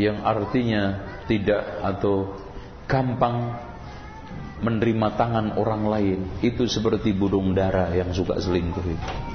[0.00, 2.34] yang artinya tidak atau
[2.88, 3.52] gampang
[4.64, 9.27] menerima tangan orang lain itu seperti burung dara yang suka selingkuh itu.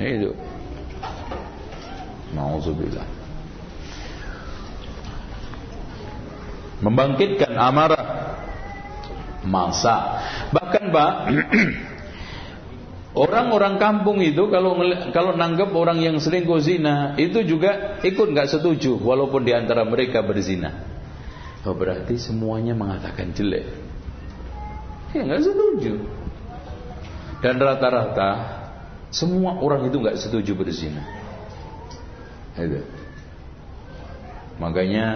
[0.00, 0.32] Itu.
[2.32, 3.08] Nauzubillah.
[6.82, 8.04] Membangkitkan amarah
[9.46, 10.18] masa.
[10.50, 11.12] Bahkan Pak
[13.12, 14.72] Orang-orang kampung itu kalau
[15.12, 20.24] kalau nanggap orang yang selingkuh zina itu juga ikut nggak setuju walaupun di antara mereka
[20.24, 20.88] berzina.
[21.68, 23.68] Oh, berarti semuanya mengatakan jelek.
[25.12, 26.00] Ya nggak setuju.
[27.44, 28.61] Dan rata-rata
[29.12, 31.04] semua orang itu nggak setuju berzina.
[32.56, 32.80] Itu.
[34.56, 35.06] Makanya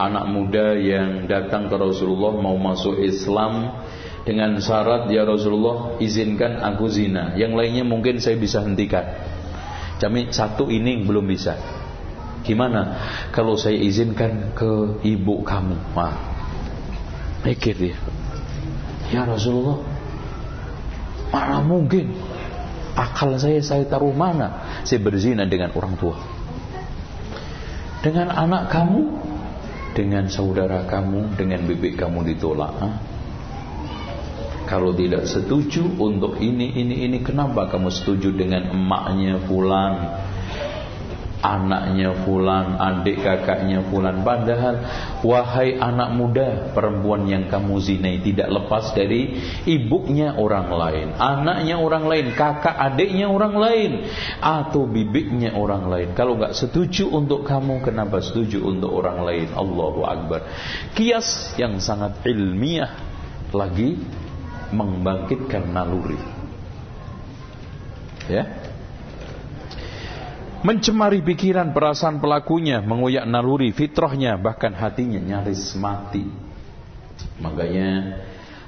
[0.00, 3.84] anak muda yang datang ke Rasulullah mau masuk Islam
[4.24, 7.36] dengan syarat ya Rasulullah izinkan aku zina.
[7.36, 9.04] Yang lainnya mungkin saya bisa hentikan.
[10.00, 11.56] Kami satu ini belum bisa.
[12.44, 13.00] Gimana
[13.32, 15.76] kalau saya izinkan ke ibu kamu?
[15.96, 16.16] Wah,
[17.44, 17.96] mikir dia.
[19.12, 19.80] Ya Rasulullah,
[21.32, 22.12] mana mungkin
[22.94, 24.80] Akal saya saya taruh mana?
[24.86, 26.14] Saya berzina dengan orang tua.
[28.06, 29.00] Dengan anak kamu,
[29.98, 32.72] dengan saudara kamu, dengan bibik kamu ditolak.
[32.78, 32.90] Ha?
[34.64, 40.23] Kalau tidak setuju untuk ini, ini, ini, kenapa kamu setuju dengan emaknya pulang?
[41.44, 44.24] Anaknya fulan, adik kakaknya fulan.
[44.24, 44.80] Padahal
[45.20, 49.36] wahai anak muda, perempuan yang kamu zinai tidak lepas dari
[49.68, 54.08] ibunya orang lain, anaknya orang lain, kakak adiknya orang lain,
[54.40, 56.08] atau bibiknya orang lain.
[56.16, 59.48] Kalau nggak setuju untuk kamu, kenapa setuju untuk orang lain?
[59.52, 60.48] Allahu Akbar.
[60.96, 62.96] Kias yang sangat ilmiah
[63.52, 64.00] lagi
[64.72, 66.18] membangkitkan naluri.
[68.24, 68.63] Ya,
[70.64, 76.24] mencemari pikiran perasaan pelakunya, mengoyak naluri fitrahnya, bahkan hatinya nyaris mati.
[77.38, 78.24] Makanya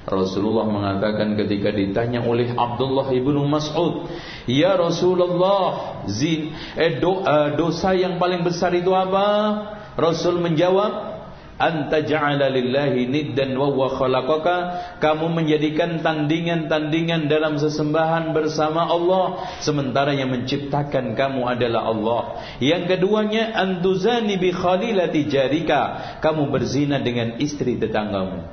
[0.07, 4.07] Rasulullah mengatakan ketika ditanya oleh Abdullah ibnu Mas'ud,
[4.47, 9.27] "Ya Rasulullah, zin eh, do, uh, dosa yang paling besar itu apa?"
[9.97, 11.16] Rasul menjawab,
[11.57, 14.57] anta ja'ala lillahi niddan wa huwa khalaqaka.
[15.01, 19.45] Kamu menjadikan tandingan-tandingan dalam sesembahan bersama Allah.
[19.65, 22.23] Sementara yang menciptakan kamu adalah Allah.
[22.61, 25.83] Yang keduanya antuzani bi khalilati jarika.
[26.21, 28.45] Kamu berzina dengan istri tetanggamu.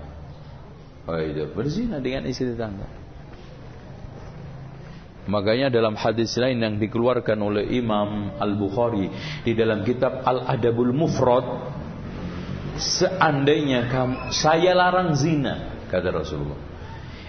[1.04, 2.88] Oh itu berzina dengan istri tetangga.
[5.24, 9.08] Makanya dalam hadis lain yang dikeluarkan oleh Imam Al-Bukhari
[9.48, 11.48] di dalam kitab Al-Adabul Mufrad
[12.78, 16.60] seandainya kamu saya larang zina kata Rasulullah.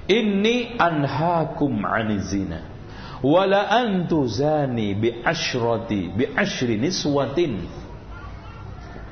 [0.09, 2.61] Inni anhaakum 'anil zina.
[3.25, 7.65] Wala antu zani bi ashrati bi ashri niswatin.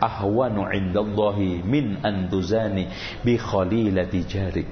[0.03, 2.91] Ahwanu indallahi min antuzani
[3.23, 4.69] bi khalilati jarik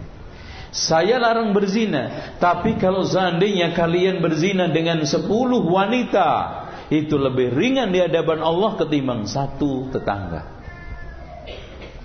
[0.71, 7.99] saya larang berzina tapi kalau seandainya kalian berzina dengan sepuluh wanita itu lebih ringan di
[7.99, 10.60] hadapan Allah ketimbang satu tetangga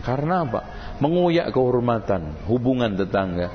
[0.06, 0.62] karena apa?
[1.02, 3.50] Menguyak kehormatan hubungan tetangga.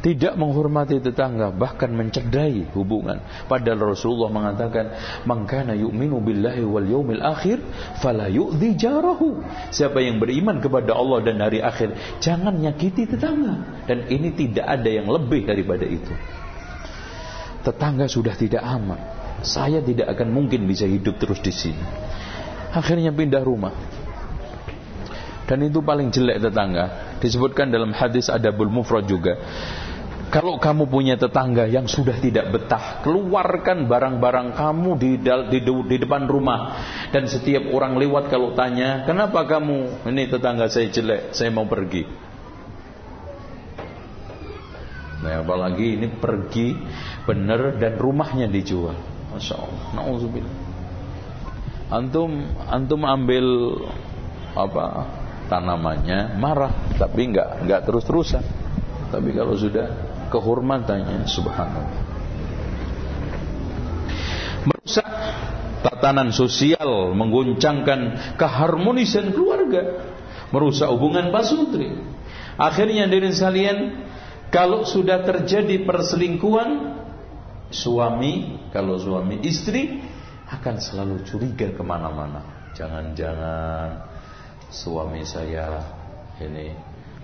[0.00, 3.20] Tidak menghormati tetangga bahkan mencederai hubungan.
[3.44, 4.96] Padahal Rasulullah mengatakan
[5.28, 7.60] mangkana yu'minu billahi wal yaumil akhir
[8.00, 9.44] fala yu'dhi jarahu.
[9.68, 11.92] Siapa yang beriman kepada Allah dan hari akhir
[12.24, 13.84] jangan nyakiti tetangga.
[13.84, 16.16] Dan ini tidak ada yang lebih daripada itu.
[17.60, 18.96] Tetangga sudah tidak aman.
[19.44, 21.84] Saya tidak akan mungkin bisa hidup terus di sini.
[22.72, 23.99] Akhirnya pindah rumah
[25.50, 29.34] dan itu paling jelek tetangga disebutkan dalam hadis adabul mufrad juga
[30.30, 36.30] kalau kamu punya tetangga yang sudah tidak betah, keluarkan barang-barang kamu di, di, di depan
[36.30, 36.78] rumah.
[37.10, 42.06] Dan setiap orang lewat kalau tanya, kenapa kamu, ini tetangga saya jelek, saya mau pergi.
[45.20, 46.78] Nah apalagi ini pergi
[47.26, 48.96] benar dan rumahnya dijual.
[49.34, 49.84] Masya Allah.
[49.98, 50.56] Nauzubillah.
[51.90, 53.46] Antum antum ambil
[54.54, 54.86] apa
[55.50, 58.44] tanamannya marah tapi enggak enggak terus-terusan.
[59.10, 59.90] Tapi kalau sudah
[60.30, 62.06] kehormatannya subhanallah.
[64.70, 65.10] Merusak
[65.82, 70.06] tatanan sosial mengguncangkan keharmonisan keluarga
[70.54, 71.94] merusak hubungan pasutri.
[72.60, 73.78] Akhirnya dari sekalian
[74.52, 76.98] kalau sudah terjadi perselingkuhan
[77.70, 80.02] suami kalau suami istri
[80.50, 82.70] akan selalu curiga ke mana-mana.
[82.74, 84.09] Jangan-jangan
[84.70, 85.82] suami saya
[86.38, 86.70] ini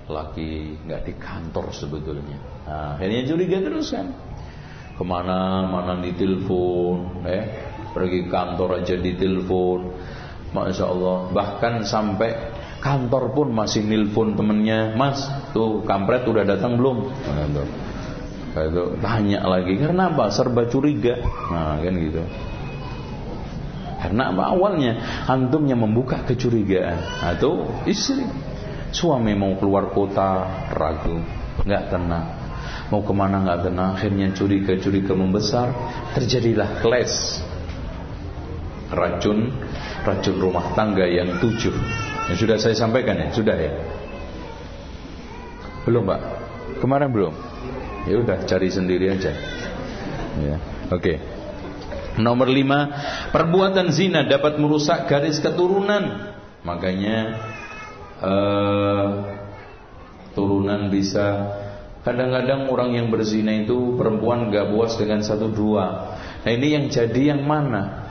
[0.06, 2.38] lagi nggak di kantor sebetulnya.
[2.66, 4.10] Nah, akhirnya curiga terus kan.
[4.96, 7.44] Ke mana mana ditelepon, eh,
[7.90, 9.80] pergi kantor aja ditelepon.
[10.54, 12.32] Masya Allah, bahkan sampai
[12.80, 17.12] kantor pun masih nilpon temennya, Mas, tuh kampret udah datang belum?
[17.12, 17.66] Nah.
[18.56, 20.32] Itu tanya lagi karena apa?
[20.32, 21.20] Serba curiga.
[21.52, 22.24] Nah, kan gitu.
[24.06, 24.92] Karena apa awalnya
[25.26, 28.22] antumnya membuka kecurigaan atau istri
[28.96, 31.20] Suami mau keluar kota ragu,
[31.68, 32.26] nggak tenang.
[32.88, 35.68] Mau ke mana nggak tenang, akhirnya curiga-curiga membesar,
[36.14, 37.44] terjadilah clash.
[38.88, 39.52] Racun,
[40.06, 41.74] racun rumah tangga yang tujuh.
[42.32, 43.72] Yang sudah saya sampaikan ya, sudah ya.
[45.84, 46.20] Belum pak?
[46.78, 47.34] Kemarin belum?
[48.08, 49.34] Ya udah cari sendiri aja.
[50.40, 50.56] Ya,
[50.88, 51.02] oke.
[51.02, 51.35] Okay.
[52.16, 52.88] Nomor lima,
[53.28, 56.32] perbuatan zina dapat merusak garis keturunan.
[56.64, 57.18] Makanya
[58.24, 59.06] uh,
[60.32, 61.56] turunan bisa.
[62.06, 66.16] Kadang-kadang orang yang berzina itu perempuan gak puas dengan satu dua.
[66.46, 68.06] Nah ini yang jadi yang mana?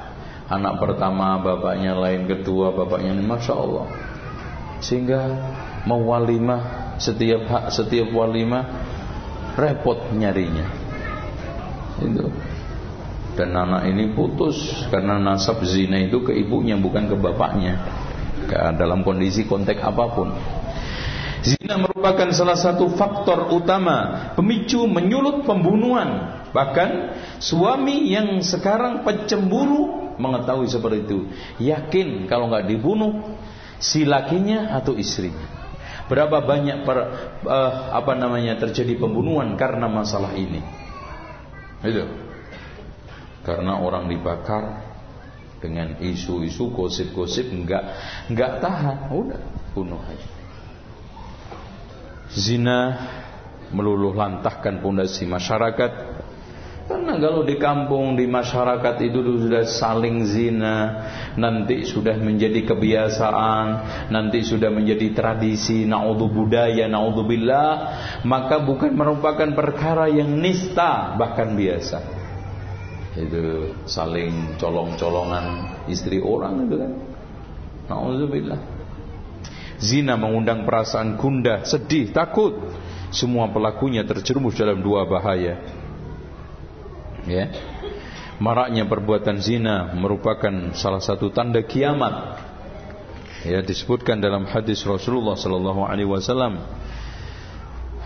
[0.46, 3.88] Anak pertama bapaknya lain kedua bapaknya masya Allah.
[4.84, 5.22] Sehingga
[5.88, 8.68] mau walimah setiap hak setiap walimah
[9.56, 10.68] repot nyarinya.
[12.04, 12.28] Itu
[13.36, 17.78] dan anak ini putus karena nasab zina itu ke ibunya bukan ke bapaknya
[18.52, 20.30] dalam kondisi konteks apa pun.
[21.46, 26.42] Zina merupakan salah satu faktor utama pemicu menyulut pembunuhan.
[26.50, 26.90] Bahkan
[27.38, 31.20] suami yang sekarang pencemburu mengetahui seperti itu,
[31.62, 33.38] yakin kalau nggak dibunuh
[33.78, 35.46] si lakinya atau istrinya.
[36.06, 36.98] Berapa banyak per,
[37.46, 40.62] uh, apa namanya terjadi pembunuhan karena masalah ini?
[41.82, 42.06] Itu.
[43.46, 44.82] Karena orang dibakar
[45.62, 47.84] dengan isu-isu gosip-gosip enggak
[48.28, 49.14] enggak tahan.
[49.14, 49.42] Udah
[49.78, 50.30] bunuh aja.
[52.34, 52.80] Zina
[53.70, 56.18] meluluh lantahkan pondasi masyarakat.
[56.86, 60.78] Karena kalau di kampung di masyarakat itu sudah saling zina
[61.34, 63.68] nanti sudah menjadi kebiasaan
[64.14, 67.70] nanti sudah menjadi tradisi naudzu budaya naudzubillah
[68.22, 72.25] maka bukan merupakan perkara yang nista bahkan biasa
[73.16, 76.92] itu saling colong-colongan istri orang itu kan.
[77.88, 78.62] Nauzubillah.
[79.80, 82.56] Zina mengundang perasaan gundah, sedih, takut.
[83.16, 85.60] Semua pelakunya terjerumus dalam dua bahaya.
[87.24, 87.52] Ya.
[88.36, 92.44] Maraknya perbuatan zina merupakan salah satu tanda kiamat.
[93.48, 96.60] Ya disebutkan dalam hadis Rasulullah sallallahu alaihi wasallam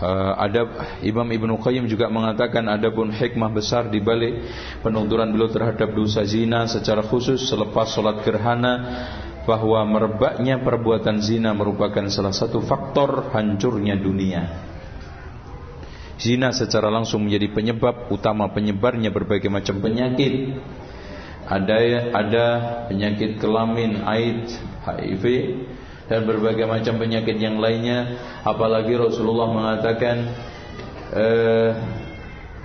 [0.00, 0.64] Uh, ada
[1.04, 4.48] Imam Ibnu Qayyim juga mengatakan ada pun hikmah besar di balik
[4.80, 8.74] penunturan beliau terhadap dosa zina secara khusus selepas sholat gerhana
[9.44, 14.42] bahwa merebaknya perbuatan zina merupakan salah satu faktor hancurnya dunia.
[16.16, 20.60] Zina secara langsung menjadi penyebab utama penyebarnya berbagai macam penyakit.
[21.44, 21.76] Ada
[22.16, 22.46] ada
[22.88, 25.24] penyakit kelamin, AIDS, HIV
[26.10, 28.18] dan berbagai macam penyakit yang lainnya.
[28.42, 30.16] Apalagi Rasulullah mengatakan
[31.14, 31.70] eh,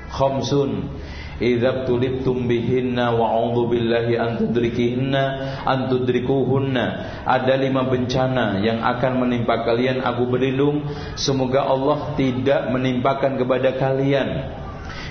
[0.10, 0.90] khamsun
[1.38, 5.24] idza tulibtum bihinna wa a'udzu billahi an tudrikihinna
[5.62, 6.86] an tudrikuhunna.
[7.22, 10.82] Ada lima bencana yang akan menimpa kalian aku berlindung.
[11.14, 14.58] Semoga Allah tidak menimpakan kepada kalian.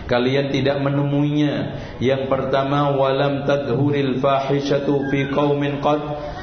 [0.05, 1.81] Kalian tidak menemuinya.
[1.97, 6.34] Yang pertama walam tadhuril fahishatu fi qaumin qad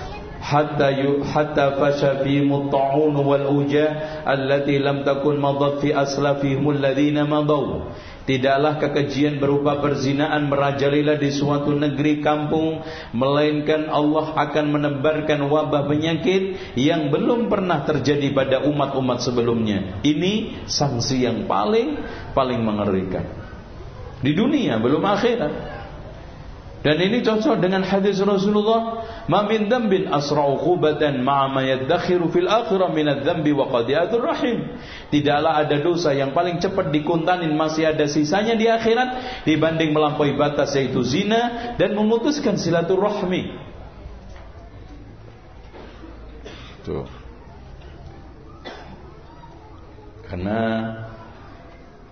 [0.42, 6.66] hatta yu, hatta fasha fi mutta'un wal uja allati lam takun madat fi aslafihim
[8.22, 12.86] Tidaklah kekejian berupa perzinaan merajalela di suatu negeri kampung
[13.18, 20.06] Melainkan Allah akan menebarkan wabah penyakit Yang belum pernah terjadi pada umat-umat sebelumnya.
[20.06, 21.98] Ini sanksi yang paling
[22.38, 23.26] paling mengerikan.
[24.22, 25.81] Di dunia belum akhirat
[26.82, 32.49] dan ini cocok dengan hadis Rasulullah, "Ma min dzambin asra'u qubatan ma'a ma yadakhiru fil
[32.49, 34.66] akhirah min adz-dzambi wa qadiyatur rahim."
[35.14, 40.74] Tidaklah ada dosa yang paling cepat dikuntanin masih ada sisanya di akhirat dibanding melampaui batas
[40.74, 43.62] yaitu zina dan memutuskan silaturahmi.
[46.82, 47.06] Tuh.
[50.26, 50.60] Karena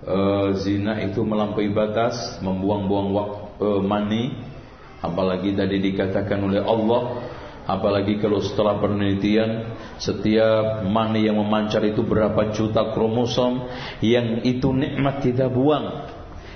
[0.06, 3.08] uh, zina itu melampaui batas, membuang-buang
[3.58, 4.49] uh, mani
[5.00, 7.24] Apalagi tadi dikatakan oleh Allah
[7.70, 13.70] Apalagi kalau setelah penelitian Setiap mani yang memancar itu berapa juta kromosom
[14.04, 16.10] Yang itu nikmat kita buang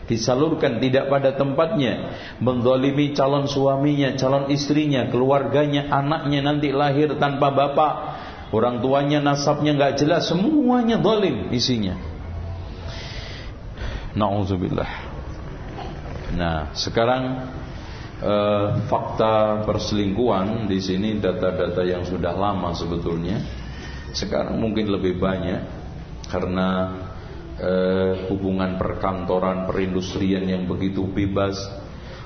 [0.03, 7.93] Disalurkan tidak pada tempatnya Mendolimi calon suaminya Calon istrinya, keluarganya Anaknya nanti lahir tanpa bapak
[8.53, 11.97] Orang tuanya nasabnya nggak jelas Semuanya dolim isinya.
[14.13, 14.91] Na'udzubillah.
[16.37, 17.49] Nah sekarang
[18.23, 23.43] eh, fakta perselingkuhan di sini data-data yang sudah lama sebetulnya.
[24.15, 25.61] Sekarang mungkin lebih banyak
[26.31, 26.69] karena
[27.59, 31.59] eh, hubungan perkantoran perindustrian yang begitu bebas.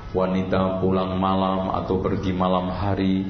[0.08, 3.28] Wanita pulang malam atau pergi malam hari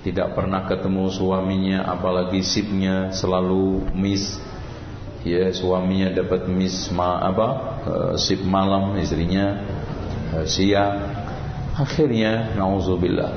[0.00, 4.40] tidak pernah ketemu suaminya apalagi sipnya selalu miss
[5.26, 7.48] ya suaminya dapat miss ma apa
[7.82, 9.66] uh, sip malam istrinya
[10.38, 11.05] uh, siang
[11.76, 13.32] Akhirnya nauzubillah.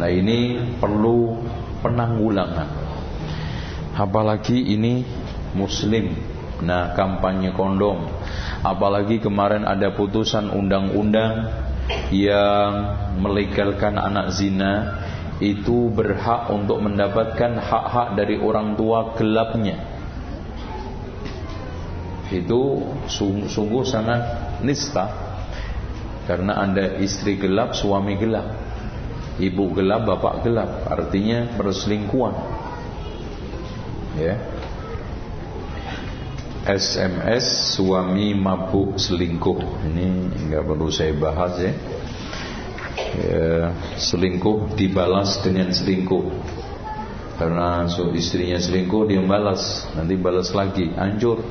[0.00, 1.36] Nah ini perlu
[1.84, 2.68] penanggulangan.
[3.92, 5.04] Apalagi ini
[5.52, 6.16] muslim.
[6.64, 8.08] Nah kampanye kondom.
[8.64, 11.52] Apalagi kemarin ada putusan undang-undang
[12.08, 12.72] yang
[13.20, 15.04] melegalkan anak zina
[15.36, 19.76] itu berhak untuk mendapatkan hak-hak dari orang tua gelapnya.
[22.32, 22.80] Itu
[23.44, 24.20] sungguh sangat
[24.64, 25.25] nista
[26.26, 28.50] karena Anda istri gelap, suami gelap.
[29.38, 30.82] Ibu gelap, bapak gelap.
[30.90, 32.34] Artinya perselingkuhan.
[34.18, 34.34] Ya.
[36.66, 39.86] SMS suami mabuk selingkuh.
[39.86, 40.06] Ini
[40.50, 41.72] enggak perlu saya bahas ya.
[43.22, 46.26] ya selingkuh dibalas dengan selingkuh.
[47.36, 51.44] Karena so istrinya selingkuh dia balas, nanti balas lagi, hancur.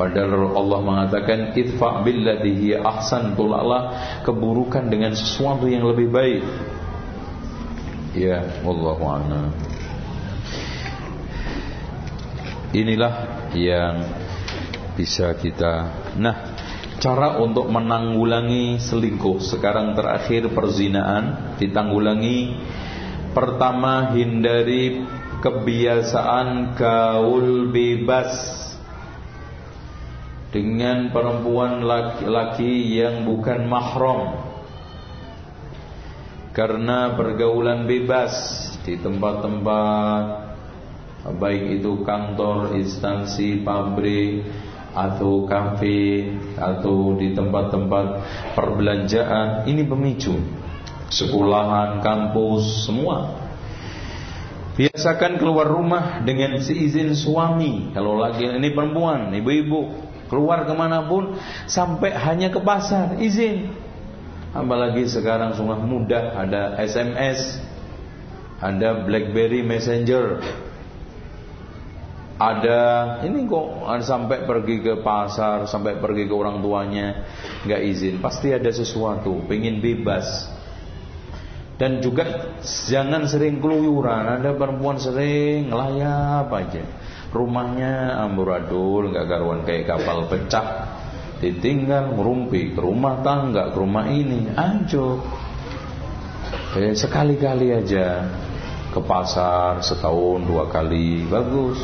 [0.00, 6.40] Padahal Allah mengatakan idfa billati ahsan tolaklah keburukan dengan sesuatu yang lebih baik.
[8.16, 9.52] Ya, wallahu a'lam.
[12.72, 13.14] Inilah
[13.52, 14.08] yang
[14.96, 16.56] bisa kita Nah,
[16.96, 22.56] cara untuk menanggulangi selingkuh sekarang terakhir perzinaan ditanggulangi
[23.36, 25.04] pertama hindari
[25.44, 28.59] kebiasaan gaul bebas
[30.50, 34.50] dengan perempuan laki-laki yang bukan mahram.
[36.50, 38.34] Karena pergaulan bebas
[38.82, 40.50] di tempat-tempat
[41.38, 44.42] baik itu kantor, instansi, pabrik
[44.90, 46.26] atau kafe
[46.58, 48.06] atau di tempat-tempat
[48.58, 50.34] perbelanjaan ini pemicu.
[51.10, 53.38] Sekolahan, kampus, semua.
[54.74, 57.94] Biasakan keluar rumah dengan seizin suami.
[57.94, 61.36] Kalau lagi ini perempuan, ibu-ibu keluar ke mana pun
[61.66, 63.74] sampai hanya ke pasar izin
[64.54, 67.58] apalagi sekarang sungguh mudah ada SMS
[68.62, 70.38] ada BlackBerry Messenger
[72.40, 72.80] ada
[73.26, 77.26] ini kok sampai pergi ke pasar sampai pergi ke orang tuanya
[77.68, 80.56] nggak izin pasti ada sesuatu pengen bebas
[81.80, 82.52] Dan juga
[82.92, 84.36] jangan sering keluyuran.
[84.36, 86.84] Ada perempuan sering ngelayap aja.
[87.30, 90.98] Rumahnya amburadul, nggak karuan kayak kapal pecah.
[91.40, 95.22] Ditinggal merumpi ke rumah tangga, ke rumah ini, hancur.
[96.76, 98.26] Eh, sekali-kali aja.
[98.90, 101.26] Ke pasar setahun dua kali.
[101.30, 101.78] Bagus.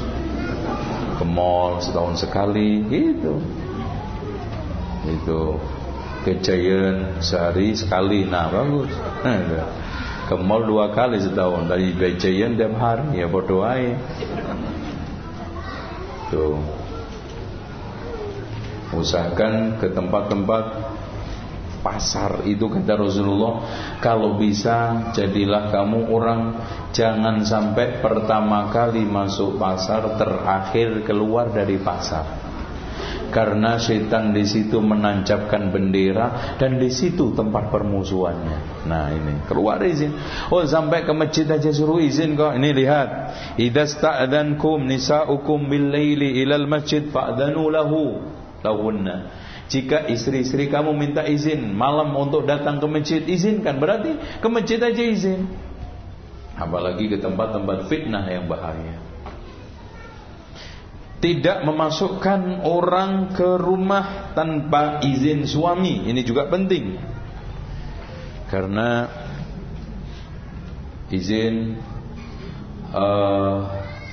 [1.18, 2.82] Ke mall setahun sekali.
[2.86, 3.35] Gitu.
[5.06, 5.62] Itu
[6.27, 8.27] ke Giant sehari sekali.
[8.27, 8.90] Nah bagus.
[10.27, 11.70] Ke mall dua kali setahun.
[11.70, 13.23] Dari Giant tiap hari.
[13.23, 13.78] Ya berdoa
[16.31, 16.59] tuh
[18.94, 20.65] usahakan ke tempat-tempat
[21.86, 23.62] pasar itu kata Rasulullah
[24.03, 26.40] kalau bisa jadilah kamu orang
[26.90, 32.45] jangan sampai pertama kali masuk pasar terakhir keluar dari pasar
[33.31, 38.89] karena setan di situ menancapkan bendera dan di situ tempat permusuhannya.
[38.89, 40.15] Nah ini keluar izin.
[40.49, 42.55] Oh sampai ke masjid aja suruh izin kok.
[42.57, 43.09] Ini lihat.
[43.61, 48.23] Idza sta'dankum nisa'ukum bil laili ilal masjid fa'danu lahu
[48.65, 49.31] lahunna.
[49.66, 53.83] Jika istri-istri kamu minta izin malam untuk datang ke masjid, izinkan.
[53.83, 55.51] Berarti ke masjid aja izin.
[56.57, 59.06] Apalagi ke tempat-tempat fitnah yang bahaya.
[61.16, 66.06] Tidak memasukkan orang ke rumah tanpa izin suami.
[66.12, 66.97] Ini juga penting.
[68.47, 69.09] Karena
[71.10, 71.80] izin
[72.93, 73.59] uh,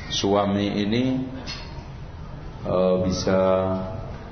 [0.09, 1.03] suami ini
[2.65, 3.41] uh, bisa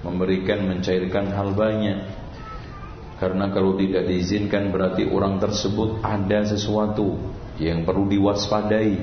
[0.01, 1.99] memberikan mencairkan hal banyak
[3.21, 7.21] karena kalau tidak diizinkan berarti orang tersebut ada sesuatu
[7.61, 8.97] yang perlu diwaspadai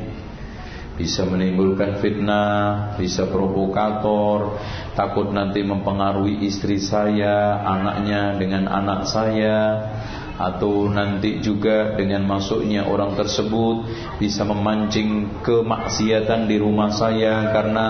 [0.98, 4.58] bisa menimbulkan fitnah, bisa provokator,
[4.98, 9.58] takut nanti mempengaruhi istri saya, anaknya dengan anak saya,
[10.38, 13.90] atau nanti juga dengan masuknya orang tersebut
[14.22, 17.86] bisa memancing kemaksiatan di rumah saya karena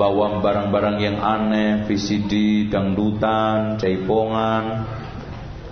[0.00, 4.84] bawa barang-barang yang aneh, VCD, dangdutan, caipongan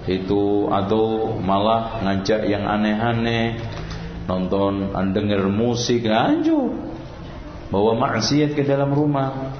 [0.09, 3.60] itu atau malah ngajak yang aneh-aneh
[4.28, 6.76] nonton denger musik hancur
[7.72, 9.56] bawa maksiat ke dalam rumah.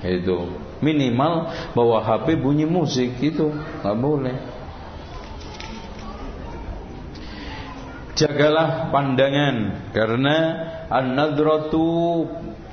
[0.00, 0.64] Itu.
[0.80, 3.52] Minimal bawa HP bunyi musik itu.
[3.84, 4.36] Nggak boleh.
[8.16, 10.36] Jagalah pandangan karena
[10.88, 12.24] an-nadratu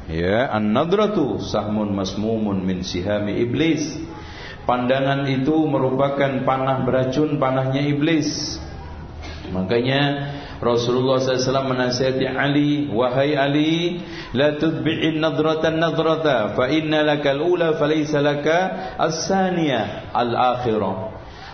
[0.08, 4.00] ya an-nadratu sahmun masmumun min sihami iblis.
[4.64, 8.56] Pandangan itu merupakan panah beracun panahnya iblis.
[9.52, 10.32] Makanya
[10.64, 14.00] Rasulullah SAW menasihati Ali Wahai Ali
[14.32, 21.14] La tudbi'in nadratan nadrata Fa inna laka al-ula Falaysa laka as-saniyah Al-akhirah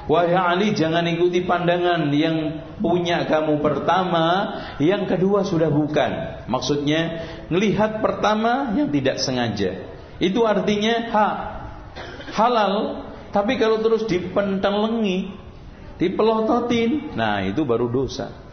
[0.10, 6.41] Wahai Ali jangan ikuti pandangan yang punya kamu pertama, yang kedua sudah bukan.
[6.49, 9.86] Maksudnya melihat pertama yang tidak sengaja.
[10.18, 11.27] Itu artinya ha
[12.34, 15.30] halal, tapi kalau terus dipentelengi,
[16.02, 18.48] dipelototin, nah itu baru dosa.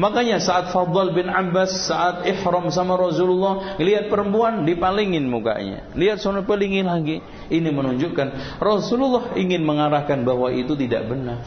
[0.00, 5.84] Makanya saat Fadl bin Abbas saat ihram sama Rasulullah lihat perempuan dipalingin mukanya.
[5.92, 7.20] Lihat sono palingin lagi.
[7.52, 11.44] Ini menunjukkan Rasulullah ingin mengarahkan bahwa itu tidak benar.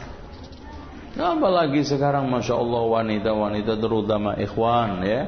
[1.16, 5.22] Apalagi sekarang Masya Allah wanita-wanita terutama ikhwan ya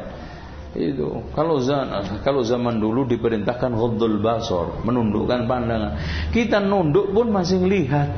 [0.76, 5.96] itu kalau zaman kalau zaman dulu diperintahkan ghaddul basar menundukkan pandangan
[6.28, 8.12] kita nunduk pun masih lihat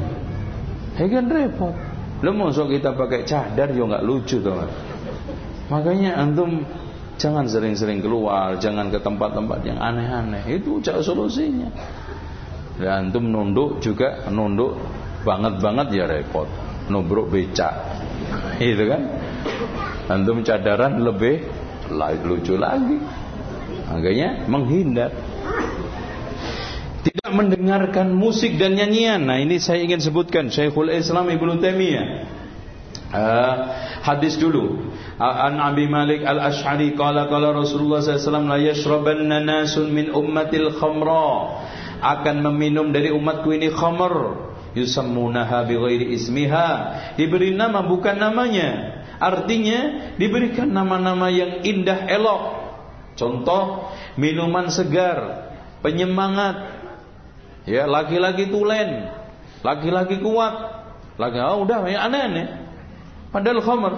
[0.98, 1.74] ya kan repot
[2.28, 4.52] masuk kita pakai cadar juga nggak lucu tuh
[5.70, 6.66] Makanya antum
[7.14, 10.42] jangan sering-sering keluar, jangan ke tempat-tempat yang aneh-aneh.
[10.50, 11.70] Itu cara solusinya.
[12.80, 14.74] Dan antum nunduk juga nunduk
[15.22, 16.50] banget-banget ya repot.
[16.90, 17.70] Nubruk becak.
[18.58, 19.02] Itu kan?
[20.10, 21.46] Antum cadaran lebih
[22.26, 22.98] lucu lagi.
[23.90, 25.14] Makanya menghindar.
[27.00, 29.24] Tidak mendengarkan musik dan nyanyian.
[29.24, 32.06] Nah, ini saya ingin sebutkan Syekhul Islam Ibnu Taimiyah.
[34.00, 34.86] Hadis dulu.
[35.18, 41.60] An Abi Malik Al-Ash'ari qala qala Rasulullah SAW la yashrabanna nasun min ummatil khamra.
[42.00, 44.46] Akan meminum dari umatku ini khamr.
[44.78, 46.70] Yusammunaha bighairi ismiha.
[47.18, 49.02] Diberi nama bukan namanya.
[49.20, 52.42] Artinya diberikan nama-nama yang indah elok.
[53.18, 55.50] Contoh minuman segar
[55.84, 56.78] penyemangat.
[57.68, 59.12] Ya laki-laki tulen
[59.60, 60.80] laki-laki kuat.
[61.20, 62.59] Laki oh udah ya aneh-aneh
[63.30, 63.92] padahal khamr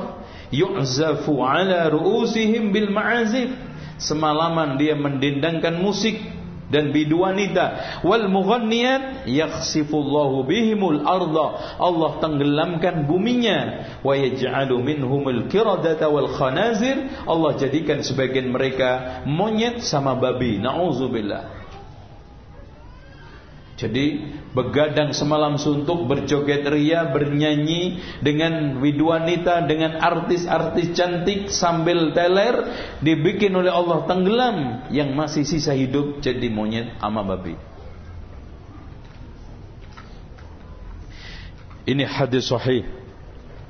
[0.52, 3.52] yu'zafu ala ru'usihim bil ma'azif
[3.96, 6.20] semalaman dia mendendangkan musik
[6.72, 8.00] dan bidu wanita.
[8.00, 11.76] Wal mughanniyat yakhsifullahu bihimul arda.
[11.76, 13.84] Allah tenggelamkan buminya.
[14.00, 17.12] Wa yaj'alu minhumul qiradata wal khanazir.
[17.28, 20.56] Allah jadikan sebagian mereka monyet sama babi.
[20.56, 21.61] Naudzubillah
[23.82, 24.22] jadi
[24.54, 32.70] begadang semalam suntuk berjoget ria bernyanyi dengan widwanita dengan artis-artis cantik sambil teler
[33.02, 37.58] dibikin oleh Allah tenggelam yang masih sisa hidup jadi monyet ama babi.
[41.82, 42.86] Ini hadis sahih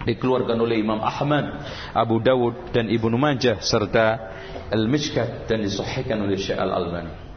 [0.05, 1.65] dikeluarkan oleh Imam Ahmad,
[1.97, 4.21] Abu Dawud dan Ibnu Majah serta
[4.69, 7.32] Al-Mishkat dan disahihkan oleh Syekh Al-Albani.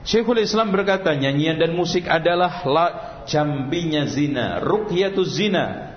[0.00, 2.86] Syekhul Islam berkata nyanyian dan musik adalah la
[3.28, 5.96] jambinya zina, ruqyatu zina.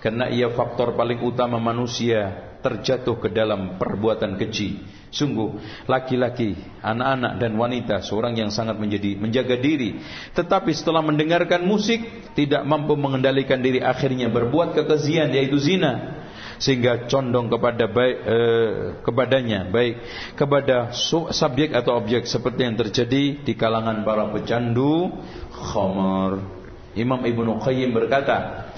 [0.00, 4.82] Karena ia faktor paling utama manusia terjatuh ke dalam perbuatan keji.
[5.10, 5.58] Sungguh
[5.90, 9.98] laki-laki, anak-anak dan wanita seorang yang sangat menjadi menjaga diri,
[10.38, 16.19] tetapi setelah mendengarkan musik tidak mampu mengendalikan diri akhirnya berbuat kekejian yaitu zina
[16.60, 18.70] sehingga condong kepada baik eh,
[19.00, 20.04] kepadanya baik
[20.36, 20.92] kepada
[21.32, 25.08] subjek atau objek seperti yang terjadi di kalangan para pecandu
[25.50, 26.60] khamar.
[26.92, 28.68] Imam Ibnu Qayyim berkata,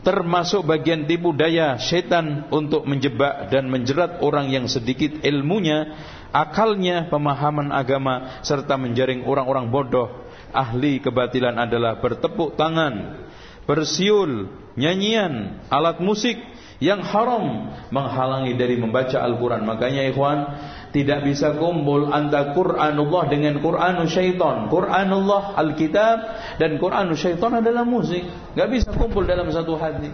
[0.00, 5.92] termasuk bagian tipu daya setan untuk menjebak dan menjerat orang yang sedikit ilmunya,
[6.32, 10.08] akalnya, pemahaman agama serta menjaring orang-orang bodoh.
[10.50, 13.26] Ahli kebatilan adalah bertepuk tangan,
[13.66, 16.38] bersiul, nyanyian, alat musik
[16.80, 19.68] yang haram menghalangi dari membaca Al-Quran.
[19.68, 20.38] Makanya ikhwan,
[20.90, 24.66] tidak bisa kumpul antara Quranullah dengan Quranul syaitan.
[24.72, 26.18] Quranullah Alkitab
[26.56, 28.24] dan Quranul syaitan adalah musik.
[28.56, 30.08] Gak bisa kumpul dalam satu hati.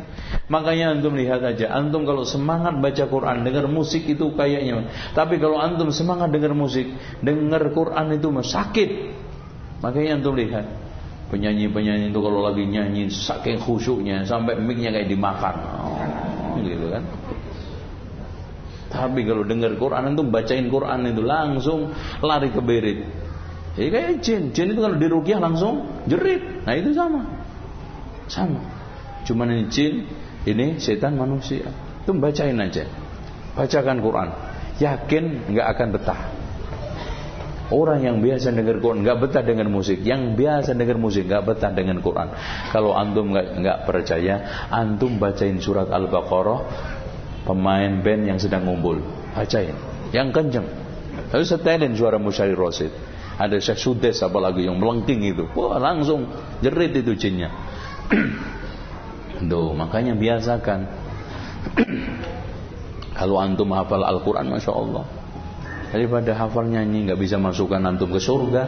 [0.50, 4.90] Makanya antum lihat aja, antum kalau semangat baca Quran, dengar musik itu kayaknya.
[5.14, 6.90] Tapi kalau antum semangat dengar musik,
[7.22, 8.90] dengar Quran itu sakit.
[9.86, 10.66] Makanya antum lihat,
[11.30, 15.54] penyanyi-penyanyi itu kalau lagi nyanyi saking khusyuknya sampai mic-nya kayak dimakan.
[15.82, 16.25] Oh
[16.64, 17.04] gitu kan.
[18.86, 21.90] Tapi kalau dengar Quran itu bacain Quran itu langsung
[22.22, 23.04] lari ke berit.
[23.76, 26.64] Jadi kayak jin, jin itu kalau dirukyah langsung jerit.
[26.64, 27.20] Nah itu sama,
[28.24, 28.62] sama.
[29.28, 30.08] Cuman ini jin,
[30.48, 31.68] ini setan manusia.
[32.06, 32.88] Itu bacain aja,
[33.52, 34.28] bacakan Quran.
[34.80, 36.20] Yakin nggak akan betah.
[37.66, 39.98] Orang yang biasa dengar Quran nggak betah dengan musik.
[40.06, 42.30] Yang biasa dengar musik nggak betah dengan Quran.
[42.70, 46.60] Kalau antum nggak percaya, antum bacain surat Al-Baqarah.
[47.46, 48.98] Pemain band yang sedang ngumpul,
[49.34, 49.74] bacain.
[50.10, 50.66] Yang kenceng.
[51.30, 52.90] Tapi setelin suara Musyari Rosid.
[53.38, 55.46] Ada Syekh Sudes apalagi yang melengking itu.
[55.54, 56.26] Wah langsung
[56.62, 57.50] jerit itu jinnya.
[59.50, 60.80] Tuh makanya biasakan.
[63.18, 65.25] Kalau antum hafal Al-Quran Masya Allah
[65.90, 68.64] daripada hafal nyanyi nggak bisa masukkan antum ke surga.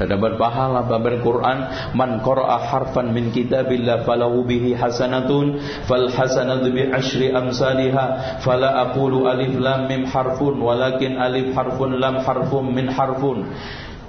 [0.00, 1.58] Dan dapat pahala babar Quran.
[1.92, 9.28] Man qara'a harfan min kitabillah falahu bihi hasanatun fal hasanatu bi asyri amsalha fala aqulu
[9.28, 13.52] alif lam mim harfun walakin alif harfun lam harfun min harfun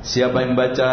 [0.02, 0.90] siapa yang baca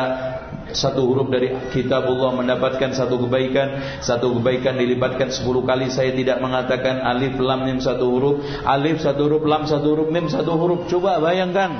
[0.72, 7.00] satu huruf dari kitabullah mendapatkan satu kebaikan satu kebaikan dilibatkan sepuluh kali saya tidak mengatakan
[7.00, 8.36] alif lam mim satu huruf.
[8.68, 10.80] Alif satu huruf lam satu huruf mim satu huruf.
[10.92, 11.72] Coba bayangkan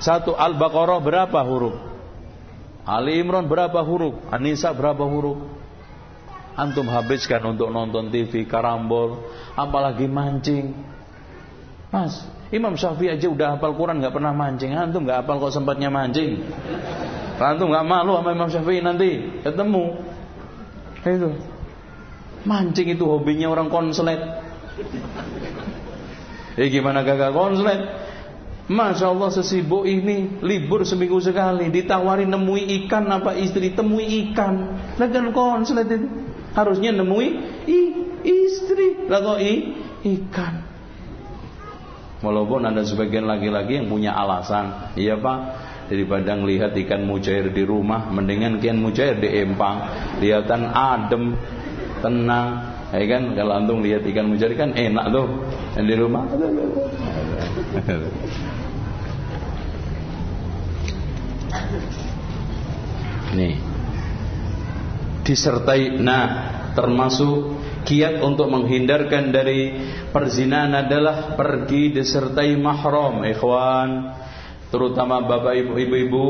[0.00, 1.74] satu al-baqarah berapa huruf?
[2.84, 4.28] Ali Imran berapa huruf?
[4.28, 5.40] An-Nisa berapa huruf?
[6.54, 9.24] Antum habiskan untuk nonton TV karambol
[9.56, 10.76] apalagi mancing.
[11.88, 14.76] Mas Imam Syafi'i aja udah hafal Quran nggak pernah mancing.
[14.76, 16.44] Antum nggak hafal kok sempatnya mancing?
[17.40, 19.40] Antum nggak malu sama Imam Syafi'i nanti?
[19.40, 19.84] Ketemu.
[21.04, 21.30] Itu.
[22.44, 24.20] Mancing itu hobinya orang konslet.
[26.60, 27.80] Eh gimana gagal konslet?
[28.64, 31.72] Masya Allah sesibuk ini libur seminggu sekali.
[31.72, 33.72] Ditawari nemui ikan apa istri?
[33.72, 34.76] Temui ikan.
[35.00, 36.08] Lah kan konslet itu.
[36.52, 37.80] Harusnya nemui i,
[38.24, 39.08] istri.
[39.08, 40.73] Lah i, ikan
[42.24, 44.96] walaupun ada sebagian laki-laki yang punya alasan.
[44.96, 45.38] Iya pak.
[45.84, 49.84] Daripada ngelihat ikan mujair di rumah mendingan ikan mujair di empang.
[50.24, 51.36] Lihatan adem
[52.00, 52.48] tenang.
[52.88, 53.36] Ya kan?
[53.36, 55.28] Kalau antum lihat ikan mujair kan enak tuh.
[55.76, 56.24] Yang di rumah.
[63.36, 63.54] Nih.
[65.20, 66.00] Disertai.
[66.00, 66.24] Nah
[66.72, 69.76] termasuk kiat untuk menghindarkan dari
[70.10, 73.90] perzinahan adalah pergi disertai mahram ikhwan
[74.74, 76.28] Terutama bapak ibu ibu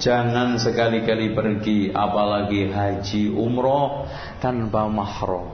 [0.00, 4.08] jangan sekali-kali pergi apalagi haji umroh
[4.40, 5.52] tanpa mahram.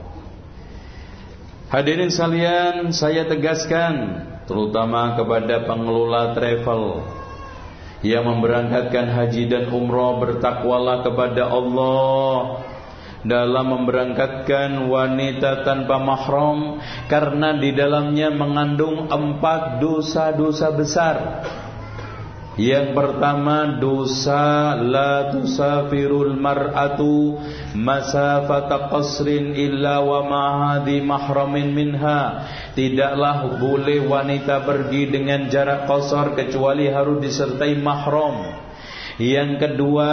[1.67, 7.03] Hadirin sekalian, saya tegaskan terutama kepada pengelola travel
[7.99, 12.63] yang memberangkatkan haji dan umrah bertakwalah kepada Allah
[13.21, 21.17] dalam memberangkatkan wanita tanpa mahram karena di dalamnya mengandung empat dosa-dosa besar.
[22.59, 27.39] Yang pertama dosa la tusafirul mar'atu
[27.79, 32.43] masafata qasrin illa wa ma'hadi mahramin minha.
[32.75, 38.43] Tidaklah boleh wanita pergi dengan jarak qasar kecuali harus disertai mahram.
[39.15, 40.09] Yang kedua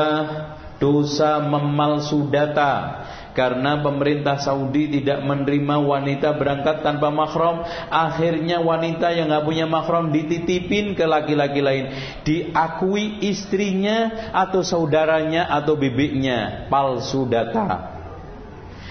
[0.78, 3.04] dosa memalsu data.
[3.36, 10.10] Karena pemerintah Saudi tidak menerima wanita berangkat tanpa mahram akhirnya wanita yang nggak punya mahram
[10.10, 11.94] dititipin ke laki-laki lain.
[12.26, 16.66] Diakui istrinya atau saudaranya atau bibiknya.
[16.66, 17.97] Palsu data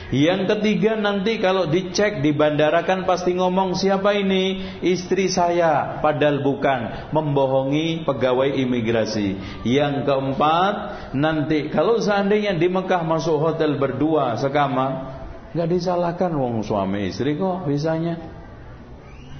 [0.08, 6.40] yang ketiga nanti kalau dicek di bandara kan pasti ngomong siapa ini istri saya padahal
[6.48, 9.36] bukan membohongi pegawai imigrasi.
[9.68, 10.76] Yang keempat
[11.12, 15.20] nanti kalau seandainya di Mekah masuk hotel berdua sekamar
[15.52, 18.16] nggak disalahkan wong suami istri kok bisanya.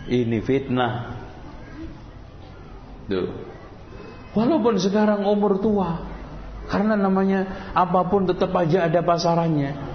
[0.08, 1.16] Ini fitnah.
[3.08, 3.32] Tuh.
[4.36, 6.04] Walaupun sekarang umur tua
[6.68, 9.87] karena namanya apa pun tetap aja ada pasarannya.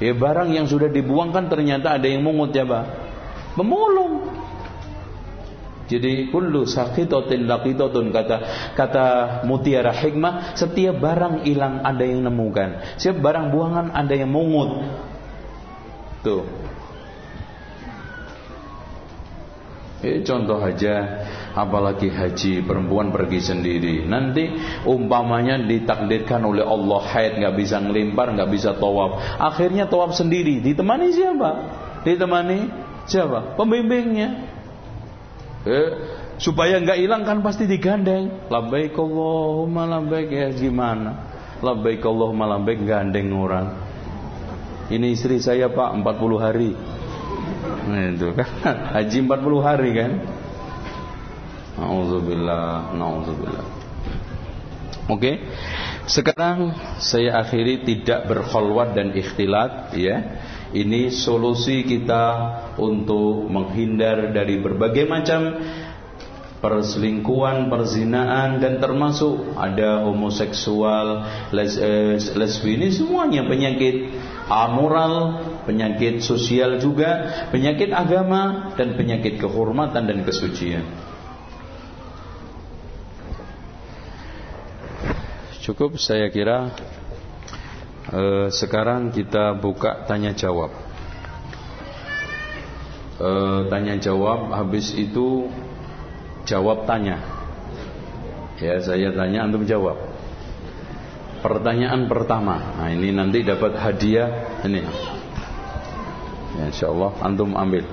[0.00, 2.84] Ya barang yang sudah dibuangkan ternyata ada yang mungut ya Pak.
[3.60, 4.32] Memulung.
[5.90, 8.36] Jadi kullu sakitotin laqitatun kata
[8.78, 9.06] kata
[9.42, 12.96] mutiara hikmah setiap barang hilang ada yang nemukan.
[12.96, 14.86] Setiap barang buangan ada yang mungut.
[16.22, 16.46] Tuh.
[20.00, 21.20] Eh, contoh aja
[21.52, 24.08] apalagi haji perempuan pergi sendiri.
[24.08, 24.48] Nanti
[24.88, 29.20] umpamanya ditakdirkan oleh Allah haid nggak bisa ngelimpar nggak bisa tawaf.
[29.36, 30.64] Akhirnya tawaf sendiri.
[30.64, 31.50] Ditemani siapa?
[32.08, 32.58] Ditemani
[33.04, 33.60] siapa?
[33.60, 34.28] Pembimbingnya.
[35.68, 35.88] Eh,
[36.40, 38.48] supaya nggak hilang kan pasti digandeng.
[38.48, 40.32] Labbaik Allahumma labbaik.
[40.32, 41.28] Ya gimana?
[41.60, 42.88] Labbaik Allahumma labbaik.
[42.88, 43.68] Gandeng orang.
[44.88, 46.72] Ini istri saya pak 40 hari
[47.88, 48.48] Nah, itu kan
[48.98, 50.12] haji 40 hari kan.
[51.80, 53.66] Nauzubillah, nauzubillah.
[55.10, 55.32] Oke.
[56.10, 60.16] Sekarang saya akhiri tidak berkholwat dan ikhtilat ya.
[60.70, 62.26] Ini solusi kita
[62.78, 65.58] untuk menghindar dari berbagai macam
[66.60, 71.08] perselingkuhan, perzinaan dan termasuk ada homoseksual,
[71.56, 74.12] les, eh, lesbi ini semuanya penyakit
[74.50, 75.14] amoral,
[75.62, 80.82] penyakit sosial juga, penyakit agama dan penyakit kehormatan dan kesucian.
[85.62, 86.74] Cukup saya kira
[88.10, 90.74] eh, sekarang kita buka tanya jawab.
[93.22, 95.46] Eh, tanya jawab habis itu
[96.42, 97.22] jawab tanya.
[98.58, 100.09] Ya, saya tanya antum jawab.
[101.40, 102.76] Pertanyaan pertama.
[102.76, 104.84] Nah, ini nanti dapat hadiah ini.
[106.60, 107.88] Ya, insyaallah antum ambil.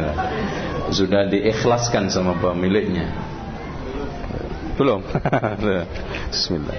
[0.96, 3.12] Sudah diikhlaskan sama pemiliknya.
[4.80, 5.04] Belum?
[6.32, 6.78] Bismillah.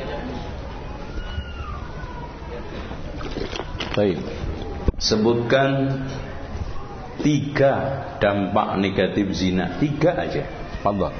[3.93, 4.17] Baik.
[4.97, 6.01] Sebutkan
[7.21, 7.73] tiga
[8.17, 10.43] dampak negatif zina tiga aja
[10.81, 11.13] Fadol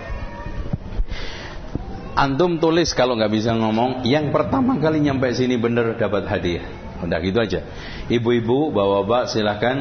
[2.14, 6.62] Antum tulis kalau nggak bisa ngomong yang pertama kali nyampe sini bener dapat hadiah.
[7.02, 7.66] Udah gitu aja.
[8.06, 9.78] Ibu-ibu bapak-bapak silahkan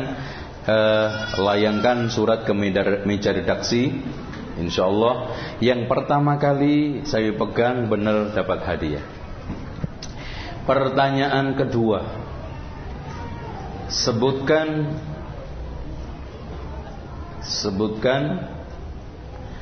[0.64, 2.56] eh, layangkan surat ke
[3.04, 3.92] meja redaksi.
[4.56, 9.04] Insya Allah yang pertama kali saya pegang bener dapat hadiah.
[10.64, 12.00] Pertanyaan kedua.
[13.92, 14.88] Sebutkan
[17.44, 18.48] sebutkan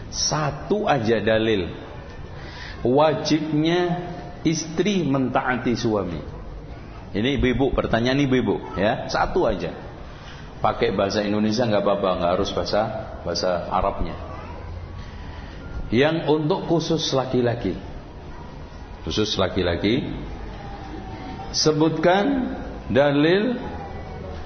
[0.06, 1.79] satu aja dalil
[2.84, 4.10] wajibnya
[4.46, 6.20] istri mentaati suami.
[7.10, 9.74] Ini ibu-ibu, pertanyaan ibu-ibu ya, satu aja.
[10.60, 12.80] Pakai bahasa Indonesia nggak apa-apa, nggak harus bahasa
[13.24, 14.14] bahasa Arabnya.
[15.90, 17.74] Yang untuk khusus laki-laki,
[19.02, 20.06] khusus laki-laki,
[21.50, 22.54] sebutkan
[22.86, 23.58] dalil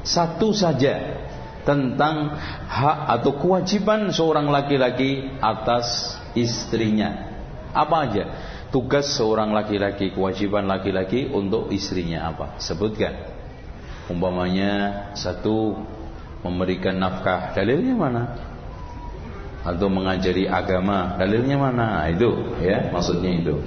[0.01, 1.21] satu saja
[1.69, 2.33] tentang
[2.69, 7.34] hak atau kewajiban seorang laki-laki atas istrinya.
[7.75, 8.25] Apa aja?
[8.71, 12.59] Tugas seorang laki-laki, kewajiban laki-laki untuk istrinya apa?
[12.63, 13.13] Sebutkan.
[14.07, 15.75] Umpamanya satu
[16.47, 18.23] memberikan nafkah, dalilnya mana?
[19.65, 22.05] Atau mengajari agama, dalilnya mana?
[22.05, 22.31] Nah, itu
[22.63, 23.59] ya, maksudnya itu.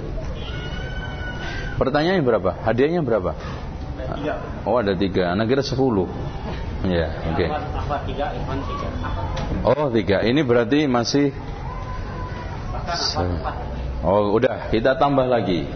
[1.76, 2.50] Pertanyaannya berapa?
[2.64, 3.32] Hadiahnya berapa?
[4.64, 6.08] Oh ada tiga, anak kira sepuluh.
[6.86, 7.44] Ya, oke.
[7.44, 7.48] Okay.
[9.66, 11.34] Oh tiga, ini berarti masih
[14.02, 15.66] Oh, udah, kita tambah lagi.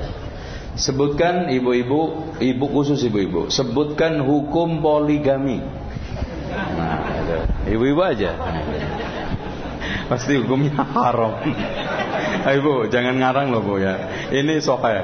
[0.73, 5.61] Sebutkan ibu-ibu, ibu khusus ibu-ibu, sebutkan hukum poligami.
[6.53, 7.01] Nah,
[7.69, 8.33] ibu-ibu aja.
[10.09, 11.41] Pasti hukumnya haram.
[12.43, 14.27] Ibu, jangan ngarang loh bu ya.
[14.33, 14.97] Ini sohe.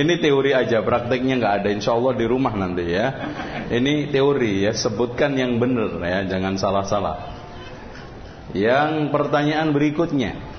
[0.00, 1.68] Ini teori aja, prakteknya nggak ada.
[1.68, 3.06] Insya Allah di rumah nanti ya.
[3.68, 7.34] Ini teori ya, sebutkan yang benar ya, jangan salah-salah.
[8.54, 10.55] Yang pertanyaan berikutnya.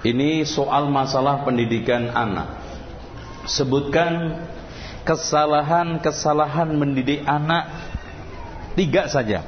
[0.00, 2.56] Ini soal masalah pendidikan anak.
[3.44, 4.40] Sebutkan
[5.04, 7.68] kesalahan-kesalahan mendidik anak
[8.80, 9.44] tiga saja.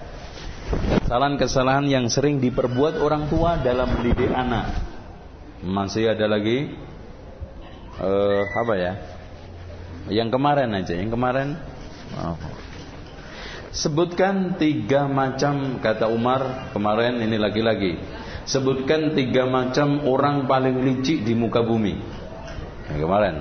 [1.05, 4.77] Kesalahan-kesalahan yang sering diperbuat orang tua dalam mendidik anak.
[5.65, 6.69] Masih ada lagi?
[7.97, 8.93] Uh, apa ya?
[10.13, 11.57] Yang kemarin aja, yang kemarin.
[12.17, 12.37] Oh.
[13.73, 17.97] Sebutkan tiga macam kata Umar kemarin ini lagi-lagi
[18.45, 21.95] sebutkan tiga macam orang paling licik di muka bumi.
[22.91, 23.35] Yang kemarin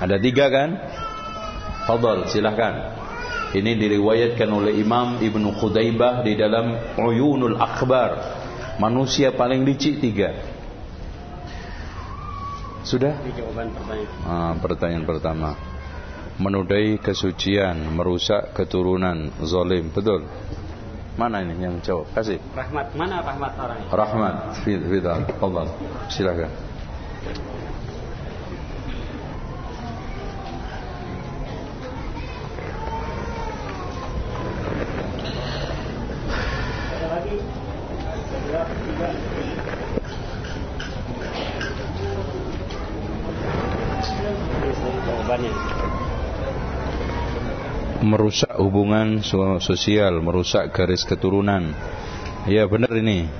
[0.00, 0.70] ada tiga kan?
[1.84, 2.96] Fadal, silahkan.
[3.54, 8.42] Ini diriwayatkan oleh Imam Ibnu Khudaibah di dalam Uyunul Akbar.
[8.82, 10.34] Manusia paling licik tiga.
[12.82, 13.14] Sudah?
[13.32, 14.26] Jawaban pertanyaan.
[14.26, 15.50] Ah, pertanyaan pertama.
[16.34, 19.94] Menudai kesucian, merusak keturunan, zalim.
[19.94, 20.26] Betul?
[21.14, 22.10] Mana ini yang jawab?
[22.10, 22.42] Kasih.
[22.58, 22.90] Rahmat.
[22.98, 23.88] Mana Rahmat orang ini?
[23.94, 24.34] Rahmat.
[24.66, 25.22] Fidal.
[25.38, 25.64] Allah.
[26.10, 26.50] Silakan.
[48.34, 49.22] Merusak hubungan
[49.62, 51.70] sosial, merusak garis keturunan.
[52.50, 53.30] Ya benar ini.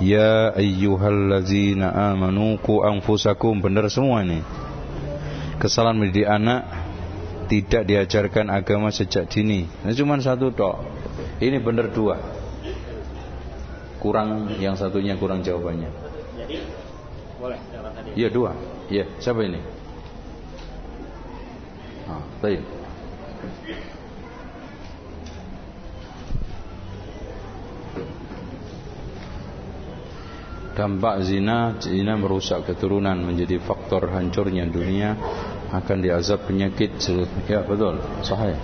[0.00, 4.40] Ya ayyuhallazina amanu ku anfusakum benar semua ini.
[5.60, 6.64] Kesalahan mendidik anak
[7.52, 9.68] tidak diajarkan agama sejak dini.
[9.68, 10.88] Ini cuma satu tok.
[11.44, 12.16] Ini benar dua.
[14.00, 15.92] Kurang yang satunya kurang jawabannya.
[16.40, 16.64] Jadi
[17.36, 17.60] boleh.
[18.16, 18.56] Iya dua.
[18.88, 19.60] Iya, siapa ini?
[22.08, 22.81] Ah, baik.
[30.72, 35.14] Dampak zina zina merusak keturunan menjadi faktor hancurnya dunia
[35.72, 36.96] akan diazab penyakit
[37.48, 38.00] ya betul.
[38.24, 38.56] Sahih.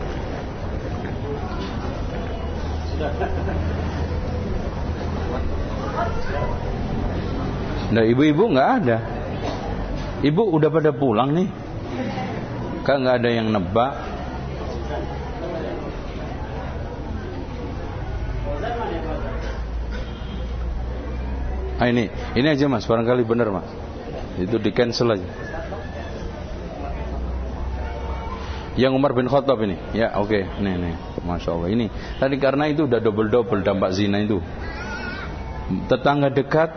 [7.89, 8.99] Nah ibu-ibu nggak ada.
[10.21, 11.49] Ibu udah pada pulang nih.
[12.85, 14.18] Kan nggak ada yang nebak
[21.79, 23.71] Ah ini, ini aja mas, barangkali benar mas.
[24.39, 25.29] Itu di cancel aja.
[28.79, 30.43] Yang Umar bin Khattab ini, ya oke, okay.
[30.63, 30.95] nih nih,
[31.27, 31.87] masya Allah ini.
[31.91, 34.39] Tadi karena itu udah double double dampak zina itu.
[35.91, 36.71] Tetangga dekat,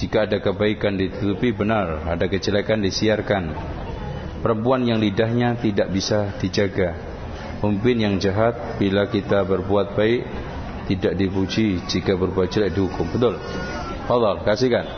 [0.00, 3.52] jika ada kebaikan ditutupi benar, ada kejelekan disiarkan.
[4.40, 6.96] Perempuan yang lidahnya tidak bisa dijaga.
[7.60, 10.22] Pemimpin yang jahat bila kita berbuat baik
[10.88, 13.04] tidak dipuji jika berbuat jelek dihukum.
[13.12, 13.36] Betul?
[14.08, 14.88] Allah kasihkan.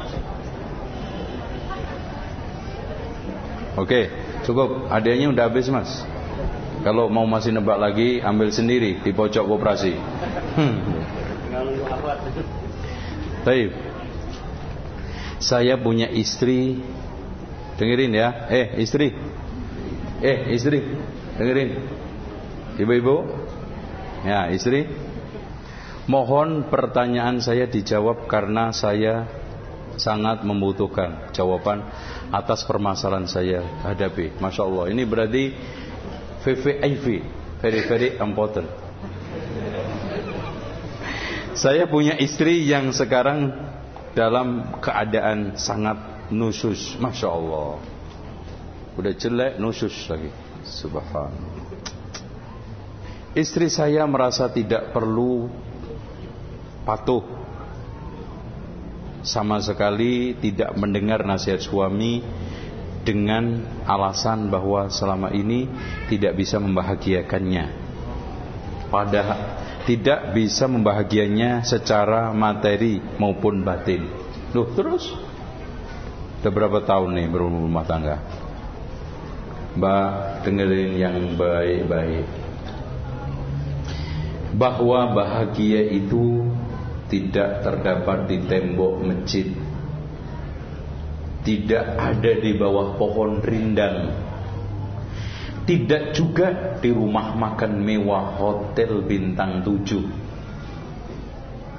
[3.75, 4.07] Oke,
[4.47, 4.87] cukup.
[4.87, 5.91] Adanya udah habis, Mas.
[6.87, 9.93] Kalau mau masih nebak lagi, ambil sendiri di pojok koperasi.
[10.57, 10.77] Hmm.
[13.43, 13.71] Baik.
[15.43, 16.79] Saya punya istri.
[17.77, 18.47] Dengerin ya.
[18.53, 19.17] Eh, istri.
[20.21, 20.85] Eh, istri.
[21.41, 21.71] Dengerin.
[22.77, 23.17] Ibu-ibu.
[24.25, 24.85] Ya, istri.
[26.11, 29.31] Mohon pertanyaan saya dijawab karena saya
[29.95, 31.87] sangat membutuhkan jawaban
[32.35, 34.35] atas permasalahan saya hadapi.
[34.43, 34.85] Masya Allah.
[34.91, 35.55] Ini berarti
[36.43, 37.07] VVIV,
[37.63, 38.67] very very important.
[41.55, 43.55] Saya punya istri yang sekarang
[44.11, 47.79] dalam keadaan sangat nusus, masya Allah.
[48.99, 50.35] Udah jelek nusus lagi,
[50.67, 51.71] subhanallah.
[53.31, 55.47] Istri saya merasa tidak perlu
[56.85, 57.23] patuh.
[59.21, 62.25] Sama sekali tidak mendengar nasihat suami
[63.05, 65.69] dengan alasan bahwa selama ini
[66.09, 67.65] tidak bisa membahagiakannya.
[68.89, 69.41] Padahal
[69.89, 74.05] tidak bisa membahagianya secara materi maupun batin.
[74.53, 75.09] Loh terus?
[76.41, 78.17] Udah berapa tahun nih berumah tangga?
[79.77, 80.11] Mbak
[80.45, 82.27] dengerin yang baik-baik.
[84.57, 86.51] Bahwa bahagia itu
[87.11, 89.51] tidak terdapat di tembok masjid.
[91.41, 94.15] Tidak ada di bawah pohon rindang.
[95.67, 100.05] Tidak juga di rumah makan mewah hotel bintang tujuh.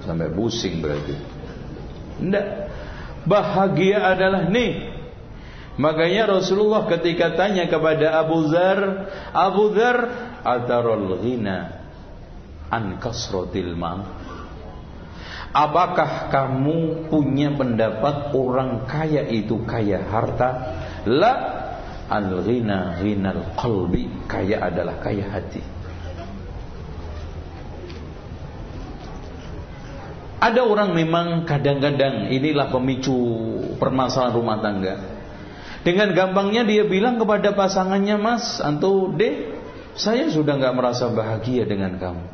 [0.04, 1.16] Sampai pusing berarti.
[2.20, 2.48] Tidak
[3.22, 4.90] Bahagia adalah nih.
[5.78, 9.98] Makanya Rasulullah ketika tanya kepada Abu Zar, Abu Zar,
[10.42, 11.86] atarul ghina
[12.74, 14.04] an kasratil mal?
[15.52, 20.50] Apakah kamu punya pendapat orang kaya itu kaya harta?
[21.04, 21.34] La
[22.08, 25.60] al ghina ghinal qalbi, kaya adalah kaya hati.
[30.42, 33.14] Ada orang memang kadang-kadang inilah pemicu
[33.78, 34.96] permasalahan rumah tangga.
[35.84, 39.54] Dengan gampangnya dia bilang kepada pasangannya, Mas, atau Deh,
[39.94, 42.26] saya sudah nggak merasa bahagia dengan kamu.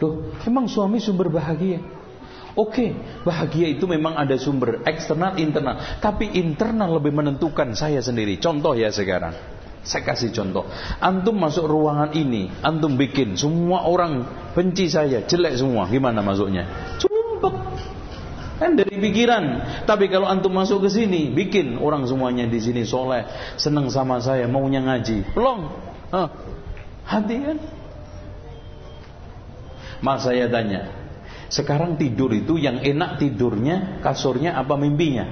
[0.00, 1.82] Loh, emang suami sumber bahagia?
[2.52, 2.92] Oke,
[3.24, 6.00] bahagia itu memang ada sumber eksternal, internal.
[6.04, 8.36] Tapi internal lebih menentukan saya sendiri.
[8.36, 9.32] Contoh ya sekarang.
[9.82, 10.68] Saya kasih contoh.
[11.02, 14.22] Antum masuk ruangan ini, antum bikin semua orang
[14.54, 15.90] benci saya, jelek semua.
[15.90, 16.94] Gimana masuknya?
[17.02, 17.54] Sumpah.
[18.62, 19.44] Kan dari pikiran.
[19.82, 23.26] Tapi kalau antum masuk ke sini, bikin orang semuanya di sini soleh,
[23.58, 25.34] senang sama saya, maunya ngaji.
[25.34, 25.72] Pelong.
[27.02, 27.58] Hati kan?
[29.98, 30.86] Mas saya tanya,
[31.52, 35.28] sekarang tidur itu yang enak tidurnya, kasurnya apa mimpinya?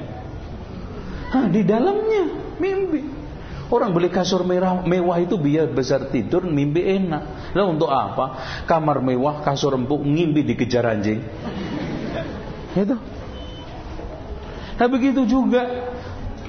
[1.32, 2.28] Hah, di dalamnya
[2.60, 3.00] mimpi.
[3.72, 7.54] Orang beli kasur merah, mewah itu biar besar tidur, mimpi enak.
[7.56, 8.60] Lah untuk apa?
[8.68, 11.24] Kamar mewah, kasur empuk, ngimpi dikejar anjing.
[12.76, 13.00] Itu.
[14.76, 15.88] Nah begitu juga.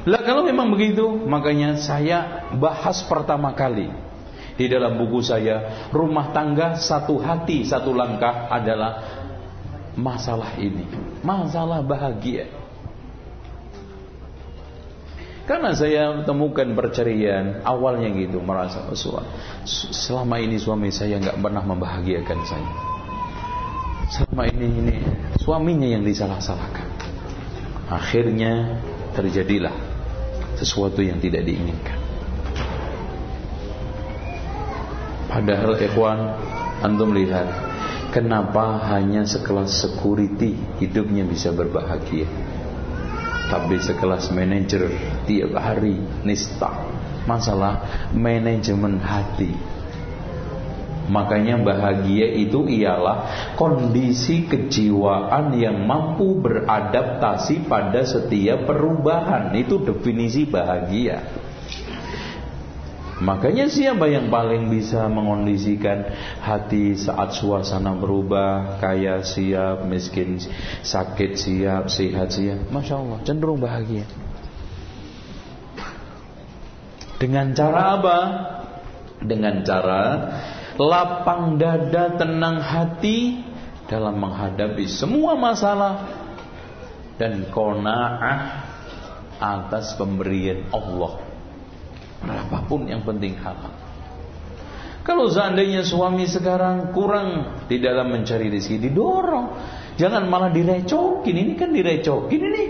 [0.03, 3.88] Lah kalau memang begitu, makanya saya bahas pertama kali
[4.57, 9.20] di dalam buku saya, rumah tangga satu hati satu langkah adalah
[9.95, 10.88] masalah ini.
[11.23, 12.47] Masalah bahagia.
[15.51, 18.88] Karena saya temukan perceraian awalnya gitu merasa
[19.91, 22.72] selama ini suami saya nggak pernah membahagiakan saya.
[24.11, 24.95] Selama ini ini
[25.41, 26.88] suaminya yang disalah-salahkan.
[27.91, 28.80] Akhirnya
[29.11, 29.76] terjadilah
[30.55, 31.99] sesuatu yang tidak diinginkan.
[35.27, 36.19] Padahal ikhwan
[36.84, 37.70] antum lihat
[38.12, 42.28] kenapa hanya sekelas security hidupnya bisa berbahagia.
[43.52, 44.92] Tapi sekelas manajer
[45.28, 46.72] tiap hari nista
[47.26, 49.52] masalah manajemen hati.
[51.12, 53.28] Makanya bahagia itu ialah
[53.60, 59.52] kondisi kejiwaan yang mampu beradaptasi pada setiap perubahan.
[59.60, 61.20] Itu definisi bahagia.
[63.22, 66.10] Makanya siapa yang paling bisa mengondisikan
[66.41, 70.41] hati saat suasana berubah, kaya siap, miskin
[70.81, 72.73] sakit siap, sehat siap.
[72.73, 74.10] Masya Allah, cenderung bahagia.
[77.22, 78.19] Dengan cara apa?
[79.22, 80.02] Dengan cara
[80.81, 83.38] lapang dada, tenang hati
[83.85, 86.10] dalam menghadapi semua masalah
[87.22, 88.65] dan kona'ah
[89.38, 91.31] atas pemberian Allah
[92.22, 93.73] Berapapun yang penting halal.
[95.02, 99.48] Kalau seandainya suami sekarang kurang di dalam mencari rezeki, didorong.
[99.98, 101.35] Jangan malah direcokin.
[101.41, 102.65] Ini kan direcokin ini.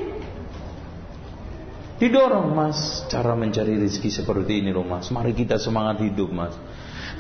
[2.02, 5.14] Didorong mas, cara mencari rezeki seperti ini loh mas.
[5.14, 6.56] Mari kita semangat hidup mas.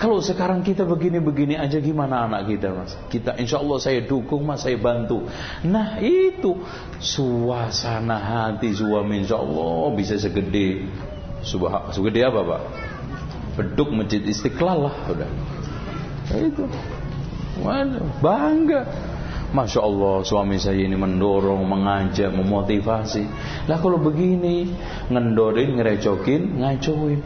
[0.01, 2.97] Kalau sekarang kita begini-begini aja gimana anak kita mas?
[3.11, 5.29] Kita insya Allah saya dukung mas, saya bantu.
[5.61, 6.65] Nah itu
[6.97, 10.89] suasana hati suami insya Allah bisa segede
[11.41, 12.61] Subah, segede apa pak?
[13.57, 15.29] Beduk masjid istiqlal lah udah.
[16.37, 16.65] Itu.
[17.61, 18.81] Waduh, bangga.
[19.51, 23.27] Masya Allah suami saya ini mendorong, mengajak, memotivasi
[23.67, 24.71] Lah kalau begini
[25.11, 27.19] Ngendorin, ngerecokin, ngacoin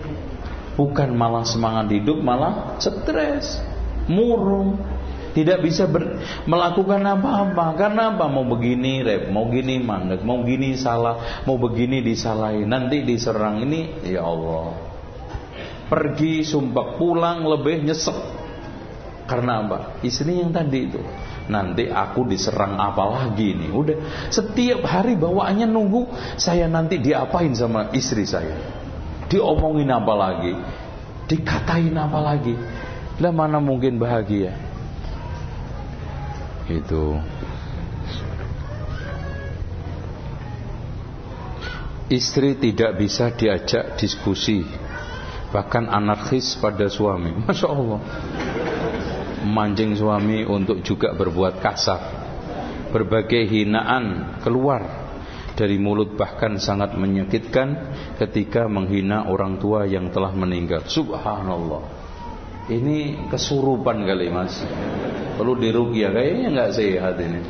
[0.74, 3.62] Bukan malah semangat hidup Malah stres
[4.10, 4.82] Murung
[5.36, 7.76] Tidak bisa ber, melakukan apa-apa.
[7.76, 8.32] Karena apa?
[8.32, 12.72] Mau begini rep, mau gini mandek Mau gini salah, mau begini disalahin.
[12.72, 13.60] Nanti diserang.
[13.68, 14.80] Ini Ya Allah.
[15.92, 16.96] Pergi sumpah.
[16.96, 18.16] Pulang lebih nyesek.
[19.28, 20.00] Karena apa?
[20.00, 21.04] Istri yang tadi itu.
[21.52, 23.70] Nanti aku diserang apa lagi nih?
[23.76, 23.98] Udah.
[24.32, 28.56] Setiap hari bawaannya nunggu saya nanti diapain sama istri saya?
[29.28, 30.54] Diomongin apa lagi?
[31.28, 32.56] Dikatain apa lagi?
[33.20, 34.75] Lah mana mungkin bahagia
[36.70, 37.20] itu.
[42.06, 44.62] Istri tidak bisa diajak diskusi.
[45.50, 47.34] Bahkan anarkis pada suami.
[47.46, 48.00] Masya Allah.
[49.46, 52.02] Memancing suami untuk juga berbuat kasar.
[52.94, 55.06] Berbagai hinaan keluar
[55.56, 60.84] dari mulut bahkan sangat menyakitkan ketika menghina orang tua yang telah meninggal.
[60.86, 61.95] Subhanallah.
[62.66, 64.66] Ini kesurupan kali mas.
[65.38, 67.42] Perlu dirugi ya kayaknya nggak sehat ini.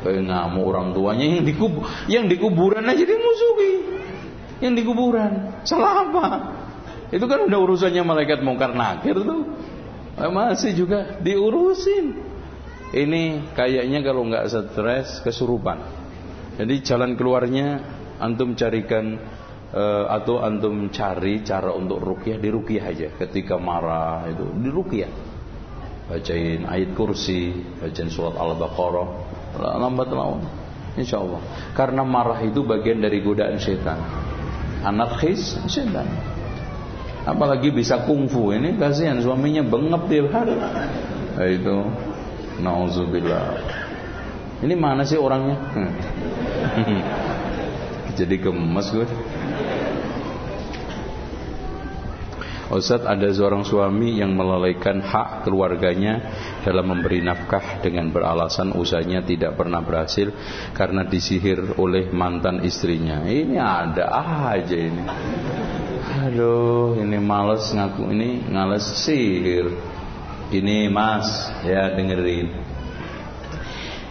[0.00, 1.72] Kayak ngamuk orang tuanya yang dikub
[2.10, 3.72] yang dikuburan aja dimusuhi.
[4.58, 5.32] Yang dikuburan.
[5.62, 6.26] Salah apa?
[7.14, 9.46] Itu kan udah urusannya malaikat mungkar nakir tuh.
[10.18, 12.18] Masih juga diurusin.
[12.90, 15.78] Ini kayaknya kalau nggak stres kesurupan.
[16.58, 17.80] Jadi jalan keluarnya
[18.18, 19.16] antum carikan
[19.74, 23.08] uh, atau antum cari cara untuk rukyah di rukyah aja.
[23.16, 25.12] Ketika marah itu di rukyah.
[26.10, 29.08] Bacain ayat kursi, bacain surat al-baqarah,
[29.78, 30.42] lambat laun.
[30.98, 31.38] Insya Allah.
[31.70, 33.98] Karena marah itu bagian dari godaan setan.
[34.82, 36.10] Anarkis setan.
[37.22, 40.56] Apalagi bisa kungfu ini kasihan suaminya bengep tiap hari.
[40.56, 41.76] Nah, itu
[42.60, 43.56] Nauzubillah.
[44.60, 45.56] Ini mana sih orangnya?
[48.18, 49.08] Jadi gemes gue.
[52.70, 56.22] Ustaz ada seorang suami yang melalaikan hak keluarganya
[56.62, 60.30] dalam memberi nafkah dengan beralasan usahanya tidak pernah berhasil
[60.70, 63.26] karena disihir oleh mantan istrinya.
[63.26, 64.06] Ini ada
[64.54, 65.02] aja ini.
[66.30, 69.74] Aduh, ini males ngaku ini ngales sihir.
[70.54, 71.26] Ini mas,
[71.66, 72.54] ya dengerin.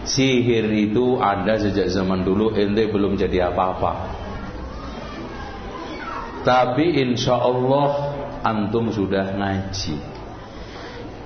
[0.04, 4.20] Sihir itu ada sejak zaman dulu, ente belum jadi apa-apa.
[6.40, 8.09] Tapi insya Allah
[8.42, 10.20] antum sudah ngaji.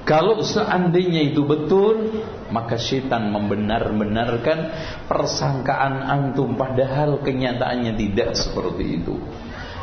[0.04, 2.20] Kalau seandainya itu betul,
[2.52, 4.58] maka syaitan membenar-benarkan
[5.08, 9.16] persangkaan antum padahal kenyataannya tidak seperti itu.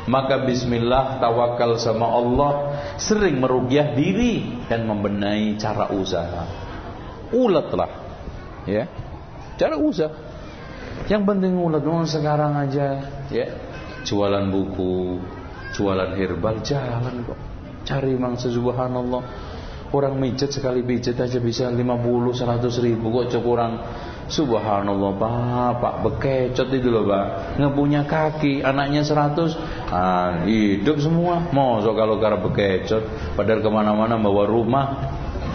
[0.05, 2.53] Maka bismillah tawakal sama Allah
[3.01, 6.45] sering merugiah diri dan membenahi cara usaha.
[7.33, 7.89] Ulatlah
[8.69, 8.85] ya.
[9.57, 10.13] Cara usaha.
[11.09, 13.47] Yang penting ulat sekarang aja ya.
[14.05, 15.21] Jualan buku
[15.73, 17.39] jualan herbal jalan kok.
[17.87, 19.23] Cari mangsa subhanallah.
[19.91, 23.11] Orang mijet sekali pijet aja bisa 50 100 ribu.
[23.11, 23.73] Kok cok orang
[24.31, 27.59] Subhanallah bapak bekecot itu loh pak.
[27.59, 29.59] Ngepunya kaki anaknya seratus.
[29.91, 31.51] Ah, Hidup semua.
[31.51, 33.03] Mosok kalau karena bekecot?
[33.35, 34.87] Padahal ke mana-mana bawa rumah.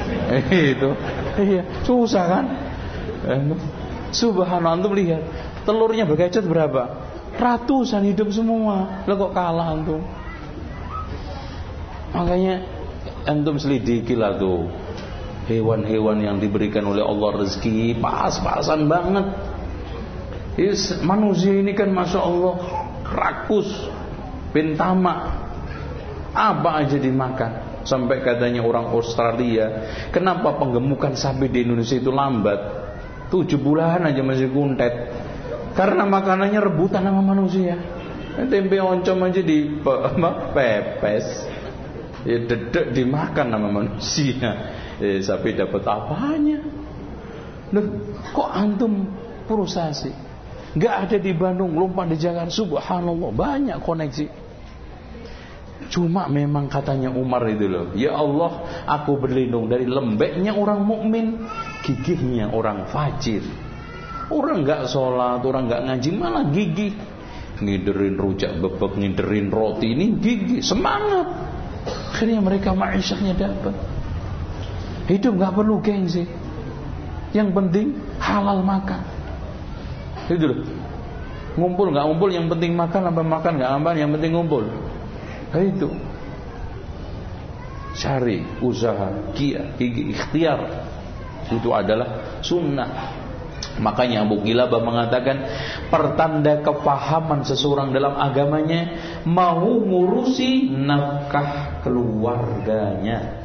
[0.53, 0.93] Itu.
[1.41, 2.45] Iya susah kan?
[3.25, 3.41] Eh,
[4.13, 5.25] Subhanallah antum lihat.
[5.65, 7.06] Telurnya bekecot berapa
[7.37, 10.01] Ratusan hidup semua Lo kok kalah antum
[12.17, 12.65] Makanya
[13.27, 14.71] Antum selidiki lah tuh
[15.47, 19.27] hewan-hewan yang diberikan oleh Allah rezeki pas-pasan banget.
[20.59, 22.55] Yes, manusia ini kan masya Allah
[23.07, 23.69] rakus,
[24.51, 25.47] bentama,
[26.35, 27.83] apa aja dimakan.
[27.87, 32.59] Sampai katanya orang Australia, kenapa penggemukan sapi di Indonesia itu lambat?
[33.31, 34.91] Tujuh bulan aja masih kuntet.
[35.77, 37.77] Karena makanannya rebutan sama manusia.
[38.37, 39.81] Tempe oncom aja di
[40.53, 41.27] pepes.
[42.27, 46.59] Ya dedek dimakan sama manusia eh, sapi dapat apanya?
[47.71, 47.87] Loh,
[48.35, 49.07] kok antum
[49.47, 50.11] frustasi?
[50.77, 54.27] Gak ada di Bandung, lompat di Jakarta, subhanallah, banyak koneksi.
[55.89, 61.47] Cuma memang katanya Umar itu loh, ya Allah, aku berlindung dari lembeknya orang mukmin,
[61.81, 63.41] gigihnya orang fajir.
[64.27, 66.95] Orang nggak sholat, orang nggak ngaji, malah gigih.
[67.63, 71.25] Ngiderin rujak bebek, ngiderin roti, ini gigih, semangat.
[71.87, 73.75] Akhirnya mereka ma'isyahnya dapat.
[75.07, 76.27] Hidup nggak perlu gengsi.
[77.31, 77.87] Yang penting
[78.19, 79.03] halal makan.
[80.27, 80.59] Itu loh.
[81.57, 84.67] Ngumpul nggak ngumpul yang penting makan apa makan nggak aman yang penting ngumpul.
[85.55, 85.89] Nah, itu.
[87.97, 90.61] Cari usaha, kia, gigi, ikhtiar.
[91.49, 93.25] Itu adalah sunnah.
[93.77, 95.37] Makanya Abu Kilabah mengatakan
[95.93, 98.97] pertanda kepahaman seseorang dalam agamanya
[99.29, 103.45] mau ngurusi nafkah keluarganya.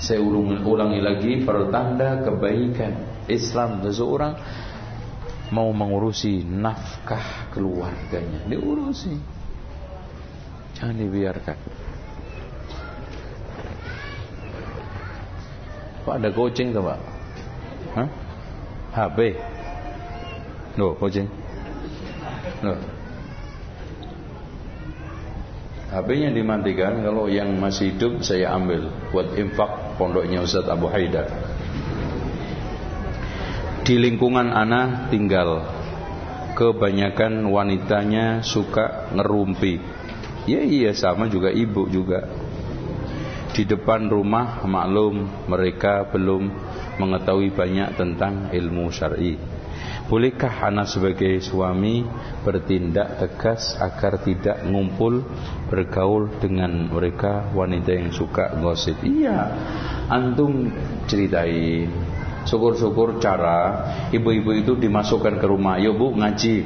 [0.00, 4.36] Saya ulangi, ulangi lagi pertanda kebaikan Islam seseorang
[5.52, 9.16] mau mengurusi nafkah keluarganya, diurusi.
[10.76, 11.58] Jangan dibiarkan.
[16.00, 16.98] Pak ada coaching tuh Pak?
[17.92, 18.08] Hah?
[18.90, 19.18] HP?
[20.78, 21.30] Loh, coaching.
[22.62, 22.78] Loh.
[25.90, 31.26] HP-nya dimatikan kalau yang masih hidup saya ambil buat infak pondoknya Ustaz Abu Haidar.
[33.82, 35.66] Di lingkungan ana tinggal
[36.54, 39.82] kebanyakan wanitanya suka ngerumpi.
[40.46, 42.22] Ya iya sama juga ibu juga.
[43.50, 46.54] Di depan rumah maklum mereka belum
[47.00, 49.40] mengetahui banyak tentang ilmu syar'i.
[50.10, 52.02] Bolehkah anak sebagai suami
[52.42, 55.22] bertindak tegas agar tidak ngumpul
[55.70, 58.98] bergaul dengan mereka wanita yang suka gosip?
[59.06, 59.38] Iya,
[60.10, 60.74] antum
[61.06, 61.86] ceritain.
[62.42, 65.78] Syukur-syukur cara ibu-ibu itu dimasukkan ke rumah.
[65.78, 66.56] Yo bu ngaji.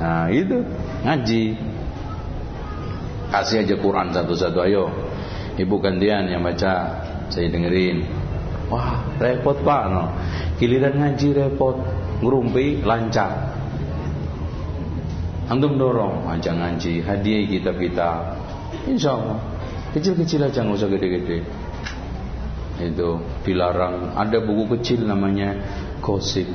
[0.00, 0.64] Nah itu
[1.04, 1.44] ngaji.
[3.28, 4.88] Kasih aja Quran satu-satu ayo.
[5.60, 6.74] Ibu gantian yang baca,
[7.28, 8.19] saya dengerin.
[8.70, 10.04] Wah repot pak no.
[10.62, 11.74] Giliran ngaji repot
[12.22, 13.50] ngerumpi lancar.
[15.50, 18.10] Antum dorong ajak ngaji hadiah kita kita
[18.86, 19.42] insya Allah
[19.90, 21.38] kecil-kecil aja nggak usah gede-gede.
[22.80, 24.14] Itu dilarang.
[24.14, 25.58] Ada buku kecil namanya
[25.98, 26.46] gosip.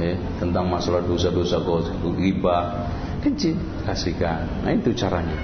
[0.00, 2.90] Ya, tentang masalah dosa-dosa gosip riba.
[3.22, 3.54] Kecil
[3.86, 4.66] kasihkan.
[4.66, 5.38] Nah itu caranya.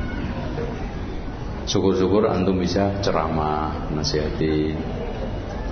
[1.67, 4.79] Syukur-syukur antum bisa ceramah nasihatin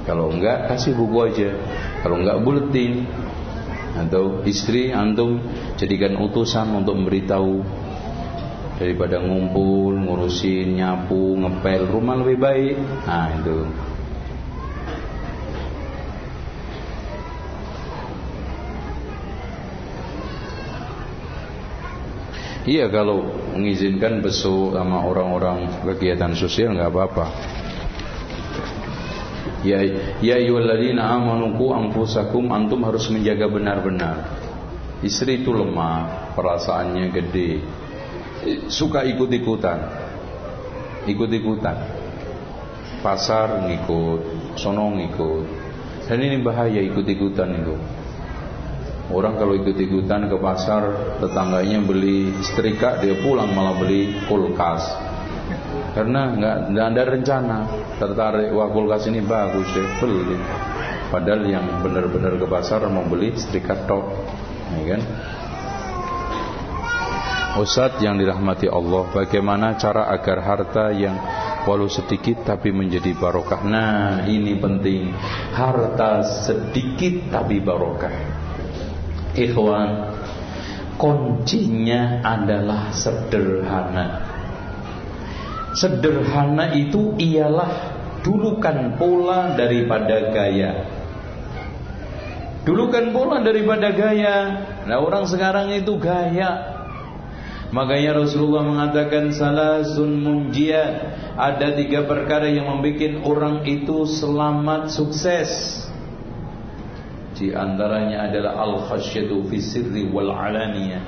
[0.04, 1.50] kalau enggak kasih buku aja.
[2.04, 3.08] Kalau enggak buletin
[3.96, 5.40] atau istri antum
[5.80, 7.64] jadikan utusan untuk memberitahu
[8.76, 12.76] daripada ngumpul, ngurusin, nyapu, ngepel rumah lebih baik.
[13.08, 13.58] Nah, itu.
[22.64, 27.26] Iya kalau mengizinkan besok sama orang-orang kegiatan sosial nggak apa-apa.
[29.64, 29.80] Ya
[30.20, 34.28] ya ayyuhalladzina amanu qu anfusakum antum harus menjaga benar-benar.
[35.00, 37.64] Istri itu lemah, perasaannya gede.
[38.68, 39.80] Suka ikut-ikutan.
[41.08, 41.76] Ikut-ikutan.
[43.00, 44.20] Pasar ngikut,
[44.56, 45.44] sono ngikut.
[46.08, 47.76] Dan ini bahaya ikut-ikutan itu.
[49.12, 55.13] Orang kalau ikut-ikutan ke pasar, tetangganya beli setrika, dia pulang malah beli kulkas
[55.94, 56.20] karena
[56.68, 57.58] nggak ada rencana.
[57.96, 60.36] Tertarik wah kulkas ini bagus deh beli
[61.14, 64.04] padahal yang benar-benar ke pasar mau beli setrika tok
[64.74, 65.02] ya kan?
[67.54, 71.14] Ustadz yang dirahmati Allah Bagaimana cara agar harta yang
[71.64, 73.64] Walau sedikit tapi menjadi barokah?
[73.64, 75.16] Nah ini penting.
[75.56, 78.12] Harta sedikit tapi barokah.
[79.32, 80.12] Ikhwan
[80.94, 84.23] Kuncinya adalah sederhana
[85.74, 90.72] Sederhana itu ialah dulukan pola daripada gaya.
[92.62, 94.36] Dulukan pola daripada gaya.
[94.86, 96.72] Nah orang sekarang itu gaya.
[97.74, 101.20] Makanya Rasulullah mengatakan salah sun munjiat.
[101.34, 105.82] Ada tiga perkara yang membuat orang itu selamat sukses.
[107.34, 111.02] Di antaranya adalah al-khasyatu fi sirri wal alaniyah.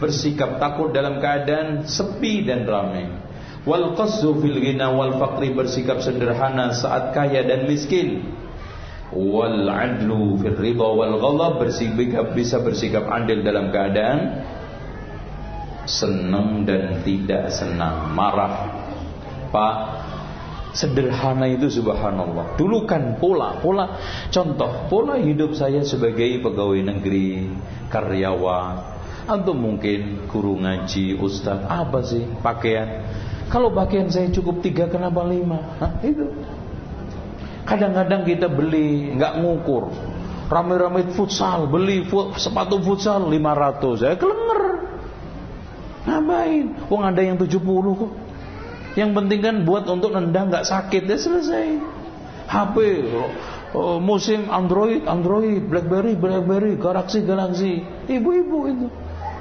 [0.00, 3.25] Bersikap takut dalam keadaan sepi dan ramai
[3.66, 8.22] wal qasdu fil ghina wal faqri bersikap sederhana saat kaya dan miskin.
[9.10, 14.46] Wal adlu fil ridha wal ghadab bersikap bisa bersikap adil dalam keadaan
[15.86, 18.86] senang dan tidak senang marah.
[19.50, 19.74] Pak
[20.74, 22.54] sederhana itu subhanallah.
[22.54, 23.98] Dulu kan pola pola
[24.28, 27.50] contoh pola hidup saya sebagai pegawai negeri
[27.88, 33.02] karyawan atau mungkin guru ngaji ustaz apa sih pakaian
[33.46, 35.78] kalau pakaian saya cukup tiga kenapa lima?
[35.78, 36.26] Hah, itu.
[37.66, 39.90] Kadang-kadang kita beli nggak ngukur.
[40.46, 44.02] Rame-rame futsal, beli fut, sepatu futsal 500.
[44.02, 44.62] Saya kelenger.
[46.06, 46.66] Ngapain?
[46.86, 47.58] Wong ada yang 70
[47.98, 48.12] kok.
[48.94, 51.66] Yang penting kan buat untuk nendang nggak sakit ya selesai.
[52.46, 52.76] HP
[53.74, 57.82] oh, musim Android, Android, BlackBerry, BlackBerry, Galaxy, Galaxy.
[58.06, 58.86] Ibu-ibu itu.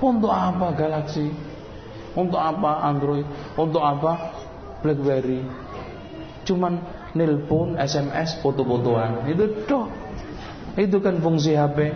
[0.02, 1.30] Untuk apa Galaxy?
[2.15, 3.27] Untuk apa Android?
[3.59, 4.31] Untuk apa
[4.79, 5.43] BlackBerry?
[6.47, 6.79] Cuman
[7.15, 9.27] nelpon, SMS, foto-fotoan.
[9.27, 9.87] Itu toh.
[10.75, 11.95] Itu kan fungsi HP.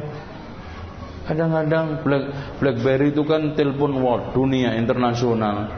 [1.30, 5.70] Kadang-kadang Black, BlackBerry itu kan telepon world dunia internasional.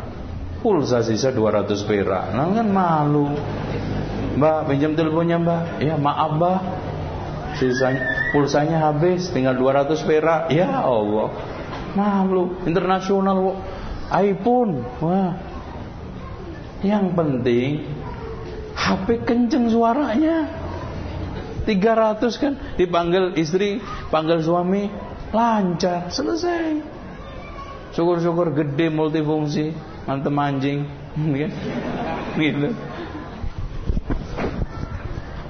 [0.64, 2.32] Pulsa sisa 200 perak.
[2.32, 3.36] Nah kan malu.
[4.38, 5.64] Mbak, pinjam teleponnya Mbak.
[5.84, 6.60] Ya, maaf Mbak.
[7.60, 10.48] Sisanya pulsanya habis, tinggal 200 perak.
[10.56, 11.36] Ya Allah.
[12.00, 12.56] Malu.
[12.64, 13.60] Internasional
[14.12, 14.84] iPhone.
[15.00, 15.34] Wah.
[16.82, 17.72] Yang penting
[18.76, 20.50] HP kenceng suaranya.
[21.62, 23.78] 300 kan dipanggil istri,
[24.10, 24.90] panggil suami,
[25.30, 26.82] lancar, selesai.
[27.94, 29.70] Syukur-syukur gede multifungsi,
[30.10, 31.52] mantep anjing, kan?
[32.42, 32.70] Gitu.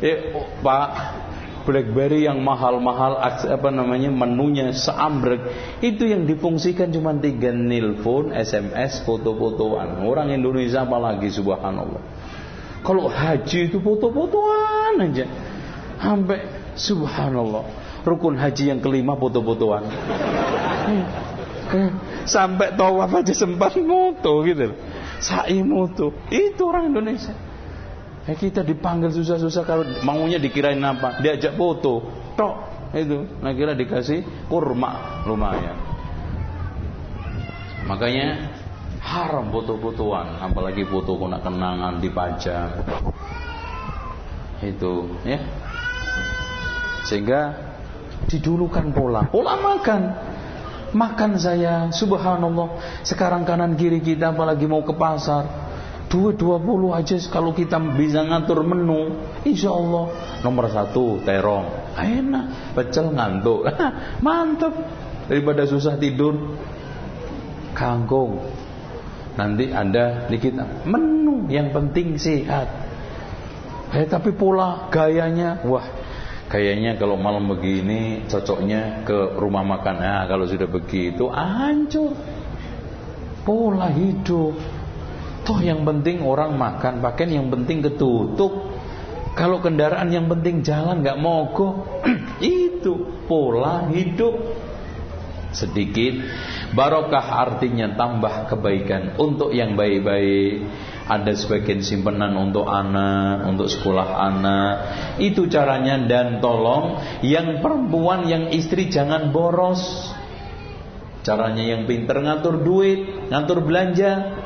[0.01, 0.89] Eh, oh, Pak,
[1.65, 5.41] BlackBerry yang mahal-mahal apa namanya menunya seambrek
[5.85, 10.01] itu yang difungsikan cuma tiga nelpon, SMS, foto-fotoan.
[10.05, 12.01] Orang Indonesia apalagi subhanallah.
[12.81, 15.25] Kalau haji itu foto-fotoan aja.
[16.01, 16.39] Sampai
[16.73, 17.65] subhanallah.
[18.01, 19.85] rukun haji yang kelima foto-fotoan.
[22.25, 24.73] Sampai tawaf aja sempat moto gitu.
[25.21, 26.09] Sa'i moto.
[26.33, 27.50] Itu orang Indonesia.
[28.29, 31.17] Eh, kita dipanggil susah-susah kalau maunya dikirain apa?
[31.25, 32.05] Diajak foto.
[32.37, 32.55] Tok
[32.93, 33.25] itu.
[33.41, 35.73] Nah kira dikasih kurma lumayan.
[37.89, 38.53] Makanya
[39.01, 42.69] haram foto-fotoan, apalagi foto kena kenangan dipajang.
[44.61, 45.41] Itu ya.
[47.09, 47.57] Sehingga
[48.29, 49.25] didulukan pola.
[49.25, 50.01] Pola makan.
[50.91, 53.01] Makan saya, subhanallah.
[53.01, 55.70] Sekarang kanan kiri kita apalagi mau ke pasar
[56.11, 59.15] Duit 20 aja kalau kita bisa ngatur menu
[59.47, 60.11] Insya Allah.
[60.43, 61.95] Nomor satu terong.
[61.95, 63.63] Enak Pecel ngantuk.
[64.25, 64.75] Mantap
[65.31, 66.59] Daripada susah tidur
[67.71, 68.43] Kangkung.
[69.39, 72.67] Nanti ada di kita Menu yang penting sehat.
[73.95, 75.87] Eh tapi pola gayanya Wah
[76.51, 80.03] Kayaknya kalau malam begini cocoknya ke rumah makan.
[80.03, 82.11] Nah, kalau sudah begitu hancur.
[83.47, 84.80] Pola hidup.
[85.41, 88.69] Toh yang penting orang makan, pakaian yang penting ketutup.
[89.33, 92.05] Kalau kendaraan yang penting jalan nggak mogok.
[92.43, 94.37] Itu pola hidup.
[95.51, 96.15] Sedikit
[96.71, 100.63] barokah artinya tambah kebaikan untuk yang baik-baik.
[101.11, 104.73] Ada sebagian simpenan untuk anak, untuk sekolah anak.
[105.19, 109.81] Itu caranya dan tolong yang perempuan, yang istri jangan boros.
[111.21, 114.40] Caranya yang pinter ngatur duit, ngatur belanja.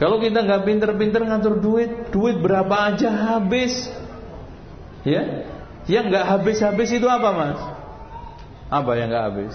[0.00, 3.92] Kalau kita nggak pinter-pinter ngatur duit, duit berapa aja habis.
[5.04, 5.44] Ya,
[5.84, 7.60] yang nggak habis-habis itu apa mas?
[8.72, 9.54] Apa yang nggak habis?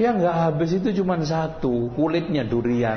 [0.00, 2.96] Yang nggak habis itu cuma satu, kulitnya durian.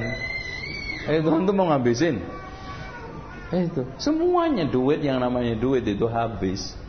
[1.11, 2.23] Eh Tuhan tuh mau ngabisin.
[3.51, 6.79] Eh, itu semuanya duit yang namanya duit itu habis.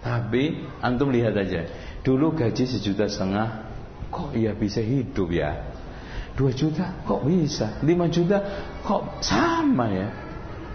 [0.00, 1.68] Tapi antum lihat aja,
[2.00, 3.68] dulu gaji sejuta setengah,
[4.08, 5.75] kok iya bisa hidup ya?
[6.36, 6.92] 2 juta?
[7.08, 7.80] Kok bisa?
[7.80, 8.38] 5 juta?
[8.84, 10.08] Kok sama ya?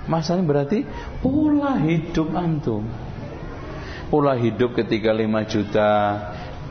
[0.09, 0.79] Masalahnya berarti
[1.21, 2.89] pola hidup antum.
[4.09, 5.89] Pola hidup ketika 5 juta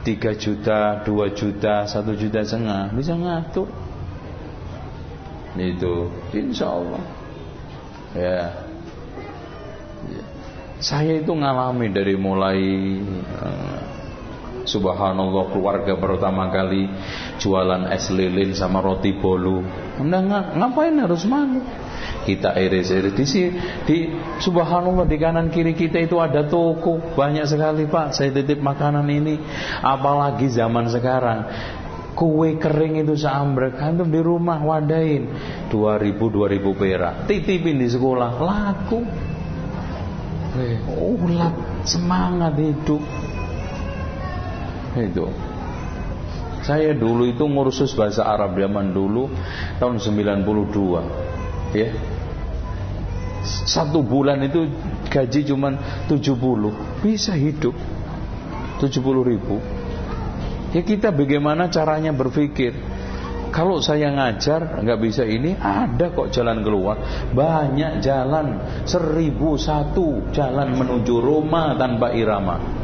[0.03, 2.91] 3 juta 2 juta 1 juta setengah.
[2.91, 3.71] Bisa ngatur.
[5.55, 6.11] Itu.
[6.35, 7.03] Insya Allah.
[8.19, 8.43] Ya.
[10.11, 10.25] ya.
[10.83, 12.61] Saya itu ngalami dari mulai
[13.39, 13.90] uh,
[14.65, 16.89] Subhanallah keluarga pertama kali
[17.41, 19.65] jualan es lilin sama roti bolu.
[19.97, 20.21] Anda
[20.57, 21.65] ngapain harus malu?
[22.21, 23.17] Kita iris-iris.
[23.17, 23.49] Di sini
[23.89, 23.97] di
[24.41, 27.01] subhanallah di kanan kiri kita itu ada toko.
[27.17, 28.13] Banyak sekali Pak.
[28.13, 29.41] Saya titip makanan ini.
[29.81, 31.49] Apalagi zaman sekarang.
[32.13, 33.81] Kue kering itu seambrek.
[33.81, 35.33] Antum di rumah wadain
[35.73, 37.15] 2000 2000 perak.
[37.25, 38.31] Titipin di sekolah.
[38.37, 39.01] Laku.
[41.01, 43.01] Ulat semangat hidup
[44.99, 45.27] itu.
[46.61, 49.33] Saya dulu itu ngursus bahasa Arab zaman dulu
[49.81, 51.89] tahun 92 ya.
[53.65, 54.69] Satu bulan itu
[55.09, 55.73] gaji cuma
[56.05, 57.73] 70 bisa hidup
[58.85, 58.93] 70
[59.25, 59.57] ribu.
[60.77, 62.77] Ya kita bagaimana caranya berpikir?
[63.51, 67.01] Kalau saya ngajar nggak bisa ini ada kok jalan keluar.
[67.35, 72.81] Banyak jalan seribu satu jalan menuju Roma tanpa irama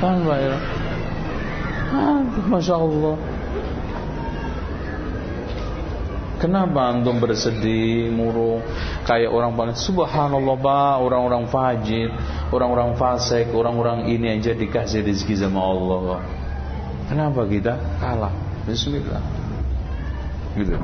[0.00, 0.56] Pak ya?
[1.92, 2.76] Aduh, Masya
[6.40, 8.64] Kenapa antum bersedih, murung?
[9.04, 12.08] Kayak orang paling Subhanallah Pak Orang-orang fajir
[12.48, 16.24] Orang-orang fasik Orang-orang ini aja dikasih rezeki sama Allah
[17.12, 17.74] Kenapa kita?
[17.98, 18.32] Kalah.
[18.64, 19.18] Bismillah.
[20.54, 20.78] Gitu.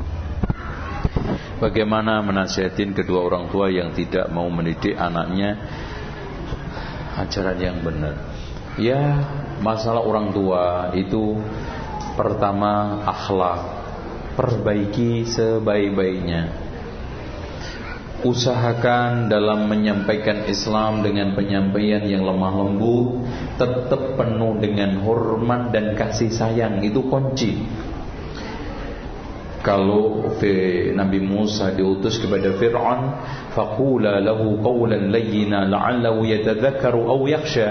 [1.63, 5.55] Bagaimana menasihatin kedua orang tua yang tidak mau mendidik anaknya?
[7.15, 8.36] Ajaran yang benar
[8.77, 9.25] Ya
[9.65, 11.41] masalah orang tua itu
[12.17, 13.61] Pertama akhlak.
[14.41, 16.65] Perbaiki sebaik-baiknya.
[18.25, 23.29] Usahakan dalam menyampaikan Islam dengan penyampaian yang lemah lembut
[23.61, 26.81] Tetap penuh dengan hormat dan kasih sayang.
[26.81, 27.69] Itu kunci.
[29.61, 30.33] Kalau
[30.97, 33.01] Nabi Musa diutus kepada Fir'aun
[33.53, 37.69] faqula lahu qawlan layyina la'allahu yatadhakkaru aw yakhsha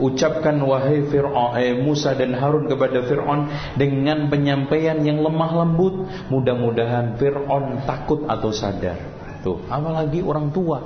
[0.00, 6.08] ucapkan wahai Fir'aun eh, Musa dan Harun kepada Fir'aun dengan penyampaian yang lemah lembut.
[6.32, 8.96] Mudah-mudahan Fir'aun takut atau sadar.
[9.44, 10.80] Tuh apalagi orang tua.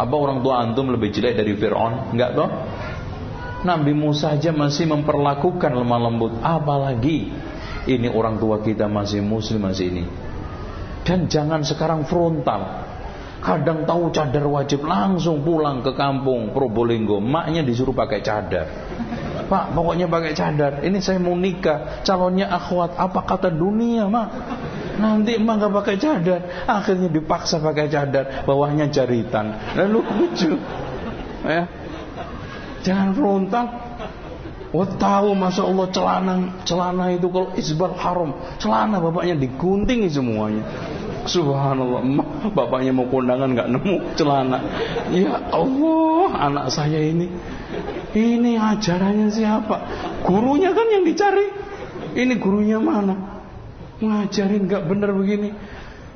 [0.00, 2.16] Apa orang tua antum lebih jelek dari Fir'aun?
[2.16, 2.50] Enggak toh?
[3.60, 6.32] Nabi Musa aja masih memperlakukan lemah lembut.
[6.40, 7.28] Apalagi
[7.84, 10.04] ini orang tua kita masih muslim masih ini.
[11.04, 12.89] Dan jangan sekarang frontal
[13.40, 17.24] Kadang tahu cadar wajib langsung pulang ke kampung Probolinggo.
[17.24, 18.66] Maknya disuruh pakai cadar.
[19.48, 20.84] Pak, pokoknya pakai cadar.
[20.84, 22.94] Ini saya mau nikah, calonnya akhwat.
[22.94, 24.28] Apa kata dunia, Mak?
[25.00, 26.40] Nanti emak gak pakai cadar.
[26.68, 29.74] Akhirnya dipaksa pakai cadar, bawahnya jaritan.
[29.74, 30.54] Lalu lucu.
[31.42, 31.64] Ya.
[32.84, 33.66] Jangan frontal.
[34.70, 40.62] Oh tahu masa Allah celana celana itu kalau isbal haram celana bapaknya digunting semuanya
[41.20, 42.00] Subhanallah,
[42.56, 44.58] bapaknya mau kondangan nggak nemu celana.
[45.12, 47.28] Ya Allah, anak saya ini,
[48.16, 49.76] ini ajarannya siapa?
[50.24, 51.46] Gurunya kan yang dicari.
[52.16, 53.44] Ini gurunya mana?
[54.00, 55.50] Ngajarin nggak bener begini.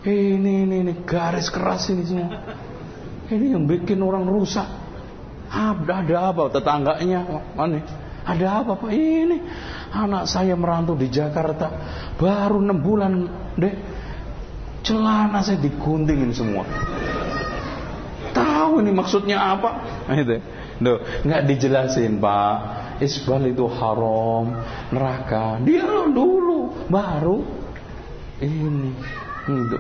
[0.04, 2.28] Ini, ini, ini garis keras ini semua.
[3.28, 4.68] Ini yang bikin orang rusak.
[5.48, 7.20] Ada, ada apa tetangganya?
[7.56, 7.80] Mana?
[8.24, 8.90] Ada apa pak?
[8.92, 9.36] Ini
[9.92, 11.70] anak saya merantau di Jakarta
[12.16, 13.12] baru enam bulan
[13.54, 13.74] deh
[14.84, 16.62] celana saya diguntingin semua.
[18.36, 19.70] Tahu ini maksudnya apa?
[20.06, 20.38] Nah, itu
[20.82, 22.54] Duh, nggak dijelasin pak.
[22.98, 24.54] Isbal itu haram
[24.90, 25.58] neraka.
[25.62, 27.42] Dia dulu baru
[28.42, 28.90] ini.
[29.44, 29.78] Itu.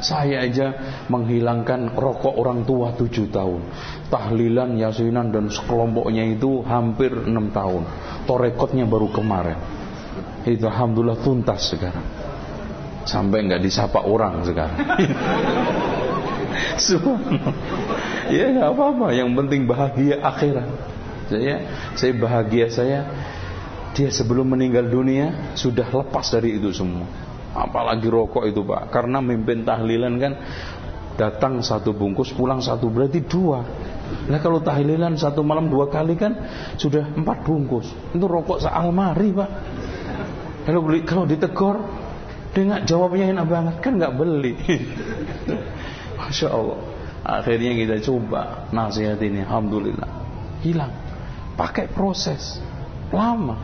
[0.00, 0.72] Saya aja
[1.12, 3.60] menghilangkan rokok orang tua tujuh tahun.
[4.08, 7.84] Tahlilan yasinan dan sekelompoknya itu hampir enam tahun.
[8.24, 9.60] Torekotnya baru kemarin.
[10.48, 12.29] Itu alhamdulillah tuntas sekarang
[13.04, 14.76] sampai nggak disapa orang sekarang.
[18.34, 20.68] ya nggak apa-apa, yang penting bahagia akhirat.
[21.30, 21.62] Saya,
[21.94, 23.06] saya bahagia saya
[23.94, 27.06] dia sebelum meninggal dunia sudah lepas dari itu semua.
[27.50, 30.32] Apalagi rokok itu pak, karena mimpin tahlilan kan
[31.18, 33.66] datang satu bungkus, pulang satu berarti dua.
[34.30, 36.32] Nah kalau tahlilan satu malam dua kali kan
[36.78, 37.90] sudah empat bungkus.
[38.14, 39.50] Itu rokok sealmari pak.
[40.64, 41.24] Kalau kalau
[42.50, 44.54] dengan jawabnya enak banget kan nggak beli.
[46.18, 46.80] Masya Allah.
[47.20, 50.08] Akhirnya kita coba nasihat ini, alhamdulillah
[50.64, 50.92] hilang.
[51.56, 52.58] Pakai proses
[53.12, 53.60] lama.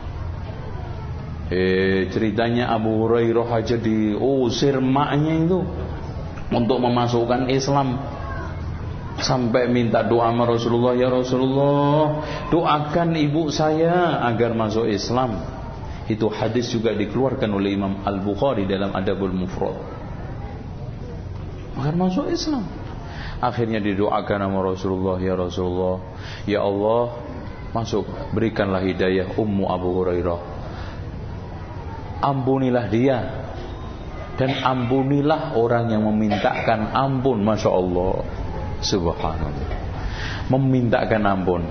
[1.47, 5.63] Eh ceritanya Abu Hurairah aja diusir maknya itu
[6.51, 7.95] untuk memasukkan Islam
[9.17, 12.21] sampai minta doa sama Rasulullah ya Rasulullah
[12.53, 15.56] doakan ibu saya agar masuk Islam
[16.07, 19.75] itu hadis juga dikeluarkan oleh Imam Al-Bukhari dalam Adabul Mufrad.
[21.77, 22.63] Agar masuk Islam.
[23.37, 26.01] Akhirnya didoakan sama Rasulullah, ya Rasulullah,
[26.49, 27.21] ya Allah,
[27.69, 30.41] masuk berikanlah hidayah Ummu Abu Hurairah.
[32.17, 33.17] Ampunilah dia
[34.41, 38.25] dan ampunilah orang yang memintakan ampun, masya Allah,
[38.81, 39.69] subhanallah,
[40.49, 41.61] memintakan ampun.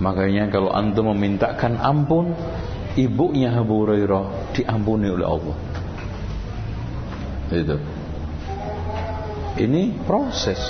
[0.00, 2.32] Makanya kalau antum memintakan ampun,
[3.00, 5.56] ibunya Abu Hurairah diampuni oleh Allah.
[7.50, 7.76] Itu.
[9.58, 10.60] Ini proses.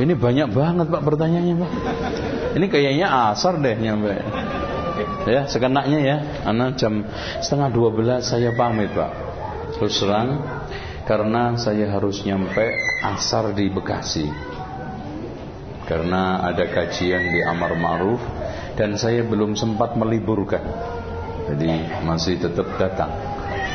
[0.00, 1.72] Ini banyak banget Pak pertanyaannya Pak.
[2.56, 4.16] Ini kayaknya asar deh nyampe.
[5.28, 6.16] Ya, sekenaknya ya.
[6.48, 7.04] Anak jam
[7.44, 9.12] setengah dua belas saya pamit Pak.
[9.76, 10.40] Terus terang
[11.04, 12.64] karena saya harus nyampe
[13.04, 14.26] asar di Bekasi.
[15.84, 18.22] Karena ada kajian di Amar Ma'ruf
[18.76, 20.64] dan saya belum sempat meliburkan.
[21.52, 23.10] Jadi masih tetap datang.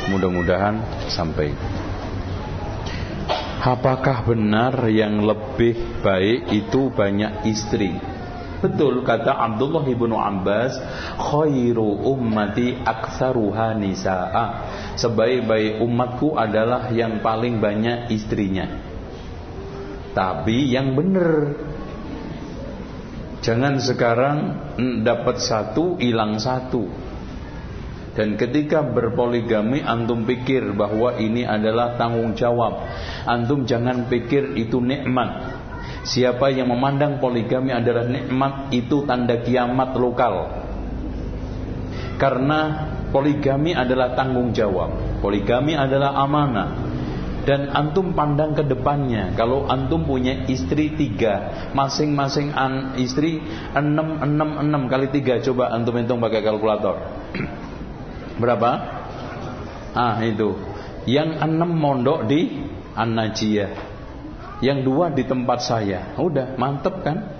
[0.07, 0.79] Mudah-mudahan
[1.11, 1.51] sampai.
[3.57, 7.91] Apakah benar yang lebih baik itu banyak istri?
[8.57, 10.81] Betul kata Abdullah ibnu Abbas,
[11.19, 14.45] khairu ummati aktsaruha nisaa.
[14.97, 18.65] Sebaik-baik umatku adalah yang paling banyak istrinya.
[20.17, 21.53] Tapi yang benar
[23.41, 24.37] Jangan sekarang
[25.05, 26.89] dapat satu hilang satu.
[28.17, 32.81] Dan ketika berpoligami antum pikir bahwa ini adalah tanggung jawab.
[33.29, 35.53] Antum jangan pikir itu nikmat.
[36.01, 40.49] Siapa yang memandang poligami adalah nikmat itu tanda kiamat lokal.
[42.17, 45.21] Karena poligami adalah tanggung jawab.
[45.21, 46.96] Poligami adalah amanah
[47.47, 49.31] dan antum pandang ke depannya.
[49.39, 52.51] Kalau antum punya istri tiga masing-masing
[52.99, 53.39] istri
[53.71, 55.39] enam enam enam kali tiga.
[55.39, 56.99] Coba antum hitung pakai kalkulator.
[58.43, 58.71] Berapa?
[59.95, 60.59] Ah itu.
[61.07, 62.67] Yang enam mondok di
[62.99, 63.71] An-Najiyah.
[64.59, 66.19] Yang dua di tempat saya.
[66.19, 67.31] Udah mantep kan?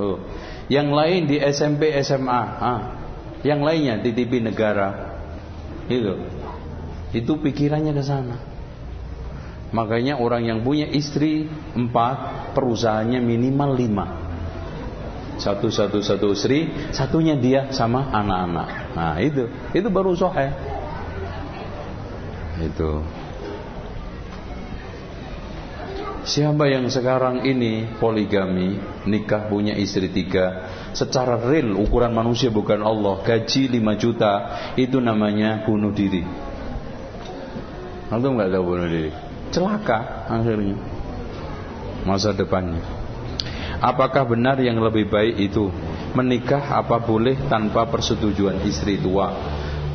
[0.00, 0.24] Tuh.
[0.72, 2.80] Yang lain di SMP SMA ah.
[3.44, 5.20] Yang lainnya di TV negara.
[5.84, 6.16] Itu.
[7.12, 8.36] Itu pikirannya ke sana
[9.76, 11.44] Makanya orang yang punya istri
[11.76, 14.06] empat, perusahaannya minimal lima.
[15.36, 18.68] Satu satu satu istri, satunya dia sama anak-anak.
[18.96, 20.48] Nah itu, itu baru sohe.
[22.56, 23.04] Itu.
[26.24, 33.22] Siapa yang sekarang ini poligami, nikah punya istri tiga, secara real ukuran manusia bukan Allah,
[33.22, 34.32] gaji 5 juta,
[34.74, 36.26] itu namanya bunuh diri.
[38.10, 39.25] Antum nggak tahu bunuh diri?
[39.56, 40.76] Celaka akhirnya.
[42.04, 42.84] Masa depannya.
[43.80, 45.72] Apakah benar yang lebih baik itu
[46.12, 49.32] menikah apa boleh tanpa persetujuan istri tua?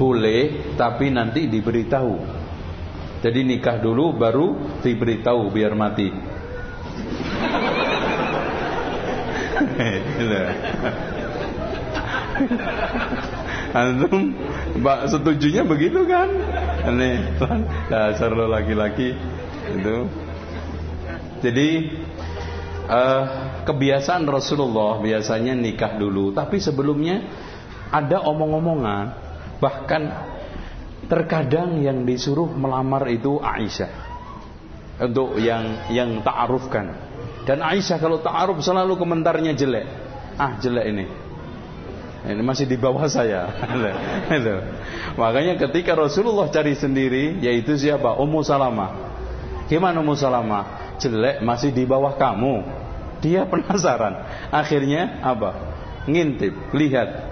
[0.01, 2.41] Boleh, tapi nanti diberitahu
[3.22, 6.09] jadi nikah dulu baru diberitahu biar mati.
[13.77, 14.33] Antum
[14.81, 16.33] Mbak setujunya begitu kan?
[16.81, 17.38] Ini
[17.93, 19.14] dasar lo laki-laki
[19.77, 19.98] itu.
[21.41, 21.69] Jadi
[22.85, 23.24] uh,
[23.66, 27.24] kebiasaan Rasulullah biasanya nikah dulu, tapi sebelumnya
[27.91, 29.06] ada omong-omongan
[29.61, 30.32] bahkan
[31.11, 33.91] Terkadang yang disuruh melamar itu Aisyah
[35.03, 36.88] untuk yang yang ta'arufkan.
[37.43, 39.91] Dan Aisyah kalau ta'aruf selalu komentarnya jelek.
[40.40, 41.06] Ah, jelek ini.
[42.32, 43.43] Ini masih di bawah saya.
[45.19, 48.16] Makanya ketika Rasulullah cari sendiri yaitu siapa?
[48.16, 49.10] Ummu Salamah.
[49.72, 51.00] Gimana Ummu Salamah?
[51.00, 52.67] Jelek masih di bawah kamu.
[53.24, 54.27] Dia penasaran.
[54.51, 55.72] Akhirnya apa?
[56.11, 57.32] Ngintip, lihat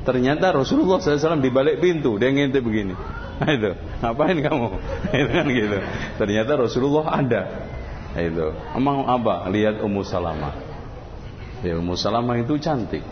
[0.00, 2.96] Ternyata Rasulullah SAW di balik pintu dia ngintip begini.
[3.40, 4.68] Nah, itu ngapain kamu?
[5.20, 5.78] itu kan gitu.
[6.16, 7.42] Ternyata Rasulullah ada.
[8.16, 9.46] Itu emang apa?
[9.52, 10.56] Lihat Ummu Salamah.
[11.60, 13.04] Ya, Ummu Salamah itu cantik.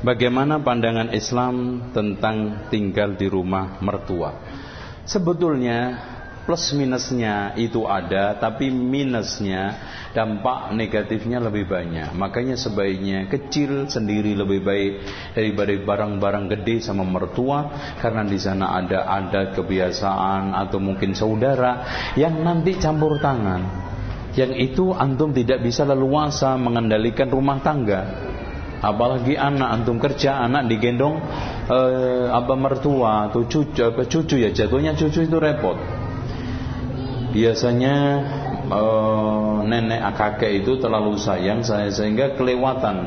[0.00, 4.30] Bagaimana pandangan Islam tentang tinggal di rumah mertua?
[5.08, 5.96] Sebetulnya
[6.44, 9.76] plus minusnya itu ada tapi minusnya
[10.12, 12.12] dampak negatifnya lebih banyak.
[12.12, 14.92] Makanya sebaiknya kecil sendiri lebih baik
[15.32, 17.68] daripada barang-barang gede sama mertua
[18.00, 21.84] karena di sana ada ada kebiasaan atau mungkin saudara
[22.16, 23.88] yang nanti campur tangan.
[24.36, 28.28] Yang itu antum tidak bisa leluasa mengendalikan rumah tangga.
[28.78, 31.18] Apalagi anak antum kerja anak digendong
[31.68, 35.76] eh, apa mertua atau cucu apa cucu ya jatuhnya cucu itu repot.
[37.28, 37.96] Biasanya
[38.72, 43.04] uh, nenek kakek itu terlalu sayang saya sehingga kelewatan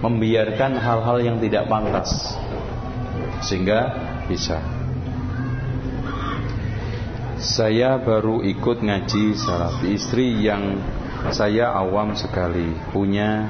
[0.00, 2.38] membiarkan hal-hal yang tidak pantas
[3.44, 3.90] sehingga
[4.30, 4.62] bisa.
[7.40, 10.76] Saya baru ikut ngaji salat istri yang
[11.32, 13.48] saya awam sekali punya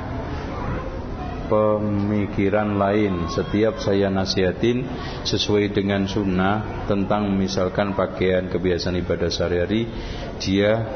[1.51, 3.27] pemikiran lain.
[3.27, 4.87] Setiap saya nasihatin
[5.27, 9.91] sesuai dengan sunnah tentang misalkan pakaian kebiasaan ibadah sehari-hari
[10.39, 10.87] dia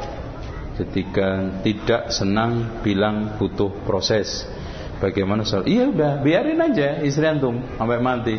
[0.78, 4.46] ketika tidak senang bilang butuh proses.
[5.02, 8.38] Bagaimana soal iya udah biarin aja istri antum sampai mati.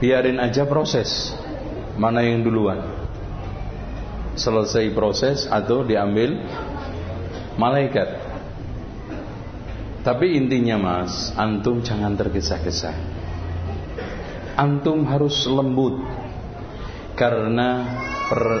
[0.00, 1.36] Biarin aja proses.
[1.94, 2.82] Mana yang duluan?
[4.34, 6.42] Selesai proses atau diambil
[7.54, 8.23] malaikat
[10.04, 12.92] tapi intinya mas, antum jangan tergesa-gesa.
[14.52, 15.96] Antum harus lembut.
[17.16, 17.88] Karena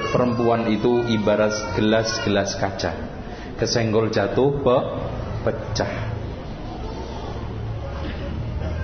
[0.08, 2.92] perempuan itu ibarat gelas-gelas kaca.
[3.60, 4.78] Kesenggol jatuh, pe
[5.44, 5.92] pecah.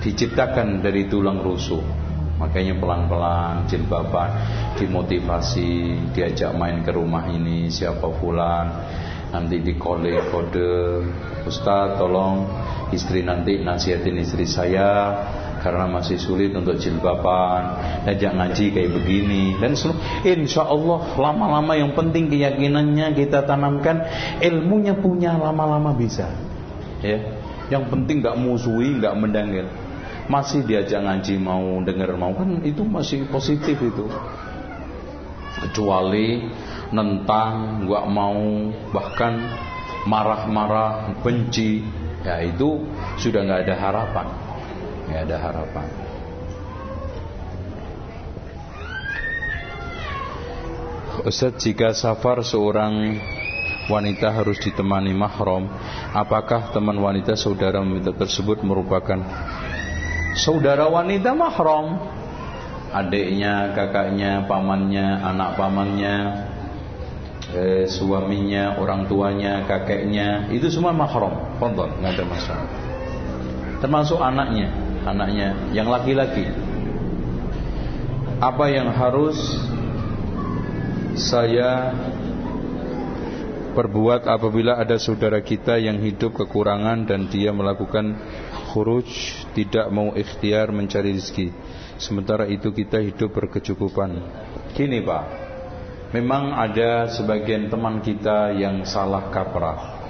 [0.05, 1.81] Diciptakan dari tulang rusuk.
[2.37, 4.29] Makanya pelan-pelan jilbaban
[4.77, 8.65] dimotivasi, diajak main ke rumah ini siapa fulan
[9.31, 10.71] nanti di kode kode
[11.47, 12.45] Ustaz tolong
[12.91, 15.17] istri nanti nasihatin istri saya
[15.61, 17.77] karena masih sulit untuk jilbaban.
[18.05, 19.57] Ajak ngaji kayak begini.
[19.61, 19.77] Dan
[20.25, 24.05] insya Allah lama-lama yang penting keyakinannya kita tanamkan
[24.41, 26.29] ilmunya punya lama-lama bisa.
[27.01, 29.65] Ya yang penting nggak musuhi nggak mendangil
[30.27, 34.05] masih diajak ngaji mau dengar mau kan itu masih positif itu.
[35.61, 36.51] Kecuali
[36.91, 39.39] nentang, gak mau, bahkan
[40.05, 41.85] marah-marah, benci,
[42.21, 42.85] ya itu
[43.17, 44.27] sudah nggak ada harapan,
[45.09, 45.87] nggak ada harapan.
[51.21, 53.13] Ustaz jika safar seorang
[53.85, 55.69] wanita harus ditemani mahram
[56.17, 59.21] Apakah teman wanita saudara wanita tersebut merupakan
[60.33, 61.99] Saudara wanita mahram?
[62.89, 66.15] Adiknya, kakaknya, pamannya, anak pamannya
[67.55, 71.57] eh, suaminya, orang tuanya, kakeknya, itu semua mahram.
[71.59, 72.67] Fadhal, nggak masalah.
[73.81, 74.69] Termasuk anaknya,
[75.03, 76.47] anaknya yang laki-laki.
[78.41, 79.37] Apa yang harus
[81.13, 81.93] saya
[83.71, 88.19] perbuat apabila ada saudara kita yang hidup kekurangan dan dia melakukan
[88.71, 89.07] khuruj
[89.55, 91.55] tidak mau ikhtiar mencari rezeki
[91.95, 94.19] sementara itu kita hidup berkecukupan
[94.75, 95.40] gini Pak
[96.11, 100.03] Memang ada sebagian teman kita yang salah kaprah.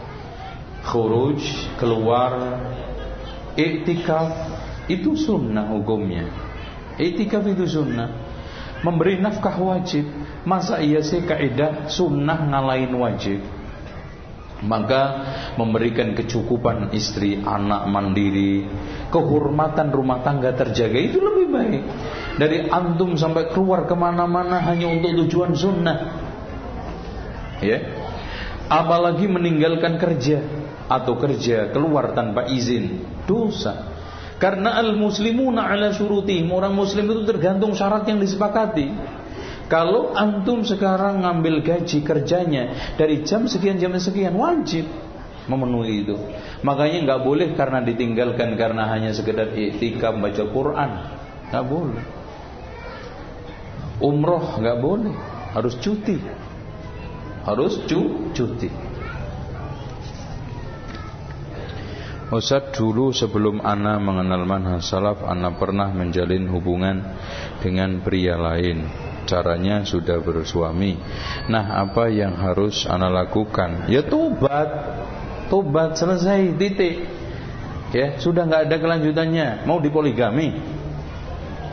[0.82, 1.46] Khuruj,
[1.78, 2.58] keluar
[3.54, 4.34] Iktikaf
[4.90, 6.26] Itu sunnah hukumnya.
[6.98, 8.10] Iktikaf itu sunnah.
[8.82, 10.10] Memberi nafkah wajib.
[10.42, 13.61] Masa iya sih kaidah sunnah ngalahin wajib
[14.62, 15.02] maka
[15.58, 18.66] memberikan kecukupan istri, anak mandiri,
[19.10, 21.84] kehormatan rumah tangga terjaga itu lebih baik
[22.38, 25.98] dari antum sampai keluar ke mana-mana hanya untuk tujuan sunnah.
[27.62, 27.78] Ya,
[28.70, 30.42] apalagi meninggalkan kerja
[30.90, 33.92] atau kerja keluar tanpa izin dosa.
[34.42, 38.90] Karena al muslimuna ala syurutihim orang muslim itu tergantung syarat yang disepakati.
[39.72, 44.84] Kalau antum sekarang ngambil gaji kerjanya dari jam sekian jam sekian wajib
[45.48, 46.20] memenuhi itu.
[46.60, 50.92] Makanya nggak boleh karena ditinggalkan karena hanya sekedar iktikaf baca Quran,
[51.48, 52.04] nggak boleh.
[54.04, 55.16] Umroh nggak boleh,
[55.56, 56.20] harus cuti,
[57.48, 58.70] harus cu cuti.
[62.32, 67.04] Ustaz dulu sebelum Ana mengenal manhaj salaf Ana pernah menjalin hubungan
[67.60, 70.98] dengan pria lain caranya sudah bersuami.
[71.48, 73.88] Nah, apa yang harus ana lakukan?
[73.92, 74.70] Ya tobat.
[75.52, 76.96] Tobat selesai titik.
[77.92, 79.68] Ya, sudah nggak ada kelanjutannya.
[79.68, 80.56] Mau dipoligami?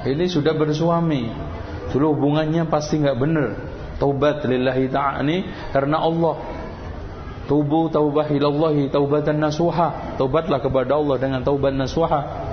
[0.03, 1.31] Ini sudah bersuami.
[1.95, 3.49] Dulu hubungannya pasti nggak benar.
[3.99, 5.39] Tobat lillahi ta'ala
[5.75, 6.37] karena Allah.
[7.49, 10.19] Tubu taubah ilallahi taubatan nasuha.
[10.21, 12.48] Tobatlah kepada Allah dengan taubat nasuha.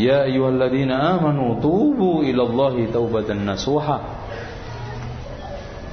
[0.00, 4.00] Ya ayyuhalladzina amanu tubu ilallahi taubatan nasuha.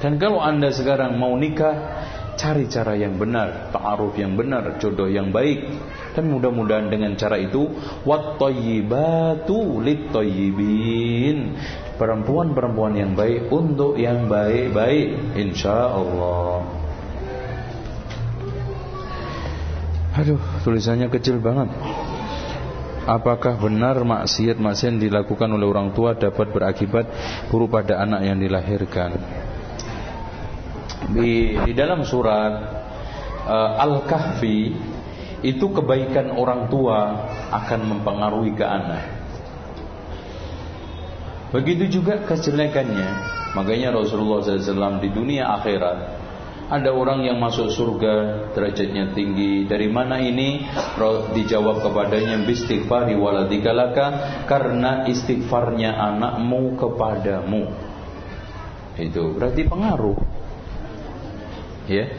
[0.00, 1.76] Dan kalau Anda sekarang mau nikah,
[2.38, 5.68] cari cara yang benar, ta'aruf yang benar, jodoh yang baik.
[6.16, 7.68] Dan mudah-mudahan dengan cara itu
[8.08, 10.08] wat thayyibatu lit
[11.98, 16.62] Perempuan-perempuan yang baik untuk yang baik-baik insyaallah.
[20.18, 21.70] Aduh, tulisannya kecil banget.
[23.08, 27.08] Apakah benar maksiat-maksiat dilakukan oleh orang tua dapat berakibat
[27.48, 29.16] buruk pada anak yang dilahirkan?
[31.16, 32.52] Di, di dalam surat
[33.48, 34.76] uh, Al-Kahfi
[35.40, 39.04] itu kebaikan orang tua akan mempengaruhi ke anak.
[41.48, 43.08] Begitu juga kejelekannya.
[43.56, 46.17] Makanya Rasulullah SAW di dunia akhirat
[46.68, 48.14] ada orang yang masuk surga
[48.52, 49.64] derajatnya tinggi.
[49.64, 50.68] Dari mana ini?
[51.32, 54.06] Dijawab kepadanya bistighfari waladikalaka
[54.44, 57.72] karena istighfarnya anakmu kepadamu.
[59.00, 60.18] Itu berarti pengaruh.
[61.88, 62.12] Ya,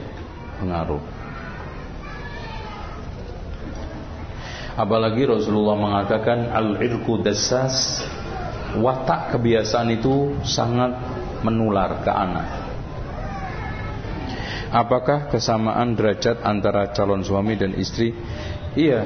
[0.58, 1.04] pengaruh.
[4.80, 8.02] Apalagi Rasulullah mengatakan al-irku dasas
[8.80, 10.98] watak kebiasaan itu sangat
[11.46, 12.59] menular ke anak.
[14.70, 18.14] Apakah kesamaan derajat antara calon suami dan istri?
[18.78, 19.02] Iya.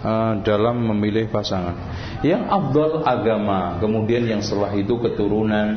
[0.00, 1.76] Uh, dalam memilih pasangan.
[2.24, 5.76] Yang abdul agama, kemudian yang setelah itu keturunan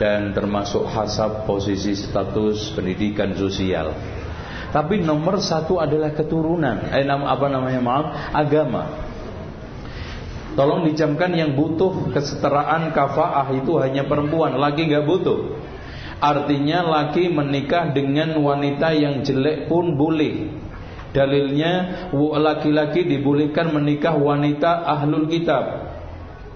[0.00, 3.92] dan termasuk hasab posisi status pendidikan sosial.
[4.68, 6.92] Tapi nomor satu adalah keturunan.
[6.92, 9.08] Eh, apa namanya maaf agama.
[10.54, 15.38] Tolong dicamkan yang butuh kesetaraan kafaah itu hanya perempuan, lagi nggak butuh.
[16.18, 20.50] Artinya laki menikah dengan wanita yang jelek pun boleh.
[21.14, 25.94] Dalilnya laki-laki dibolehkan menikah wanita ahlul kitab.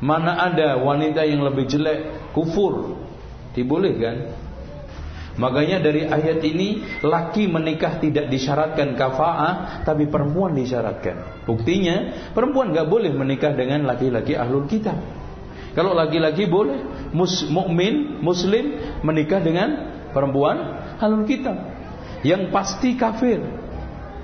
[0.03, 2.99] Mana ada wanita yang lebih jelek kufur?
[3.55, 4.35] Dibolehkan.
[5.33, 11.47] Makanya dari ayat ini laki menikah tidak disyaratkan kafaah tapi perempuan disyaratkan.
[11.49, 15.22] Buktinya perempuan nggak boleh menikah dengan laki-laki ahlul kitab.
[15.73, 20.61] Kalau laki-laki boleh mus, mukmin muslim menikah dengan perempuan
[21.01, 21.53] halal kita
[22.23, 23.41] yang pasti kafir.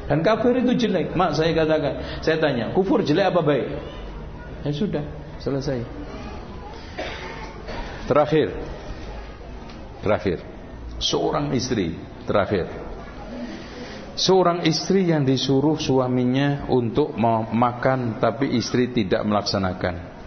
[0.09, 1.13] Dan kafir itu jelek.
[1.13, 3.67] Mak saya katakan, saya tanya, kufur jelek apa baik?
[4.65, 5.05] Ya sudah,
[5.41, 5.85] selesai.
[8.09, 8.57] Terakhir.
[10.01, 10.39] Terakhir.
[10.97, 11.93] Seorang istri
[12.25, 12.67] terakhir.
[14.19, 17.15] Seorang istri yang disuruh suaminya untuk
[17.55, 20.18] makan tapi istri tidak melaksanakan.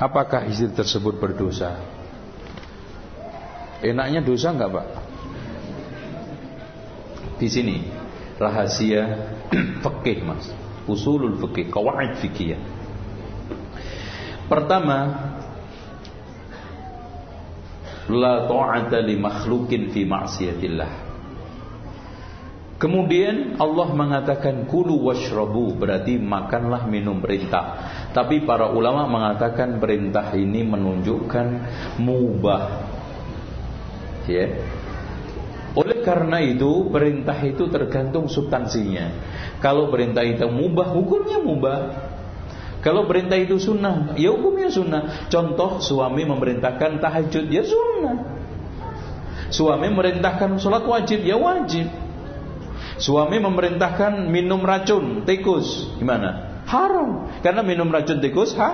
[0.00, 1.76] Apakah istri tersebut berdosa?
[3.80, 4.86] Enaknya dosa enggak, Pak?
[7.40, 7.84] Di sini
[8.36, 9.02] rahasia
[9.84, 10.48] fikih, Mas.
[10.88, 12.56] Usulul fikih, qawaid fikih.
[14.48, 14.98] Pertama,
[18.10, 21.09] la ta'ata li makhlukin fi ma'siyatillah.
[22.80, 27.76] Kemudian Allah mengatakan kulu washrabu berarti makanlah minum perintah.
[28.16, 31.46] Tapi para ulama mengatakan perintah ini menunjukkan
[32.00, 32.64] mubah.
[34.24, 34.64] Ya.
[35.76, 39.12] Oleh karena itu perintah itu tergantung substansinya.
[39.60, 41.80] Kalau perintah itu mubah, hukumnya mubah.
[42.80, 45.28] Kalau perintah itu sunnah, ya hukumnya sunnah.
[45.28, 48.40] Contoh suami memerintahkan tahajud, ya sunnah.
[49.52, 52.09] Suami memerintahkan sholat wajib, ya wajib.
[52.98, 56.62] Suami memerintahkan minum racun tikus, gimana?
[56.66, 57.30] Haram.
[57.44, 58.70] Karena minum racun tikus ha?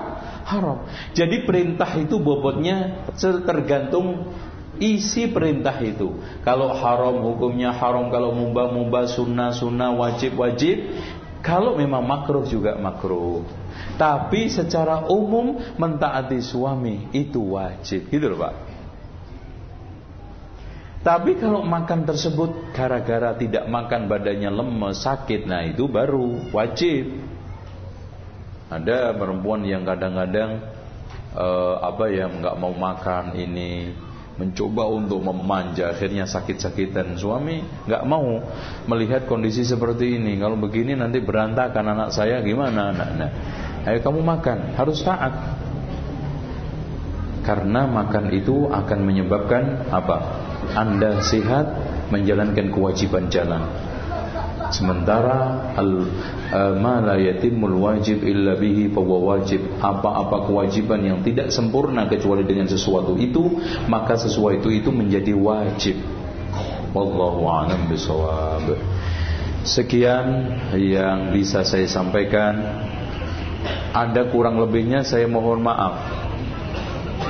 [0.46, 0.86] haram.
[1.12, 4.30] Jadi perintah itu bobotnya tergantung
[4.78, 6.22] isi perintah itu.
[6.46, 10.94] Kalau haram hukumnya haram, kalau mubah mubah, sunnah sunnah, wajib wajib.
[11.42, 13.46] Kalau memang makruh juga makruh.
[13.94, 18.54] Tapi secara umum mentaati suami itu wajib, gitu loh Pak.
[21.06, 27.22] Tapi kalau makan tersebut gara-gara tidak makan badannya lemes, sakit, nah itu baru wajib.
[28.66, 30.66] Ada perempuan yang kadang-kadang
[31.30, 33.94] uh, apa ya nggak mau makan ini
[34.34, 37.14] mencoba untuk memanja akhirnya sakit-sakitan.
[37.14, 38.42] Suami nggak mau
[38.90, 40.34] melihat kondisi seperti ini.
[40.42, 42.90] Kalau begini nanti berantakan anak saya gimana?
[42.90, 43.30] Anak nah,
[43.86, 45.54] ayo kamu makan harus taat.
[47.46, 51.66] Karena makan itu akan menyebabkan apa anda sehat
[52.10, 53.66] menjalankan kewajiban jalan
[54.74, 56.10] Sementara al
[56.50, 59.62] uh, ma yatimul wajib illa bihi fahuwa wajib.
[59.78, 66.02] Apa-apa kewajiban yang tidak sempurna kecuali dengan sesuatu itu, maka sesuatu itu menjadi wajib.
[66.90, 68.74] Wallahu a'lam bishawab.
[69.62, 70.26] Sekian
[70.78, 72.82] yang bisa saya sampaikan.
[73.94, 75.98] Ada kurang lebihnya saya mohon maaf.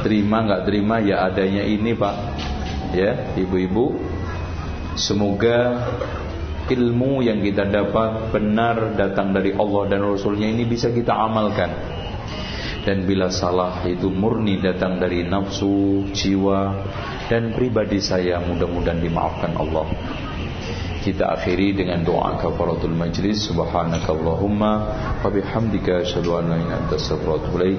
[0.05, 2.16] Terima nggak terima ya adanya ini Pak.
[2.94, 3.98] Ya, ibu-ibu.
[4.97, 5.82] Semoga
[6.66, 11.70] ilmu yang kita dapat benar datang dari Allah dan Rasulnya ini bisa kita amalkan.
[12.86, 16.86] Dan bila salah itu murni datang dari nafsu, jiwa
[17.26, 18.39] dan pribadi saya.
[18.39, 19.90] Mudah-mudahan dimaafkan Allah.
[21.02, 23.50] Kita akhiri dengan doa kafaratul majlis.
[23.50, 24.73] Subhanakallahumma
[25.23, 27.74] wa bihamdika asyhadu an la ilaha illa warahmatullahi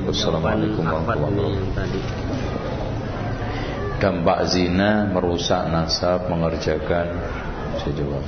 [1.55, 2.56] wabarakatuh
[3.97, 7.07] dampak zina merusak nasab mengerjakan
[7.81, 8.25] saya jawab.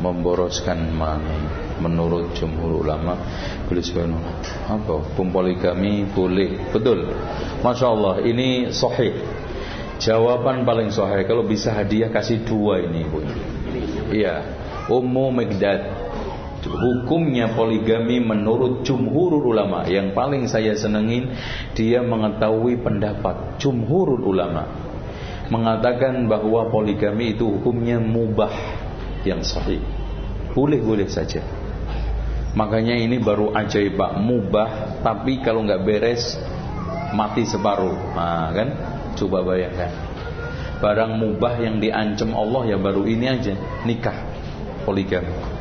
[0.00, 1.44] Memboroskan mani
[1.76, 3.20] menurut jumhur ulama
[3.68, 3.84] boleh
[4.64, 4.96] apa?
[5.12, 6.72] Poligami boleh.
[6.72, 7.12] Betul.
[7.60, 9.12] Masya Allah ini sahih.
[10.00, 13.20] Jawaban paling sahih kalau bisa hadiah kasih dua ini bu.
[14.08, 14.40] Iya.
[14.88, 16.09] Ummu megdad
[16.70, 21.34] hukumnya poligami menurut jumhur ulama yang paling saya senengin
[21.74, 24.90] dia mengetahui pendapat jumhur ulama
[25.50, 28.54] mengatakan bahwa poligami itu hukumnya mubah
[29.26, 29.82] yang sahih.
[30.54, 31.42] Boleh-boleh saja.
[32.54, 36.38] Makanya ini baru ajaib pak mubah tapi kalau nggak beres
[37.14, 38.14] mati separuh.
[38.14, 38.68] Nah, kan?
[39.18, 39.90] Coba bayangkan.
[40.80, 44.16] Barang mubah yang diancam Allah ya baru ini aja nikah
[44.86, 45.59] poligami.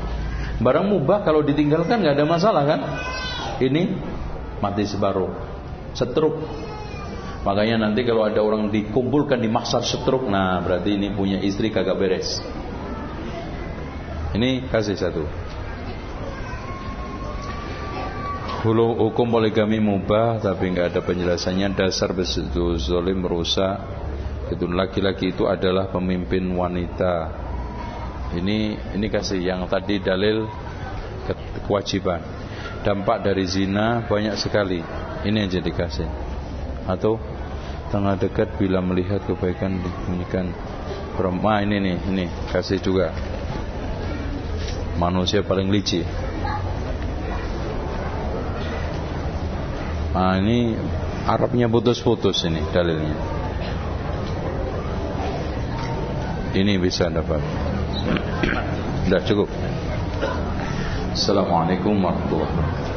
[0.59, 2.79] Barang mubah kalau ditinggalkan nggak ada masalah kan?
[3.63, 3.95] Ini
[4.59, 5.31] mati separuh.
[5.95, 6.35] Setruk.
[7.47, 12.43] Makanya nanti kalau ada orang dikumpulkan di setruk, nah berarti ini punya istri kagak beres.
[14.35, 15.23] Ini kasih satu.
[18.59, 23.79] Hulu hukum poligami mubah tapi nggak ada penjelasannya dasar begitu zolim merusak
[24.51, 27.31] itu laki-laki itu adalah pemimpin wanita
[28.37, 30.45] ini ini kasih yang tadi dalil
[31.65, 32.21] kewajiban
[32.85, 34.81] dampak dari zina banyak sekali
[35.25, 36.09] ini aja dikasih
[36.85, 37.21] atau
[37.89, 40.53] tengah dekat bila melihat kebaikan dibunyikan
[41.17, 43.11] perempuan ah, ini nih ini kasih juga
[44.99, 46.05] manusia paling licik.
[50.09, 50.75] Nah ini
[51.29, 53.13] Arabnya putus-putus ini dalilnya.
[56.57, 57.68] Ini bisa dapat.
[59.05, 59.49] Sudah cukup.
[61.15, 62.88] Assalamualaikum warahmatullahi wabarakatuh.